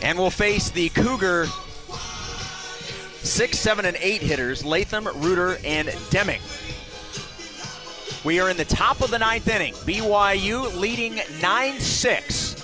And 0.03 0.16
will 0.18 0.31
face 0.31 0.71
the 0.71 0.89
Cougar 0.91 1.47
six, 3.23 3.59
seven, 3.59 3.85
and 3.85 3.97
eight 4.01 4.23
hitters, 4.23 4.64
Latham, 4.64 5.07
Reuter, 5.16 5.59
and 5.64 5.95
Deming. 6.11 6.41
We 8.23 8.39
are 8.39 8.51
in 8.51 8.57
the 8.59 8.66
top 8.66 9.01
of 9.01 9.11
the 9.11 9.18
ninth 9.18 9.49
inning. 9.49 9.73
BYU 9.73 10.79
leading 10.79 11.21
9 11.41 11.81
6. 11.81 12.55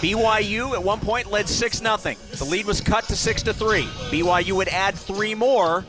BYU 0.00 0.72
at 0.72 0.82
one 0.82 1.00
point 1.00 1.30
led 1.30 1.46
6 1.46 1.78
0. 1.78 1.96
The 1.96 2.46
lead 2.48 2.64
was 2.64 2.80
cut 2.80 3.04
to 3.04 3.16
6 3.16 3.42
to 3.42 3.52
3. 3.52 3.82
BYU 3.82 4.52
would 4.52 4.68
add 4.68 4.94
three 4.94 5.34
more 5.34 5.84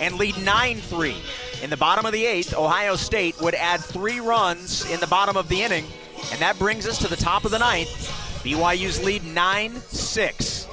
and 0.00 0.16
lead 0.16 0.36
9 0.38 0.76
3. 0.76 1.16
In 1.62 1.70
the 1.70 1.76
bottom 1.78 2.04
of 2.04 2.12
the 2.12 2.26
eighth, 2.26 2.54
Ohio 2.54 2.96
State 2.96 3.40
would 3.40 3.54
add 3.54 3.80
three 3.80 4.20
runs 4.20 4.90
in 4.90 5.00
the 5.00 5.06
bottom 5.06 5.38
of 5.38 5.48
the 5.48 5.62
inning, 5.62 5.86
and 6.30 6.40
that 6.40 6.58
brings 6.58 6.86
us 6.86 6.98
to 6.98 7.08
the 7.08 7.16
top 7.16 7.46
of 7.46 7.50
the 7.50 7.58
ninth. 7.58 7.88
BYU's 8.44 9.02
lead 9.02 9.24
9 9.24 9.76
6. 9.76 10.68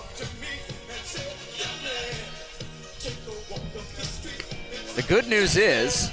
The 4.95 5.03
good 5.07 5.27
news 5.27 5.57
is 5.57 6.11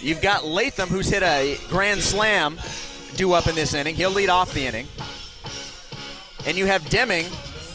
you've 0.00 0.22
got 0.22 0.46
Latham, 0.46 0.88
who's 0.88 1.08
hit 1.08 1.22
a 1.22 1.58
grand 1.68 2.00
slam, 2.00 2.58
due 3.16 3.32
up 3.32 3.46
in 3.46 3.54
this 3.54 3.74
inning. 3.74 3.94
He'll 3.94 4.10
lead 4.10 4.30
off 4.30 4.52
the 4.54 4.66
inning. 4.66 4.86
And 6.46 6.56
you 6.56 6.66
have 6.66 6.88
Deming, 6.88 7.26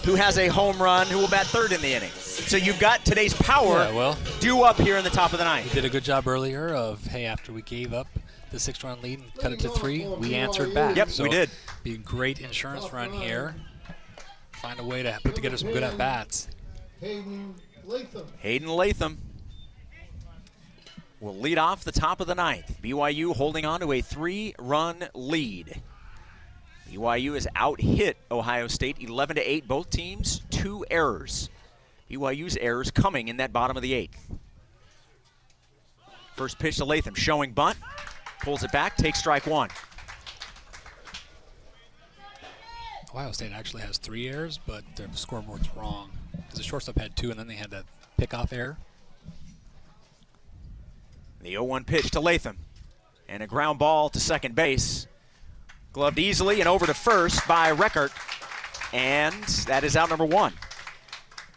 who 0.06 0.16
has 0.16 0.38
a 0.38 0.48
home 0.48 0.82
run, 0.82 1.08
who 1.08 1.20
will 1.20 1.28
bat 1.28 1.46
third 1.46 1.72
in 1.72 1.82
the 1.82 1.94
inning. 1.94 2.10
So 2.12 2.58
you've 2.58 2.80
got 2.80 3.06
today's 3.06 3.34
power 3.34 3.84
Yeah, 3.84 3.94
well, 3.94 4.18
due 4.40 4.64
up 4.64 4.78
here 4.78 4.98
in 4.98 5.04
the 5.04 5.10
top 5.10 5.34
of 5.34 5.40
the 5.40 5.46
ninth. 5.46 5.66
We 5.66 5.74
did 5.74 5.86
a 5.86 5.90
good 5.90 6.04
job 6.04 6.28
earlier 6.28 6.70
of, 6.70 7.06
hey, 7.06 7.26
after 7.26 7.54
we 7.54 7.62
gave 7.62 7.94
up 7.94 8.08
the 8.52 8.60
six 8.60 8.84
run 8.84 9.02
lead 9.02 9.20
and 9.20 9.36
cut 9.36 9.54
it 9.54 9.60
to 9.60 9.70
three, 9.70 10.08
we 10.08 10.34
answered 10.36 10.74
back. 10.74 10.96
Yep, 10.96 11.10
we 11.20 11.30
did. 11.30 11.50
Be 11.84 11.94
a 11.94 11.98
great 11.98 12.42
insurance 12.42 12.92
run 12.92 13.12
here. 13.14 13.56
Find 14.54 14.80
a 14.80 14.84
way 14.84 15.04
to 15.04 15.20
put 15.24 15.36
together 15.36 15.58
some 15.58 15.72
good 15.72 15.84
at 15.84 15.98
bats. 15.98 16.48
Hayden 17.92 18.14
Latham. 18.14 18.28
Hayden 18.40 18.70
Latham 18.70 19.18
will 21.20 21.36
lead 21.36 21.58
off 21.58 21.84
the 21.84 21.92
top 21.92 22.20
of 22.20 22.28
the 22.28 22.36
ninth. 22.36 22.80
BYU 22.82 23.36
holding 23.36 23.66
on 23.66 23.80
to 23.82 23.92
a 23.92 24.02
three 24.02 24.56
run 24.58 25.08
lead. 25.14 25.82
BYU 26.90 27.36
has 27.36 27.48
out 27.56 27.80
hit 27.80 28.18
Ohio 28.30 28.68
State 28.68 28.98
11 29.00 29.38
to 29.38 29.42
8. 29.42 29.68
Both 29.68 29.90
teams, 29.90 30.42
two 30.50 30.86
errors. 30.92 31.50
BYU's 32.10 32.58
errors 32.58 32.92
coming 32.92 33.30
in 33.30 33.38
that 33.38 33.54
bottom 33.54 33.78
of 33.78 33.84
the 33.84 33.94
eighth. 33.94 34.30
First 36.36 36.60
pitch 36.60 36.78
to 36.78 36.86
Latham, 36.86 37.16
showing 37.16 37.54
bunt, 37.54 37.78
pulls 38.42 38.64
it 38.64 38.72
back, 38.72 38.98
takes 38.98 39.20
strike 39.20 39.46
one. 39.46 39.70
Ohio 43.14 43.32
State 43.32 43.52
actually 43.54 43.84
has 43.84 43.98
three 43.98 44.28
errors, 44.28 44.60
but 44.66 44.84
their 44.96 45.08
scoreboard's 45.14 45.70
wrong. 45.76 46.10
Because 46.32 46.58
the 46.58 46.64
shortstop 46.64 46.98
had 47.00 47.16
two, 47.16 47.30
and 47.30 47.40
then 47.40 47.48
they 47.48 47.56
had 47.56 47.72
that 47.72 47.86
pickoff 48.20 48.54
error. 48.54 48.78
The 51.42 51.52
0 51.52 51.64
1 51.64 51.84
pitch 51.86 52.12
to 52.12 52.20
Latham. 52.20 52.58
And 53.28 53.42
a 53.42 53.48
ground 53.48 53.80
ball 53.80 54.10
to 54.10 54.20
second 54.20 54.56
base. 54.56 55.08
Gloved 55.94 56.20
easily 56.20 56.60
and 56.60 56.70
over 56.70 56.86
to 56.86 56.94
first 56.94 57.48
by 57.48 57.72
Reckart. 57.72 58.12
And 58.94 59.44
that 59.68 59.84
is 59.84 59.96
out 59.96 60.10
number 60.10 60.26
one. 60.26 60.54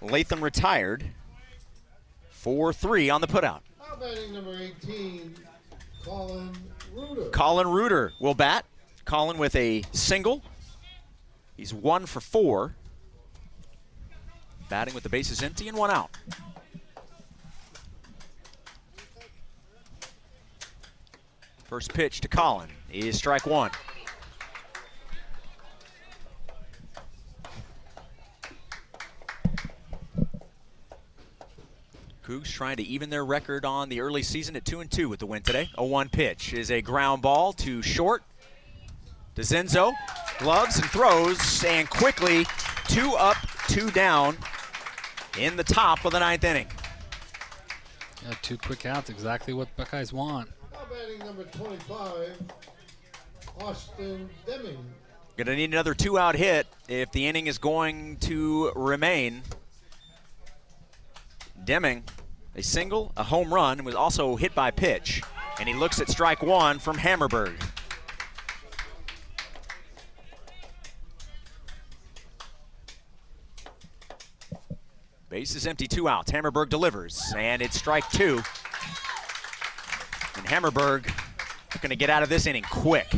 Latham 0.00 0.42
retired. 0.42 1.04
4 2.30 2.72
3 2.72 3.10
on 3.10 3.20
the 3.20 3.26
putout. 3.26 3.60
Now 3.78 3.96
batting 3.98 4.32
number 4.32 4.56
18, 4.82 5.34
Colin 6.04 6.52
Reuter. 6.94 7.30
Colin 7.30 7.68
Reuter 7.68 8.12
will 8.20 8.34
bat. 8.34 8.64
Colin 9.04 9.38
with 9.38 9.54
a 9.56 9.82
single. 9.92 10.42
He's 11.56 11.72
one 11.72 12.06
for 12.06 12.20
four. 12.20 12.74
Batting 14.74 14.94
with 14.94 15.04
the 15.04 15.08
bases 15.08 15.40
empty 15.40 15.68
and 15.68 15.78
one 15.78 15.92
out. 15.92 16.10
First 21.66 21.94
pitch 21.94 22.20
to 22.22 22.26
Colin 22.26 22.68
is 22.92 23.16
strike 23.16 23.46
one. 23.46 23.70
Cougs 32.26 32.50
trying 32.50 32.78
to 32.78 32.82
even 32.82 33.10
their 33.10 33.24
record 33.24 33.64
on 33.64 33.88
the 33.88 34.00
early 34.00 34.24
season 34.24 34.56
at 34.56 34.64
2 34.64 34.80
and 34.80 34.90
2 34.90 35.08
with 35.08 35.20
the 35.20 35.26
win 35.26 35.42
today. 35.42 35.70
A 35.78 35.84
1 35.84 36.08
pitch 36.08 36.52
is 36.52 36.72
a 36.72 36.82
ground 36.82 37.22
ball 37.22 37.52
to 37.52 37.80
short. 37.80 38.24
DeZenzo 39.36 39.92
gloves 40.40 40.78
and 40.78 40.90
throws, 40.90 41.62
and 41.62 41.88
quickly 41.88 42.44
two 42.88 43.12
up, 43.14 43.36
two 43.68 43.92
down 43.92 44.36
in 45.38 45.56
the 45.56 45.64
top 45.64 46.04
of 46.04 46.12
the 46.12 46.18
ninth 46.18 46.44
inning. 46.44 46.66
Yeah, 48.24 48.34
two 48.42 48.56
quick 48.56 48.86
outs, 48.86 49.10
exactly 49.10 49.52
what 49.52 49.74
Buckeyes 49.76 50.12
want. 50.12 50.50
Now 50.72 50.80
batting 50.90 51.18
number 51.26 51.44
25, 51.44 52.38
Austin 53.60 54.28
Deming. 54.46 54.78
Going 55.36 55.46
to 55.48 55.56
need 55.56 55.72
another 55.72 55.94
two 55.94 56.16
out 56.18 56.36
hit 56.36 56.66
if 56.88 57.10
the 57.10 57.26
inning 57.26 57.48
is 57.48 57.58
going 57.58 58.18
to 58.18 58.70
remain. 58.76 59.42
Deming, 61.64 62.04
a 62.54 62.62
single, 62.62 63.12
a 63.16 63.24
home 63.24 63.52
run, 63.52 63.84
was 63.84 63.94
also 63.94 64.36
hit 64.36 64.54
by 64.54 64.70
pitch. 64.70 65.22
And 65.58 65.68
he 65.68 65.74
looks 65.74 66.00
at 66.00 66.08
strike 66.08 66.42
one 66.42 66.78
from 66.78 66.96
Hammerberg. 66.96 67.60
Base 75.34 75.56
is 75.56 75.66
empty, 75.66 75.88
two 75.88 76.06
outs. 76.06 76.30
Hammerberg 76.30 76.68
delivers, 76.68 77.34
and 77.36 77.60
it's 77.60 77.76
strike 77.76 78.08
two. 78.10 78.36
And 80.36 80.46
Hammerberg 80.46 81.12
going 81.80 81.90
to 81.90 81.96
get 81.96 82.08
out 82.08 82.22
of 82.22 82.28
this 82.28 82.46
inning 82.46 82.62
quick. 82.62 83.12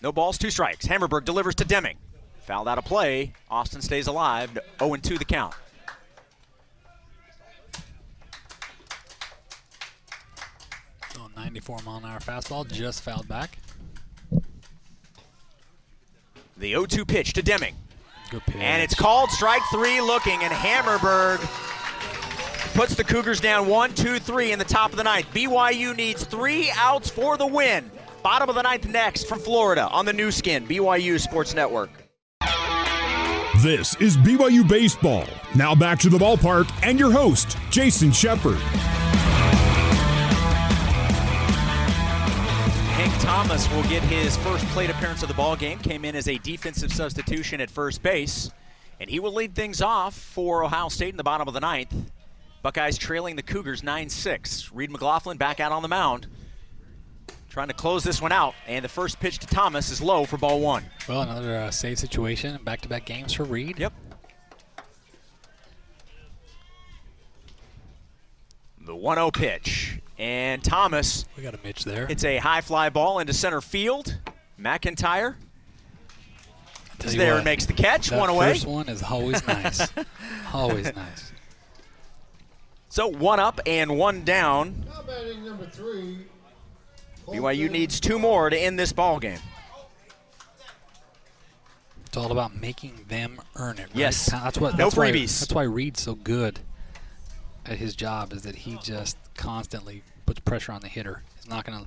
No 0.00 0.10
balls, 0.10 0.38
two 0.38 0.50
strikes. 0.50 0.86
Hammerberg 0.86 1.26
delivers 1.26 1.54
to 1.56 1.66
Deming. 1.66 1.98
Fouled 2.46 2.66
out 2.66 2.78
of 2.78 2.86
play. 2.86 3.34
Austin 3.50 3.82
stays 3.82 4.06
alive. 4.06 4.58
0 4.78 4.96
2 4.96 5.18
the 5.18 5.24
count. 5.26 5.54
So 11.14 11.28
94 11.36 11.80
mile 11.84 11.98
an 11.98 12.06
hour 12.06 12.20
fastball 12.20 12.66
just 12.66 13.02
fouled 13.02 13.28
back. 13.28 13.58
The 16.56 16.70
0 16.70 16.86
2 16.86 17.04
pitch 17.04 17.32
to 17.34 17.42
Deming. 17.42 17.74
Good 18.30 18.42
pitch. 18.46 18.56
And 18.56 18.82
it's 18.82 18.94
called 18.94 19.30
strike 19.30 19.62
three 19.70 20.00
looking, 20.00 20.42
and 20.42 20.52
Hammerberg 20.52 21.40
puts 22.74 22.94
the 22.94 23.04
Cougars 23.04 23.40
down 23.40 23.66
one, 23.66 23.92
two, 23.94 24.18
three 24.18 24.52
in 24.52 24.58
the 24.58 24.64
top 24.64 24.90
of 24.90 24.96
the 24.96 25.04
ninth. 25.04 25.26
BYU 25.34 25.94
needs 25.96 26.24
three 26.24 26.70
outs 26.76 27.10
for 27.10 27.36
the 27.36 27.46
win. 27.46 27.90
Bottom 28.22 28.48
of 28.48 28.54
the 28.54 28.62
ninth 28.62 28.86
next 28.86 29.28
from 29.28 29.38
Florida 29.38 29.88
on 29.88 30.06
the 30.06 30.12
Nu 30.12 30.30
Skin, 30.30 30.66
BYU 30.66 31.20
Sports 31.20 31.54
Network. 31.54 31.90
This 33.62 33.94
is 34.00 34.16
BYU 34.16 34.66
Baseball. 34.66 35.24
Now 35.54 35.74
back 35.74 35.98
to 36.00 36.08
the 36.08 36.18
ballpark 36.18 36.70
and 36.82 36.98
your 36.98 37.12
host, 37.12 37.56
Jason 37.70 38.10
Shepard. 38.10 38.58
Thomas 43.42 43.68
will 43.72 43.82
get 43.88 44.04
his 44.04 44.36
first 44.36 44.64
plate 44.66 44.88
appearance 44.88 45.22
of 45.22 45.28
the 45.28 45.34
ball 45.34 45.56
game. 45.56 45.76
Came 45.80 46.04
in 46.04 46.14
as 46.14 46.28
a 46.28 46.38
defensive 46.38 46.92
substitution 46.92 47.60
at 47.60 47.72
first 47.72 48.00
base, 48.00 48.52
and 49.00 49.10
he 49.10 49.18
will 49.18 49.34
lead 49.34 49.52
things 49.52 49.82
off 49.82 50.14
for 50.14 50.62
Ohio 50.62 50.88
State 50.88 51.08
in 51.08 51.16
the 51.16 51.24
bottom 51.24 51.48
of 51.48 51.54
the 51.54 51.58
ninth. 51.58 51.92
Buckeyes 52.62 52.96
trailing 52.96 53.34
the 53.34 53.42
Cougars 53.42 53.82
9-6. 53.82 54.70
Reed 54.72 54.92
McLaughlin 54.92 55.38
back 55.38 55.58
out 55.58 55.72
on 55.72 55.82
the 55.82 55.88
mound, 55.88 56.28
trying 57.50 57.66
to 57.66 57.74
close 57.74 58.04
this 58.04 58.22
one 58.22 58.30
out. 58.30 58.54
And 58.68 58.84
the 58.84 58.88
first 58.88 59.18
pitch 59.18 59.40
to 59.40 59.46
Thomas 59.48 59.90
is 59.90 60.00
low 60.00 60.24
for 60.24 60.36
ball 60.36 60.60
one. 60.60 60.84
Well, 61.08 61.22
another 61.22 61.56
uh, 61.56 61.72
save 61.72 61.98
situation. 61.98 62.62
Back-to-back 62.62 63.06
games 63.06 63.32
for 63.32 63.42
Reed. 63.42 63.76
Yep. 63.76 63.92
The 68.86 68.94
1-0 68.94 69.32
pitch, 69.34 69.98
and 70.22 70.62
Thomas 70.62 71.24
We 71.36 71.42
got 71.42 71.54
a 71.54 71.58
Mitch 71.64 71.84
there. 71.84 72.06
It's 72.08 72.22
a 72.22 72.36
high 72.38 72.60
fly 72.60 72.90
ball 72.90 73.18
into 73.18 73.32
center 73.32 73.60
field. 73.60 74.18
McIntyre 74.58 75.34
is 77.02 77.16
there 77.16 77.32
what, 77.32 77.38
and 77.38 77.44
makes 77.44 77.66
the 77.66 77.72
catch. 77.72 78.10
that 78.10 78.20
One 78.20 78.30
away. 78.30 78.52
First 78.52 78.66
one 78.66 78.88
is 78.88 79.02
always 79.02 79.44
nice. 79.48 79.88
always 80.54 80.94
nice. 80.94 81.32
So 82.88 83.08
one 83.08 83.40
up 83.40 83.60
and 83.66 83.98
one 83.98 84.22
down. 84.22 84.86
Number 85.44 85.66
three. 85.66 86.18
BYU 87.26 87.68
needs 87.70 87.98
two 87.98 88.18
more 88.20 88.48
to 88.48 88.56
end 88.56 88.78
this 88.78 88.92
ball 88.92 89.18
game. 89.18 89.40
It's 92.06 92.16
all 92.16 92.30
about 92.30 92.54
making 92.54 93.06
them 93.08 93.40
earn 93.56 93.78
it. 93.78 93.88
Right? 93.88 93.96
Yes. 93.96 94.30
That's 94.30 94.58
what. 94.58 94.78
No 94.78 94.84
that's 94.84 94.96
why- 94.96 95.10
freebies. 95.10 95.40
that's 95.40 95.52
why 95.52 95.62
Reed's 95.64 96.00
so 96.00 96.14
good 96.14 96.60
at 97.66 97.78
his 97.78 97.96
job 97.96 98.32
is 98.32 98.42
that 98.42 98.54
he 98.54 98.78
just 98.82 99.16
constantly 99.34 100.02
puts 100.26 100.40
pressure 100.40 100.72
on 100.72 100.80
the 100.80 100.88
hitter. 100.88 101.22
He's 101.36 101.48
not 101.48 101.64
gonna, 101.64 101.80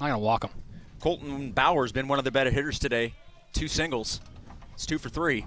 not 0.00 0.06
gonna 0.06 0.18
walk 0.18 0.44
him. 0.44 0.50
Colton 1.00 1.50
Bauer's 1.52 1.92
been 1.92 2.08
one 2.08 2.18
of 2.18 2.24
the 2.24 2.30
better 2.30 2.50
hitters 2.50 2.78
today. 2.78 3.14
Two 3.52 3.68
singles. 3.68 4.20
It's 4.74 4.86
two 4.86 4.98
for 4.98 5.08
three. 5.08 5.44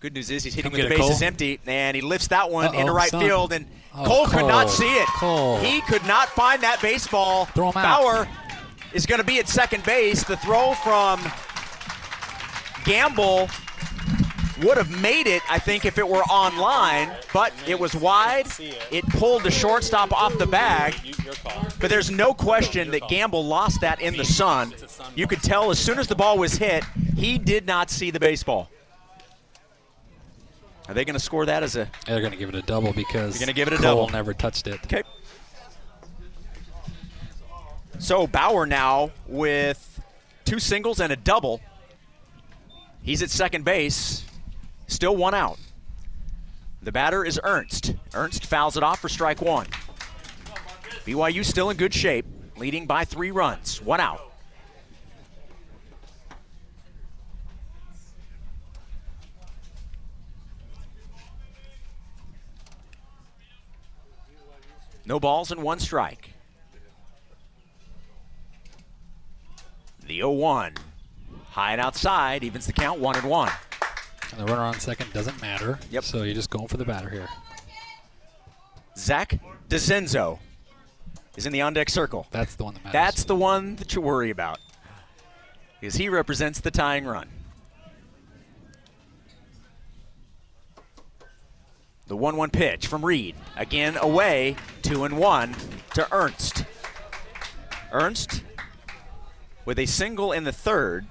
Good 0.00 0.14
news 0.14 0.30
is 0.30 0.42
he's 0.42 0.54
hitting 0.54 0.72
with 0.72 0.80
the 0.82 0.88
bases 0.88 1.18
Cole. 1.18 1.26
empty, 1.26 1.60
and 1.66 1.94
he 1.94 2.00
lifts 2.00 2.28
that 2.28 2.50
one 2.50 2.66
Uh-oh, 2.66 2.78
into 2.80 2.92
right 2.92 3.10
son. 3.10 3.20
field, 3.22 3.52
and 3.52 3.66
Oh, 3.94 4.04
Cole 4.04 4.26
could 4.26 4.46
not 4.46 4.70
see 4.70 4.88
it. 4.96 5.06
Cole. 5.08 5.58
He 5.58 5.80
could 5.82 6.04
not 6.06 6.28
find 6.30 6.62
that 6.62 6.80
baseball. 6.80 7.44
Throw 7.46 7.70
him 7.70 7.76
out. 7.76 8.00
Bauer 8.02 8.28
is 8.94 9.04
going 9.06 9.20
to 9.20 9.26
be 9.26 9.38
at 9.38 9.48
second 9.48 9.84
base. 9.84 10.24
The 10.24 10.36
throw 10.38 10.72
from 10.74 11.20
Gamble 12.84 13.48
would 14.58 14.76
have 14.76 14.90
made 15.00 15.26
it, 15.26 15.42
I 15.50 15.58
think, 15.58 15.84
if 15.84 15.98
it 15.98 16.06
were 16.08 16.22
online, 16.24 17.10
but 17.32 17.52
it 17.66 17.78
was 17.78 17.94
wide. 17.94 18.46
It 18.90 19.04
pulled 19.10 19.42
the 19.42 19.50
shortstop 19.50 20.12
off 20.12 20.36
the 20.38 20.46
bag. 20.46 20.94
But 21.80 21.90
there's 21.90 22.10
no 22.10 22.34
question 22.34 22.90
that 22.90 23.08
Gamble 23.08 23.44
lost 23.44 23.80
that 23.80 24.00
in 24.00 24.16
the 24.16 24.24
sun. 24.24 24.74
You 25.14 25.26
could 25.26 25.42
tell 25.42 25.70
as 25.70 25.78
soon 25.78 25.98
as 25.98 26.06
the 26.06 26.14
ball 26.14 26.38
was 26.38 26.54
hit, 26.54 26.84
he 27.16 27.38
did 27.38 27.66
not 27.66 27.90
see 27.90 28.10
the 28.10 28.20
baseball. 28.20 28.68
Are 30.88 30.94
they 30.94 31.04
going 31.04 31.14
to 31.14 31.20
score 31.20 31.46
that 31.46 31.62
as 31.62 31.76
a 31.76 31.88
They're 32.06 32.20
gonna 32.20 32.36
give 32.36 32.48
it 32.48 32.54
a 32.56 32.62
double 32.62 32.92
because 32.92 33.38
They're 33.38 33.46
gonna 33.46 33.54
give 33.54 33.68
it 33.68 33.74
a 33.74 33.76
Cole 33.76 34.06
double. 34.06 34.08
never 34.08 34.34
touched 34.34 34.66
it. 34.66 34.80
Okay. 34.84 35.02
So 37.98 38.26
Bauer 38.26 38.66
now 38.66 39.12
with 39.28 40.00
two 40.44 40.58
singles 40.58 41.00
and 41.00 41.12
a 41.12 41.16
double. 41.16 41.60
He's 43.02 43.22
at 43.22 43.30
second 43.30 43.64
base, 43.64 44.24
still 44.92 45.16
one 45.16 45.34
out. 45.34 45.58
The 46.82 46.92
batter 46.92 47.24
is 47.24 47.40
Ernst. 47.42 47.94
Ernst 48.14 48.46
fouls 48.46 48.76
it 48.76 48.82
off 48.82 49.00
for 49.00 49.08
strike 49.08 49.40
one. 49.40 49.66
BYU 51.04 51.44
still 51.44 51.70
in 51.70 51.76
good 51.76 51.94
shape, 51.94 52.26
leading 52.56 52.86
by 52.86 53.04
three 53.04 53.30
runs, 53.30 53.80
one 53.82 54.00
out. 54.00 54.32
No 65.04 65.18
balls 65.18 65.50
and 65.50 65.62
one 65.62 65.80
strike. 65.80 66.30
The 70.06 70.16
0 70.18 70.30
1. 70.30 70.74
High 71.50 71.72
and 71.72 71.80
outside, 71.80 72.44
evens 72.44 72.66
the 72.66 72.72
count, 72.72 73.00
one 73.00 73.16
and 73.16 73.28
one. 73.28 73.50
And 74.32 74.40
the 74.40 74.44
runner 74.46 74.62
on 74.62 74.80
second 74.80 75.12
doesn't 75.12 75.40
matter. 75.40 75.78
Yep. 75.90 76.04
So 76.04 76.22
you're 76.22 76.34
just 76.34 76.50
going 76.50 76.68
for 76.68 76.78
the 76.78 76.84
batter 76.84 77.10
here. 77.10 77.28
Zach 78.96 79.38
DeZenzo 79.68 80.38
is 81.36 81.46
in 81.46 81.52
the 81.52 81.60
on 81.60 81.74
deck 81.74 81.88
circle. 81.88 82.26
That's 82.30 82.54
the 82.54 82.64
one 82.64 82.74
that 82.74 82.84
matters. 82.84 82.92
That's 82.92 83.24
the 83.24 83.36
one 83.36 83.76
that 83.76 83.94
you 83.94 84.00
worry 84.00 84.30
about. 84.30 84.58
Because 85.80 85.96
he 85.96 86.08
represents 86.08 86.60
the 86.60 86.70
tying 86.70 87.04
run. 87.04 87.28
The 92.06 92.16
1 92.16 92.36
1 92.36 92.50
pitch 92.50 92.86
from 92.86 93.04
Reed. 93.04 93.34
Again 93.56 93.96
away, 93.96 94.56
2 94.82 95.04
and 95.04 95.18
1 95.18 95.56
to 95.94 96.06
Ernst. 96.12 96.64
Ernst 97.90 98.42
with 99.64 99.78
a 99.78 99.86
single 99.86 100.32
in 100.32 100.44
the 100.44 100.52
third, 100.52 101.06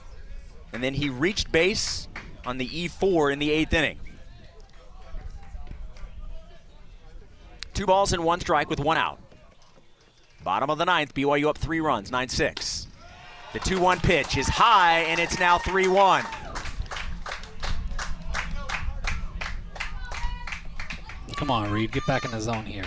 and 0.73 0.83
then 0.83 0.93
he 0.93 1.09
reached 1.09 1.51
base 1.51 2.07
on 2.45 2.57
the 2.57 2.67
E4 2.67 3.33
in 3.33 3.39
the 3.39 3.51
eighth 3.51 3.73
inning. 3.73 3.99
Two 7.73 7.85
balls 7.85 8.13
and 8.13 8.23
one 8.23 8.39
strike 8.39 8.69
with 8.69 8.79
one 8.79 8.97
out. 8.97 9.19
Bottom 10.43 10.69
of 10.69 10.77
the 10.77 10.85
ninth, 10.85 11.13
BYU 11.13 11.47
up 11.47 11.57
three 11.57 11.79
runs, 11.79 12.11
9 12.11 12.27
6. 12.27 12.87
The 13.53 13.59
2 13.59 13.79
1 13.79 13.99
pitch 13.99 14.37
is 14.37 14.47
high, 14.47 14.99
and 15.01 15.19
it's 15.19 15.39
now 15.39 15.57
3 15.57 15.87
1. 15.87 16.23
Come 21.35 21.51
on, 21.51 21.71
Reed, 21.71 21.91
get 21.91 22.05
back 22.05 22.23
in 22.23 22.31
the 22.31 22.39
zone 22.39 22.65
here. 22.65 22.85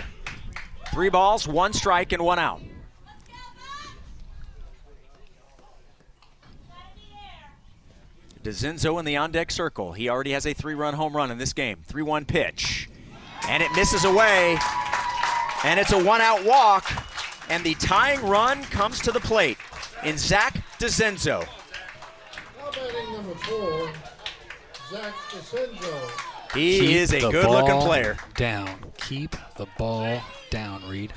Three 0.93 1.09
balls, 1.09 1.47
one 1.47 1.73
strike, 1.73 2.13
and 2.13 2.23
one 2.23 2.39
out. 2.39 2.61
DeZenzo 8.45 8.99
in 8.99 9.05
the 9.05 9.17
on 9.17 9.31
deck 9.31 9.49
circle. 9.49 9.93
He 9.93 10.07
already 10.07 10.31
has 10.33 10.45
a 10.45 10.53
three 10.53 10.75
run 10.75 10.93
home 10.93 11.15
run 11.15 11.31
in 11.31 11.39
this 11.39 11.51
game. 11.51 11.79
3 11.87 12.03
1 12.03 12.25
pitch. 12.25 12.87
And 13.49 13.63
it 13.63 13.71
misses 13.75 14.05
away. 14.05 14.59
And 15.63 15.79
it's 15.79 15.91
a 15.91 16.03
one 16.03 16.21
out 16.21 16.45
walk. 16.45 16.85
And 17.49 17.63
the 17.63 17.73
tying 17.75 18.21
run 18.21 18.63
comes 18.65 18.99
to 18.99 19.11
the 19.11 19.19
plate 19.19 19.57
in 20.03 20.19
Zach 20.19 20.63
DeZenzo. 20.77 21.39
Now 21.39 22.71
batting 22.71 23.13
number 23.13 23.33
four. 23.33 23.89
Zach 24.91 25.13
DeZenzo. 25.31 26.11
He 26.53 26.79
Keep 26.79 26.89
is 26.91 27.13
a 27.13 27.19
good 27.21 27.49
looking 27.49 27.79
player. 27.81 28.15
Down. 28.35 28.69
Keep 28.97 29.35
the 29.57 29.65
ball 29.79 30.21
down, 30.51 30.87
Reed. 30.87 31.11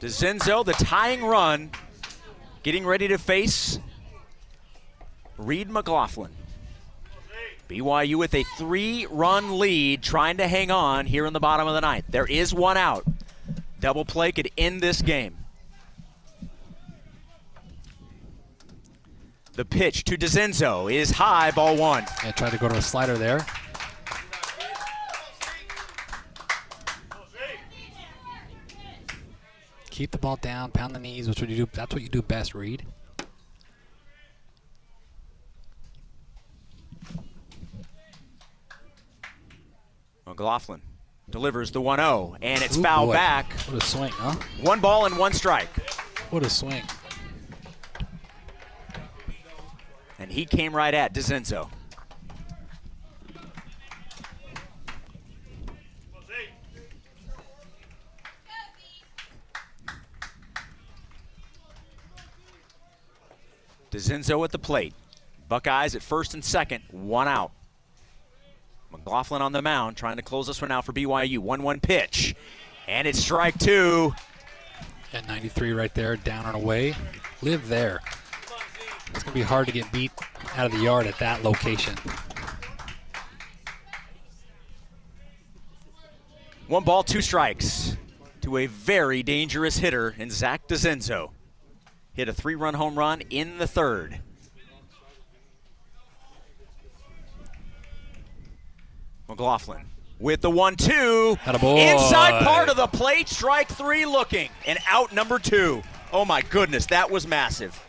DeZenzo, 0.00 0.64
the 0.64 0.72
tying 0.72 1.22
run, 1.22 1.70
getting 2.62 2.86
ready 2.86 3.06
to 3.08 3.18
face 3.18 3.78
Reed 5.46 5.70
McLaughlin. 5.70 6.30
BYU 7.68 8.16
with 8.16 8.34
a 8.34 8.42
three 8.58 9.06
run 9.10 9.58
lead, 9.58 10.02
trying 10.02 10.36
to 10.38 10.48
hang 10.48 10.70
on 10.70 11.06
here 11.06 11.24
in 11.24 11.32
the 11.32 11.40
bottom 11.40 11.68
of 11.68 11.74
the 11.74 11.80
ninth. 11.80 12.06
There 12.08 12.26
is 12.26 12.52
one 12.52 12.76
out. 12.76 13.04
Double 13.80 14.04
play 14.04 14.32
could 14.32 14.50
end 14.58 14.80
this 14.80 15.00
game. 15.00 15.36
The 19.52 19.64
pitch 19.64 20.04
to 20.04 20.16
DeZenzo 20.16 20.92
is 20.92 21.12
high, 21.12 21.50
ball 21.50 21.76
one. 21.76 22.04
I 22.22 22.30
tried 22.32 22.50
to 22.52 22.58
go 22.58 22.68
to 22.68 22.76
a 22.76 22.82
slider 22.82 23.16
there. 23.16 23.44
Keep 29.90 30.12
the 30.12 30.18
ball 30.18 30.36
down, 30.36 30.70
pound 30.70 30.94
the 30.94 30.98
knees, 30.98 31.28
which 31.28 31.40
what 31.40 31.50
you 31.50 31.56
do. 31.56 31.68
That's 31.72 31.92
what 31.92 32.02
you 32.02 32.08
do 32.08 32.22
best, 32.22 32.54
Reed. 32.54 32.86
McLaughlin 40.30 40.80
delivers 41.28 41.72
the 41.72 41.80
1 41.80 41.98
0, 41.98 42.36
and 42.40 42.62
it's 42.62 42.78
Ooh, 42.78 42.82
foul 42.82 43.06
boy. 43.06 43.14
back. 43.14 43.52
What 43.52 43.82
a 43.82 43.84
swing, 43.84 44.12
huh? 44.12 44.36
One 44.60 44.78
ball 44.78 45.06
and 45.06 45.18
one 45.18 45.32
strike. 45.32 45.66
What 46.30 46.46
a 46.46 46.50
swing. 46.50 46.84
And 50.20 50.30
he 50.30 50.44
came 50.44 50.72
right 50.72 50.94
at 50.94 51.12
DeZenzo. 51.12 51.68
DeZenzo 63.90 64.44
at 64.44 64.52
the 64.52 64.60
plate. 64.60 64.94
Buckeyes 65.48 65.96
at 65.96 66.02
first 66.04 66.34
and 66.34 66.44
second, 66.44 66.84
one 66.92 67.26
out. 67.26 67.50
McLaughlin 69.04 69.40
on 69.40 69.52
the 69.52 69.62
mound, 69.62 69.96
trying 69.96 70.16
to 70.16 70.22
close 70.22 70.46
this 70.46 70.60
one 70.60 70.70
out 70.70 70.84
for 70.84 70.92
BYU. 70.92 71.38
1 71.38 71.62
1 71.62 71.80
pitch. 71.80 72.34
And 72.86 73.08
it's 73.08 73.18
strike 73.18 73.58
two. 73.58 74.14
At 75.12 75.26
93 75.26 75.72
right 75.72 75.94
there, 75.94 76.16
down 76.16 76.44
and 76.44 76.54
away. 76.54 76.94
Live 77.42 77.68
there. 77.68 78.00
It's 79.12 79.24
going 79.24 79.32
to 79.32 79.32
be 79.32 79.42
hard 79.42 79.66
to 79.66 79.72
get 79.72 79.90
beat 79.90 80.12
out 80.54 80.66
of 80.66 80.72
the 80.72 80.84
yard 80.84 81.06
at 81.06 81.18
that 81.18 81.42
location. 81.42 81.96
One 86.68 86.84
ball, 86.84 87.02
two 87.02 87.22
strikes 87.22 87.96
to 88.42 88.58
a 88.58 88.66
very 88.66 89.22
dangerous 89.22 89.78
hitter 89.78 90.14
in 90.16 90.30
Zach 90.30 90.68
DeZenzo. 90.68 91.30
Hit 92.12 92.28
a 92.28 92.32
three 92.32 92.54
run 92.54 92.74
home 92.74 92.96
run 92.96 93.22
in 93.30 93.58
the 93.58 93.66
third. 93.66 94.20
McLaughlin 99.30 99.86
with 100.18 100.40
the 100.40 100.50
one 100.50 100.76
two. 100.76 101.38
Attaboy. 101.44 101.92
Inside 101.92 102.44
part 102.44 102.68
of 102.68 102.76
the 102.76 102.88
plate, 102.88 103.28
strike 103.28 103.68
three 103.68 104.04
looking. 104.04 104.50
And 104.66 104.78
out 104.88 105.14
number 105.14 105.38
two. 105.38 105.82
Oh 106.12 106.24
my 106.24 106.42
goodness, 106.42 106.86
that 106.86 107.10
was 107.10 107.26
massive. 107.26 107.80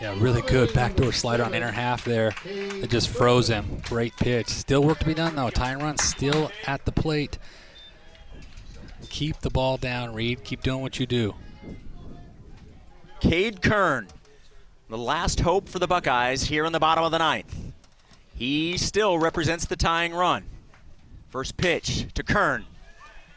Yeah, 0.00 0.14
really 0.18 0.42
good 0.42 0.72
backdoor 0.74 1.12
slider 1.12 1.44
on 1.44 1.54
inner 1.54 1.70
half 1.70 2.04
there. 2.04 2.34
It 2.44 2.90
just 2.90 3.08
froze 3.08 3.48
him. 3.48 3.80
Great 3.84 4.16
pitch. 4.16 4.48
Still 4.48 4.82
work 4.82 4.98
to 4.98 5.06
be 5.06 5.14
done 5.14 5.36
though. 5.36 5.50
Tying 5.50 5.78
run 5.78 5.98
still 5.98 6.50
at 6.66 6.84
the 6.84 6.92
plate. 6.92 7.38
Keep 9.10 9.40
the 9.40 9.50
ball 9.50 9.76
down, 9.76 10.14
Reed. 10.14 10.42
Keep 10.44 10.62
doing 10.62 10.80
what 10.80 10.98
you 10.98 11.06
do. 11.06 11.34
Cade 13.20 13.62
Kern, 13.62 14.08
the 14.88 14.98
last 14.98 15.40
hope 15.40 15.68
for 15.68 15.78
the 15.78 15.86
Buckeyes 15.86 16.42
here 16.42 16.64
in 16.64 16.72
the 16.72 16.80
bottom 16.80 17.04
of 17.04 17.12
the 17.12 17.18
ninth. 17.18 17.63
He 18.34 18.76
still 18.78 19.18
represents 19.18 19.64
the 19.66 19.76
tying 19.76 20.12
run. 20.12 20.44
First 21.30 21.56
pitch 21.56 22.06
to 22.14 22.22
Kern. 22.22 22.64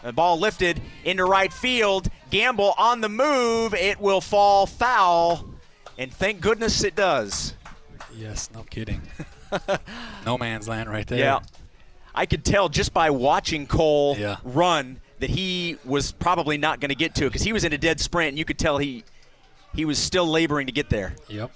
The 0.03 0.13
ball 0.13 0.39
lifted 0.39 0.81
into 1.03 1.25
right 1.25 1.51
field. 1.51 2.09
Gamble 2.29 2.73
on 2.77 3.01
the 3.01 3.09
move. 3.09 3.73
It 3.73 3.99
will 3.99 4.21
fall 4.21 4.65
foul. 4.65 5.45
And 5.97 6.13
thank 6.13 6.39
goodness 6.41 6.83
it 6.83 6.95
does. 6.95 7.53
Yes, 8.15 8.49
no 8.53 8.63
kidding. 8.63 9.01
no 10.25 10.37
man's 10.37 10.67
land 10.67 10.89
right 10.89 11.05
there. 11.07 11.19
Yeah. 11.19 11.39
I 12.13 12.25
could 12.25 12.43
tell 12.45 12.69
just 12.69 12.93
by 12.93 13.09
watching 13.09 13.67
Cole 13.67 14.15
Yeah. 14.17 14.37
run 14.43 14.99
that 15.19 15.29
he 15.31 15.77
was 15.83 16.11
probably 16.11 16.57
not 16.57 16.79
going 16.79 16.89
to 16.89 16.95
get 16.95 17.15
to 17.15 17.25
it 17.25 17.29
because 17.29 17.41
he 17.43 17.53
was 17.53 17.63
in 17.63 17.73
a 17.73 17.77
dead 17.77 17.99
sprint 17.99 18.29
and 18.29 18.37
you 18.39 18.45
could 18.45 18.59
tell 18.59 18.77
he 18.77 19.03
he 19.75 19.85
was 19.85 19.97
still 19.99 20.27
laboring 20.27 20.67
to 20.67 20.71
get 20.71 20.89
there. 20.89 21.15
Yep. 21.27 21.51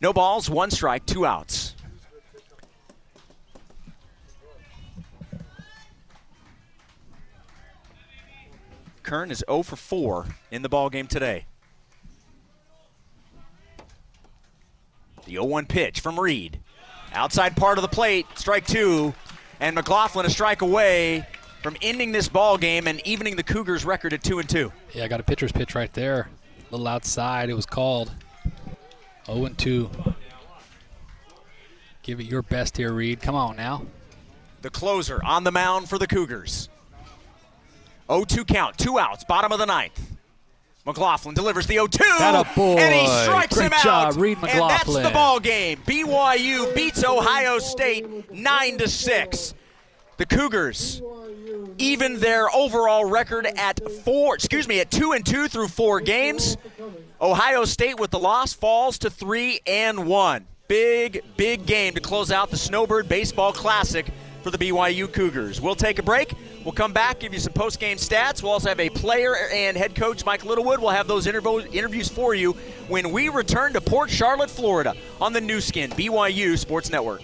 No 0.00 0.12
balls, 0.12 0.50
one 0.50 0.70
strike, 0.70 1.06
two 1.06 1.24
outs. 1.24 1.63
Kern 9.04 9.30
is 9.30 9.44
0 9.48 9.62
for 9.62 9.76
4 9.76 10.26
in 10.50 10.62
the 10.62 10.68
ball 10.68 10.90
game 10.90 11.06
today. 11.06 11.44
The 15.26 15.36
0-1 15.36 15.68
pitch 15.68 16.00
from 16.00 16.18
Reed. 16.18 16.58
Outside 17.12 17.56
part 17.56 17.78
of 17.78 17.82
the 17.82 17.88
plate, 17.88 18.26
strike 18.34 18.66
two, 18.66 19.14
and 19.60 19.74
McLaughlin 19.74 20.26
a 20.26 20.30
strike 20.30 20.62
away 20.62 21.26
from 21.62 21.76
ending 21.80 22.12
this 22.12 22.28
ball 22.28 22.58
game 22.58 22.86
and 22.88 23.00
evening 23.06 23.36
the 23.36 23.42
Cougars' 23.42 23.84
record 23.84 24.12
at 24.12 24.22
two 24.24 24.38
and 24.38 24.48
two. 24.48 24.72
Yeah, 24.92 25.04
I 25.04 25.08
got 25.08 25.20
a 25.20 25.22
pitcher's 25.22 25.52
pitch 25.52 25.74
right 25.74 25.92
there. 25.94 26.28
A 26.68 26.72
little 26.72 26.88
outside. 26.88 27.48
It 27.48 27.54
was 27.54 27.66
called. 27.66 28.10
0 29.26 29.46
and 29.46 29.56
2. 29.56 29.90
Give 32.02 32.20
it 32.20 32.24
your 32.24 32.42
best 32.42 32.76
here, 32.76 32.92
Reed. 32.92 33.22
Come 33.22 33.34
on 33.34 33.56
now. 33.56 33.86
the 34.60 34.68
closer 34.70 35.22
on 35.24 35.44
the 35.44 35.52
mound 35.52 35.88
for 35.88 35.98
the 35.98 36.06
Cougars. 36.06 36.68
0-2 38.08 38.46
count, 38.46 38.78
two 38.78 38.98
outs, 38.98 39.24
bottom 39.24 39.52
of 39.52 39.58
the 39.58 39.66
ninth. 39.66 40.00
McLaughlin 40.86 41.34
delivers 41.34 41.66
the 41.66 41.76
0-2, 41.76 42.76
and 42.78 42.94
he 42.94 43.06
strikes 43.24 43.54
Great 43.54 43.72
him 43.72 43.80
job, 43.82 44.08
out. 44.08 44.16
Reed 44.16 44.36
And 44.38 44.60
that's 44.68 44.84
the 44.84 44.92
McLaughlin. 44.92 45.12
ball 45.12 45.40
game. 45.40 45.78
BYU 45.86 46.74
beats 46.74 47.02
Ohio 47.04 47.58
State 47.58 48.30
nine 48.32 48.76
to 48.78 48.88
six. 48.88 49.54
The 50.18 50.26
Cougars 50.26 51.02
even 51.78 52.20
their 52.20 52.54
overall 52.54 53.04
record 53.04 53.46
at 53.56 53.80
four, 54.04 54.34
excuse 54.34 54.68
me, 54.68 54.80
at 54.80 54.90
two 54.90 55.12
and 55.12 55.24
two 55.24 55.48
through 55.48 55.68
four 55.68 56.00
games. 56.00 56.56
Ohio 57.20 57.64
State 57.64 57.98
with 57.98 58.10
the 58.10 58.18
loss 58.18 58.52
falls 58.52 58.98
to 58.98 59.10
three 59.10 59.60
and 59.66 60.06
one. 60.06 60.46
Big, 60.68 61.22
big 61.36 61.66
game 61.66 61.94
to 61.94 62.00
close 62.00 62.30
out 62.30 62.50
the 62.50 62.56
Snowbird 62.56 63.08
Baseball 63.08 63.52
Classic 63.52 64.06
for 64.44 64.50
the 64.50 64.58
BYU 64.58 65.10
Cougars. 65.10 65.60
We'll 65.60 65.74
take 65.74 65.98
a 65.98 66.02
break. 66.02 66.34
We'll 66.64 66.72
come 66.72 66.92
back, 66.92 67.20
give 67.20 67.32
you 67.32 67.40
some 67.40 67.54
post-game 67.54 67.96
stats. 67.96 68.42
We'll 68.42 68.52
also 68.52 68.68
have 68.68 68.78
a 68.78 68.90
player 68.90 69.34
and 69.52 69.76
head 69.76 69.94
coach 69.94 70.24
Mike 70.24 70.44
Littlewood. 70.44 70.80
We'll 70.80 70.90
have 70.90 71.08
those 71.08 71.26
interviews 71.26 72.08
for 72.08 72.34
you 72.34 72.52
when 72.88 73.10
we 73.10 73.30
return 73.30 73.72
to 73.72 73.80
Port 73.80 74.10
Charlotte, 74.10 74.50
Florida 74.50 74.94
on 75.20 75.32
the 75.32 75.40
Nu 75.40 75.60
Skin 75.60 75.90
BYU 75.90 76.58
Sports 76.58 76.90
Network. 76.90 77.22